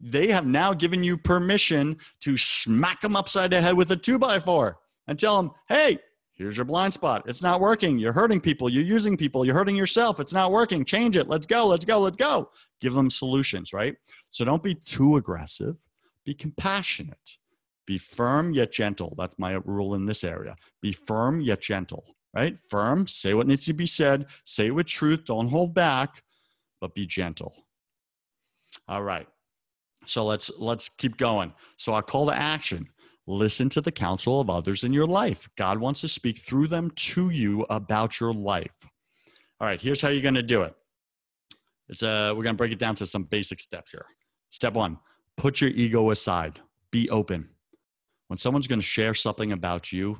they 0.00 0.28
have 0.32 0.46
now 0.46 0.72
given 0.72 1.04
you 1.04 1.16
permission 1.16 1.98
to 2.20 2.36
smack 2.36 3.00
them 3.00 3.16
upside 3.16 3.50
the 3.50 3.60
head 3.60 3.76
with 3.76 3.90
a 3.92 3.96
two 3.96 4.18
by 4.18 4.40
four 4.40 4.78
and 5.06 5.18
tell 5.18 5.36
them, 5.36 5.52
hey, 5.68 5.98
here's 6.32 6.56
your 6.56 6.64
blind 6.64 6.94
spot. 6.94 7.22
It's 7.26 7.42
not 7.42 7.60
working. 7.60 7.98
You're 7.98 8.12
hurting 8.14 8.40
people. 8.40 8.68
You're 8.68 8.82
using 8.82 9.16
people. 9.16 9.44
You're 9.44 9.54
hurting 9.54 9.76
yourself. 9.76 10.18
It's 10.20 10.32
not 10.32 10.50
working. 10.50 10.84
Change 10.84 11.16
it. 11.16 11.28
Let's 11.28 11.46
go. 11.46 11.66
Let's 11.66 11.84
go. 11.84 11.98
Let's 12.00 12.16
go. 12.16 12.50
Give 12.80 12.94
them 12.94 13.10
solutions, 13.10 13.72
right? 13.72 13.94
So 14.30 14.44
don't 14.44 14.62
be 14.62 14.74
too 14.74 15.16
aggressive. 15.16 15.76
Be 16.24 16.34
compassionate. 16.34 17.36
Be 17.90 17.98
firm 17.98 18.52
yet 18.52 18.70
gentle. 18.70 19.16
That's 19.18 19.36
my 19.36 19.54
rule 19.64 19.96
in 19.96 20.06
this 20.06 20.22
area. 20.22 20.54
Be 20.80 20.92
firm 20.92 21.40
yet 21.40 21.60
gentle, 21.60 22.04
right? 22.32 22.56
Firm, 22.68 23.08
say 23.08 23.34
what 23.34 23.48
needs 23.48 23.66
to 23.66 23.72
be 23.72 23.84
said, 23.84 24.26
say 24.44 24.66
it 24.66 24.70
with 24.76 24.86
truth, 24.86 25.24
don't 25.24 25.48
hold 25.48 25.74
back, 25.74 26.22
but 26.80 26.94
be 26.94 27.04
gentle. 27.04 27.52
All 28.86 29.02
right. 29.02 29.26
So 30.06 30.24
let's 30.24 30.52
let's 30.56 30.88
keep 30.88 31.16
going. 31.16 31.52
So 31.78 31.92
our 31.92 32.00
call 32.00 32.26
to 32.26 32.32
action. 32.32 32.86
Listen 33.26 33.68
to 33.70 33.80
the 33.80 33.90
counsel 33.90 34.40
of 34.40 34.48
others 34.48 34.84
in 34.84 34.92
your 34.92 35.06
life. 35.06 35.48
God 35.58 35.80
wants 35.80 36.00
to 36.02 36.08
speak 36.08 36.38
through 36.38 36.68
them 36.68 36.92
to 36.94 37.30
you 37.30 37.66
about 37.70 38.20
your 38.20 38.32
life. 38.32 38.70
All 39.60 39.66
right, 39.66 39.80
here's 39.80 40.00
how 40.00 40.10
you're 40.10 40.22
going 40.22 40.34
to 40.34 40.44
do 40.44 40.62
it. 40.62 40.76
It's 41.88 42.04
uh, 42.04 42.34
we're 42.36 42.44
going 42.44 42.54
to 42.54 42.62
break 42.62 42.70
it 42.70 42.78
down 42.78 42.94
to 42.94 43.06
some 43.06 43.24
basic 43.24 43.58
steps 43.58 43.90
here. 43.90 44.06
Step 44.50 44.74
one: 44.74 44.96
put 45.36 45.60
your 45.60 45.70
ego 45.70 46.12
aside. 46.12 46.60
Be 46.92 47.10
open 47.10 47.48
when 48.30 48.38
someone's 48.38 48.68
going 48.68 48.78
to 48.78 48.86
share 48.86 49.12
something 49.12 49.50
about 49.50 49.90
you 49.90 50.16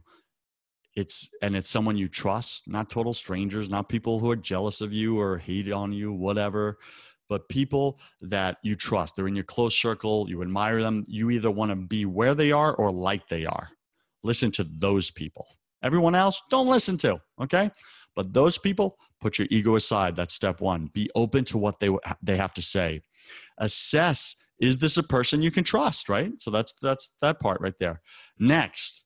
it's 0.96 1.31
and 1.42 1.55
it's 1.55 1.70
someone 1.70 1.96
you 1.96 2.09
trust 2.09 2.66
not 2.66 2.90
total 2.90 3.14
strangers 3.14 3.70
not 3.70 3.88
people 3.88 4.18
who 4.18 4.29
are 4.29 4.37
jealous 4.37 4.81
of 4.81 4.92
you 4.92 5.20
or 5.20 5.38
hate 5.38 5.70
on 5.70 5.92
you 5.92 6.12
whatever 6.12 6.79
but 7.31 7.49
people 7.49 8.01
that 8.20 8.57
you 8.64 8.75
trust. 8.75 9.14
They're 9.14 9.29
in 9.29 9.37
your 9.37 9.44
close 9.44 9.75
circle 9.75 10.29
you 10.29 10.42
admire 10.42 10.83
them 10.83 11.07
you 11.09 11.31
either 11.31 11.51
want 11.51 11.70
to 11.70 11.77
be 11.77 12.05
where 12.05 12.35
they 12.35 12.51
are 12.53 12.75
or 12.75 12.90
like 12.90 13.29
they 13.29 13.46
are. 13.46 13.70
Listen 14.25 14.51
to 14.53 14.64
those 14.64 15.11
people. 15.11 15.46
Everyone 15.83 16.17
else 16.17 16.42
don't 16.50 16.67
listen 16.67 16.98
to 16.98 17.23
okay? 17.40 17.71
But 18.17 18.35
those 18.35 18.58
people 18.58 18.98
put 19.21 19.38
your 19.38 19.46
ego 19.50 19.77
aside. 19.77 20.17
That's 20.17 20.35
step 20.35 20.61
1 20.61 20.90
be 20.92 21.08
open 21.15 21.44
to 21.46 21.56
what 21.56 21.79
they 21.79 21.90
they 22.21 22.37
have 22.37 22.52
to 22.54 22.63
say. 22.63 23.00
Assess 23.58 24.35
is 24.61 24.79
this 24.79 24.96
a 24.96 25.02
person 25.02 25.42
you 25.42 25.50
can 25.50 25.65
trust 25.65 26.08
right 26.08 26.33
so 26.38 26.50
that's 26.50 26.75
that's 26.83 27.13
that 27.21 27.40
part 27.40 27.61
right 27.61 27.79
there 27.81 28.00
next 28.38 29.04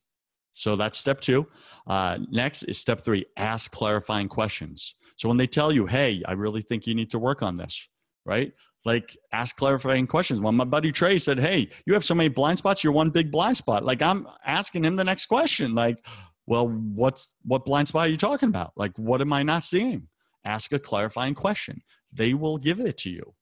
so 0.52 0.76
that's 0.76 0.98
step 0.98 1.20
two 1.20 1.46
uh, 1.86 2.18
next 2.30 2.62
is 2.64 2.78
step 2.78 3.00
three 3.00 3.24
ask 3.36 3.70
clarifying 3.70 4.28
questions 4.28 4.94
so 5.16 5.28
when 5.28 5.38
they 5.38 5.46
tell 5.46 5.72
you 5.72 5.86
hey 5.86 6.22
i 6.26 6.32
really 6.32 6.62
think 6.62 6.86
you 6.86 6.94
need 6.94 7.11
to 7.11 7.18
work 7.18 7.42
on 7.42 7.57
this 7.57 7.88
right? 8.24 8.52
Like 8.84 9.16
ask 9.32 9.57
clarifying 9.57 10.07
questions. 10.07 10.40
When 10.40 10.55
my 10.55 10.64
buddy 10.64 10.92
Trey 10.92 11.18
said, 11.18 11.38
Hey, 11.38 11.70
you 11.86 11.94
have 11.94 12.05
so 12.05 12.14
many 12.14 12.28
blind 12.28 12.59
spots, 12.59 12.84
you're 12.84 12.92
one 12.92 13.11
big 13.11 13.30
blind 13.30 13.57
spot. 13.57 13.84
Like 13.84 14.02
I'm 14.02 14.26
asking 14.44 14.84
him 14.84 14.96
the 14.96 15.05
next 15.05 15.26
question. 15.26 15.74
Like, 15.74 16.05
well, 16.46 16.68
what's 16.68 17.34
what 17.44 17.64
blind 17.64 17.88
spot 17.88 18.07
are 18.07 18.11
you 18.11 18.16
talking 18.16 18.50
about? 18.50 18.72
Like, 18.76 18.96
what 18.98 19.20
am 19.20 19.32
I 19.32 19.42
not 19.42 19.64
seeing? 19.64 20.09
Ask 20.44 20.72
a 20.72 20.78
clarifying 20.78 21.34
question. 21.34 21.82
They 22.12 22.34
will 22.34 22.59
give 22.59 22.80
it 22.80 22.98
to 22.98 23.11
you. 23.11 23.34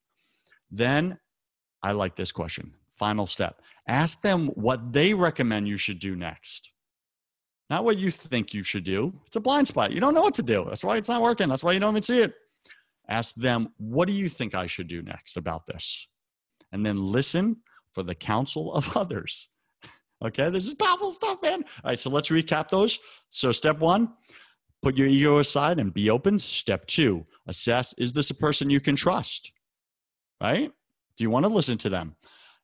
Then 0.71 1.19
I 1.83 1.91
like 1.91 2.15
this 2.15 2.31
question. 2.31 2.73
Final 2.97 3.27
step. 3.27 3.61
Ask 3.87 4.21
them 4.21 4.47
what 4.55 4.93
they 4.93 5.13
recommend 5.13 5.67
you 5.67 5.77
should 5.77 5.99
do 5.99 6.15
next. 6.15 6.71
Not 7.69 7.83
what 7.83 7.97
you 7.97 8.11
think 8.11 8.53
you 8.53 8.63
should 8.63 8.83
do. 8.83 9.13
It's 9.27 9.35
a 9.35 9.41
blind 9.41 9.67
spot. 9.67 9.91
You 9.91 9.99
don't 9.99 10.13
know 10.13 10.21
what 10.21 10.35
to 10.35 10.43
do. 10.43 10.65
That's 10.67 10.83
why 10.83 10.97
it's 10.97 11.09
not 11.09 11.21
working. 11.21 11.49
That's 11.49 11.63
why 11.63 11.73
you 11.73 11.79
don't 11.79 11.93
even 11.93 12.03
see 12.03 12.21
it. 12.21 12.33
Ask 13.09 13.35
them, 13.35 13.73
what 13.77 14.07
do 14.07 14.13
you 14.13 14.29
think 14.29 14.55
I 14.55 14.65
should 14.65 14.87
do 14.87 15.01
next 15.01 15.37
about 15.37 15.65
this? 15.65 16.07
And 16.71 16.85
then 16.85 17.11
listen 17.11 17.57
for 17.91 18.03
the 18.03 18.15
counsel 18.15 18.73
of 18.73 18.95
others. 18.97 19.49
Okay, 20.23 20.49
this 20.49 20.67
is 20.67 20.73
powerful 20.73 21.11
stuff, 21.11 21.39
man. 21.41 21.63
All 21.83 21.89
right, 21.89 21.99
so 21.99 22.09
let's 22.09 22.29
recap 22.29 22.69
those. 22.69 22.99
So, 23.29 23.51
step 23.51 23.79
one, 23.79 24.13
put 24.81 24.97
your 24.97 25.07
ego 25.07 25.39
aside 25.39 25.79
and 25.79 25.93
be 25.93 26.09
open. 26.09 26.39
Step 26.39 26.85
two, 26.87 27.25
assess 27.47 27.93
is 27.97 28.13
this 28.13 28.29
a 28.29 28.35
person 28.35 28.69
you 28.69 28.79
can 28.79 28.95
trust? 28.95 29.51
Right? 30.41 30.71
Do 31.17 31.23
you 31.23 31.29
want 31.29 31.45
to 31.45 31.51
listen 31.51 31.77
to 31.79 31.89
them? 31.89 32.15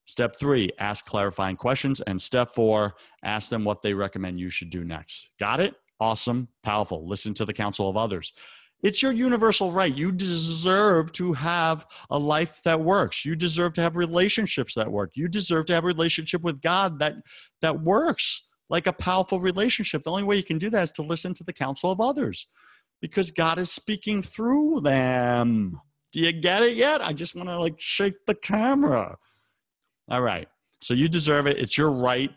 Step 0.06 0.36
three, 0.38 0.72
ask 0.80 1.06
clarifying 1.06 1.56
questions. 1.56 2.02
And 2.02 2.20
step 2.20 2.52
four, 2.52 2.96
ask 3.24 3.50
them 3.50 3.64
what 3.64 3.82
they 3.82 3.94
recommend 3.94 4.40
you 4.40 4.50
should 4.50 4.72
do 4.72 4.84
next. 4.84 5.30
Got 5.40 5.60
it? 5.60 5.76
Awesome, 6.00 6.48
powerful. 6.64 7.08
Listen 7.08 7.34
to 7.36 7.46
the 7.46 7.54
counsel 7.54 7.90
of 7.90 7.98
others. 7.98 8.34
It's 8.82 9.04
your 9.04 9.12
universal 9.12 9.72
right. 9.72 9.94
You 9.94 10.12
deserve 10.12 11.12
to 11.14 11.34
have 11.34 11.86
a 12.10 12.18
life 12.18 12.62
that 12.64 12.80
works. 12.80 13.26
You 13.26 13.36
deserve 13.36 13.74
to 13.74 13.82
have 13.82 13.98
relationships 13.98 14.74
that 14.76 14.90
work. 14.90 15.12
You 15.16 15.28
deserve 15.28 15.66
to 15.66 15.74
have 15.74 15.84
a 15.84 15.88
relationship 15.88 16.42
with 16.44 16.62
God 16.62 16.98
that 17.00 17.16
that 17.62 17.82
works 17.82 18.48
like 18.70 18.88
a 18.88 18.94
powerful 18.94 19.40
relationship. 19.40 20.04
The 20.04 20.12
only 20.12 20.24
way 20.24 20.38
you 20.38 20.44
can 20.44 20.60
do 20.60 20.70
that 20.70 20.84
is 20.84 20.92
to 20.94 21.04
listen 21.04 21.34
to 21.36 21.44
the 21.44 21.54
counsel 21.54 21.92
of 21.92 22.00
others 22.00 22.48
because 23.02 23.32
God 23.32 23.60
is 23.60 23.72
speaking 23.72 24.22
through 24.22 24.82
them. 24.82 25.80
Do 26.12 26.20
you 26.20 26.32
get 26.32 26.64
it 26.64 26.76
yet? 26.76 27.02
I 27.06 27.14
just 27.14 27.36
want 27.36 27.50
to 27.50 27.60
like 27.60 27.80
shake 27.80 28.26
the 28.26 28.36
camera. 28.36 29.18
All 30.10 30.22
right. 30.22 30.48
So 30.82 30.94
you 30.94 31.08
deserve 31.08 31.46
it. 31.48 31.58
It's 31.58 31.78
your 31.78 31.92
right. 31.92 32.32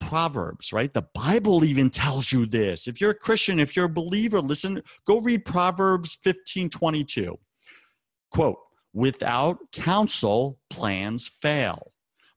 Proverbs, 0.00 0.72
right? 0.72 0.92
The 0.92 1.06
Bible 1.14 1.64
even 1.64 1.88
tells 1.88 2.30
you 2.30 2.44
this. 2.44 2.86
If 2.86 3.00
you're 3.00 3.12
a 3.12 3.14
Christian, 3.14 3.58
if 3.58 3.74
you're 3.74 3.86
a 3.86 3.88
believer, 3.88 4.40
listen, 4.40 4.82
go 5.06 5.20
read 5.20 5.46
Proverbs 5.46 6.18
15 6.22 6.68
22. 6.68 7.38
Quote, 8.30 8.58
without 8.92 9.58
counsel, 9.72 10.58
plans 10.68 11.30
fail, 11.40 11.92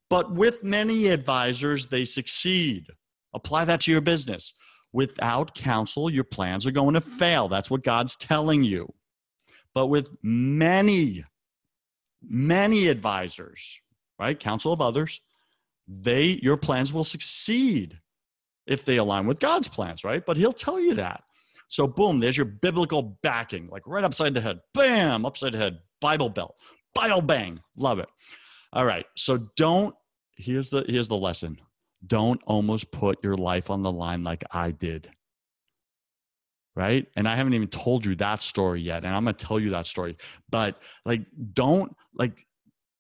but 0.10 0.34
with 0.34 0.64
many 0.64 1.08
advisors, 1.08 1.88
they 1.88 2.06
succeed. 2.06 2.86
Apply 3.34 3.66
that 3.66 3.82
to 3.82 3.92
your 3.92 4.02
business. 4.02 4.54
Without 4.94 5.54
counsel, 5.54 6.10
your 6.10 6.24
plans 6.24 6.66
are 6.66 6.72
going 6.72 6.94
to 6.94 7.02
fail. 7.02 7.48
That's 7.50 7.70
what 7.70 7.84
God's 7.84 8.16
telling 8.16 8.64
you. 8.64 8.94
But 9.74 9.88
with 9.88 10.10
many, 10.24 11.24
many 12.22 12.88
advisors, 12.88 13.82
right? 14.20 14.40
Counsel 14.40 14.74
of 14.74 14.82
others, 14.82 15.22
they 15.88 16.40
your 16.42 16.58
plans 16.58 16.92
will 16.92 17.04
succeed 17.04 18.00
if 18.66 18.84
they 18.84 18.98
align 18.98 19.28
with 19.28 19.40
God's 19.40 19.68
plans, 19.68 20.04
right? 20.04 20.26
But 20.26 20.38
he'll 20.38 20.52
tell 20.52 20.80
you 20.80 20.96
that. 20.96 21.24
So 21.70 21.88
boom, 21.88 22.20
there's 22.20 22.38
your 22.38 22.46
biblical 22.46 23.18
backing, 23.22 23.68
like 23.70 23.84
right 23.86 24.04
upside 24.04 24.34
the 24.34 24.42
head. 24.42 24.60
Bam, 24.74 25.26
upside 25.26 25.54
the 25.54 25.58
head. 25.58 25.80
Bible 26.02 26.30
belt. 26.30 26.56
Bible 26.94 27.22
bang. 27.22 27.60
Love 27.76 28.00
it. 28.00 28.10
All 28.74 28.86
right. 28.86 29.06
So 29.16 29.50
don't 29.56 29.96
here's 30.36 30.70
the 30.70 30.86
here's 30.88 31.08
the 31.08 31.18
lesson. 31.18 31.60
Don't 32.06 32.42
almost 32.46 32.92
put 32.92 33.24
your 33.24 33.36
life 33.36 33.70
on 33.70 33.82
the 33.84 33.92
line 33.92 34.24
like 34.24 34.44
I 34.52 34.72
did. 34.72 35.10
Right? 36.78 37.08
And 37.16 37.28
I 37.28 37.36
haven't 37.36 37.56
even 37.56 37.70
told 37.70 38.06
you 38.06 38.14
that 38.18 38.44
story 38.44 38.82
yet. 38.82 39.04
And 39.04 39.16
I'm 39.16 39.24
going 39.24 39.36
to 39.36 39.46
tell 39.46 39.60
you 39.60 39.72
that 39.72 39.88
story. 39.88 40.16
But 40.52 40.80
like 41.06 41.26
don't 41.54 41.96
like 42.14 42.46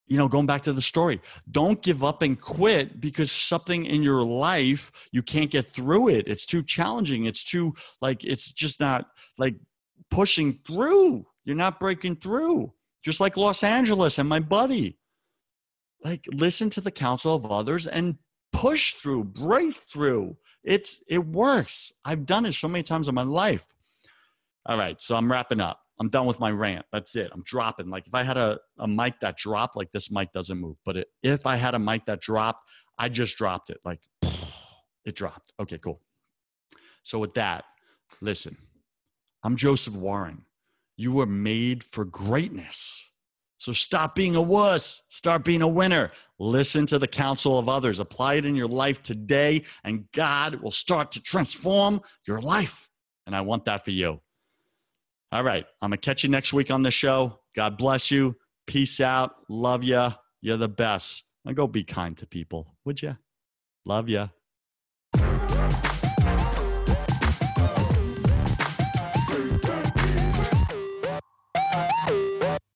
you 0.07 0.17
know, 0.17 0.27
going 0.27 0.45
back 0.45 0.63
to 0.63 0.73
the 0.73 0.81
story, 0.81 1.21
don't 1.51 1.81
give 1.81 2.03
up 2.03 2.21
and 2.21 2.39
quit 2.39 2.99
because 2.99 3.31
something 3.31 3.85
in 3.85 4.01
your 4.01 4.23
life, 4.23 4.91
you 5.11 5.21
can't 5.21 5.51
get 5.51 5.67
through 5.67 6.07
it. 6.07 6.27
It's 6.27 6.45
too 6.45 6.63
challenging. 6.63 7.25
It's 7.25 7.43
too, 7.43 7.75
like, 8.01 8.23
it's 8.23 8.51
just 8.51 8.79
not 8.79 9.07
like 9.37 9.55
pushing 10.09 10.59
through. 10.65 11.25
You're 11.43 11.57
not 11.57 11.79
breaking 11.79 12.17
through. 12.17 12.73
Just 13.03 13.19
like 13.19 13.37
Los 13.37 13.63
Angeles 13.63 14.17
and 14.17 14.29
my 14.29 14.39
buddy. 14.39 14.97
Like, 16.03 16.25
listen 16.31 16.69
to 16.71 16.81
the 16.81 16.91
counsel 16.91 17.35
of 17.35 17.45
others 17.45 17.85
and 17.85 18.17
push 18.53 18.93
through, 18.93 19.25
break 19.25 19.75
through. 19.75 20.37
It's, 20.67 21.01
it 21.07 21.25
works. 21.25 21.93
I've 22.03 22.25
done 22.25 22.45
it 22.45 22.51
so 22.51 22.67
many 22.67 22.83
times 22.83 23.07
in 23.07 23.15
my 23.15 23.23
life. 23.23 23.65
All 24.65 24.77
right. 24.77 25.01
So 25.01 25.15
I'm 25.15 25.31
wrapping 25.31 25.61
up. 25.61 25.79
I'm 25.99 26.09
done 26.09 26.25
with 26.25 26.41
my 26.41 26.51
rant. 26.51 26.85
That's 26.91 27.15
it. 27.15 27.31
I'm 27.33 27.41
dropping. 27.43 27.89
Like 27.89 28.05
if 28.05 28.13
I 28.13 28.23
had 28.23 28.35
a, 28.35 28.59
a 28.77 28.87
mic 28.87 29.21
that 29.21 29.37
dropped, 29.37 29.77
like 29.77 29.91
this 29.93 30.11
mic 30.11 30.33
doesn't 30.33 30.57
move. 30.57 30.75
But 30.85 30.97
it, 30.97 31.07
if 31.23 31.45
I 31.47 31.55
had 31.55 31.73
a 31.73 31.79
mic 31.79 32.05
that 32.07 32.19
dropped, 32.19 32.69
I 32.99 33.07
just 33.07 33.37
dropped 33.37 33.69
it. 33.69 33.79
Like 33.85 34.01
it 35.05 35.15
dropped. 35.15 35.53
Okay, 35.57 35.77
cool. 35.77 36.01
So 37.01 37.17
with 37.17 37.33
that, 37.35 37.63
listen, 38.19 38.57
I'm 39.41 39.55
Joseph 39.55 39.95
Warren. 39.95 40.43
You 40.97 41.13
were 41.13 41.25
made 41.25 41.81
for 41.83 42.03
greatness. 42.03 43.09
So 43.57 43.71
stop 43.71 44.15
being 44.15 44.35
a 44.35 44.41
wuss. 44.41 45.01
Start 45.09 45.43
being 45.43 45.61
a 45.61 45.67
winner. 45.67 46.11
Listen 46.39 46.85
to 46.87 46.99
the 46.99 47.07
counsel 47.07 47.57
of 47.57 47.67
others. 47.67 47.99
Apply 47.99 48.35
it 48.35 48.45
in 48.45 48.55
your 48.55 48.67
life 48.67 49.01
today, 49.01 49.63
and 49.83 50.05
God 50.13 50.55
will 50.61 50.71
start 50.71 51.11
to 51.11 51.21
transform 51.21 52.01
your 52.27 52.39
life. 52.39 52.89
And 53.25 53.35
I 53.35 53.41
want 53.41 53.65
that 53.65 53.83
for 53.83 53.91
you. 53.91 54.21
All 55.31 55.43
right. 55.43 55.65
I'm 55.81 55.89
going 55.89 55.97
to 55.99 56.05
catch 56.05 56.23
you 56.23 56.29
next 56.29 56.53
week 56.53 56.71
on 56.71 56.83
the 56.83 56.91
show. 56.91 57.39
God 57.55 57.77
bless 57.77 58.11
you. 58.11 58.35
Peace 58.65 59.01
out. 59.01 59.35
Love 59.49 59.83
you. 59.83 60.09
You're 60.41 60.57
the 60.57 60.69
best. 60.69 61.23
And 61.45 61.55
go 61.55 61.67
be 61.67 61.83
kind 61.83 62.15
to 62.17 62.27
people, 62.27 62.75
would 62.85 63.01
you? 63.01 63.17
Love 63.85 64.09
you. 64.09 64.29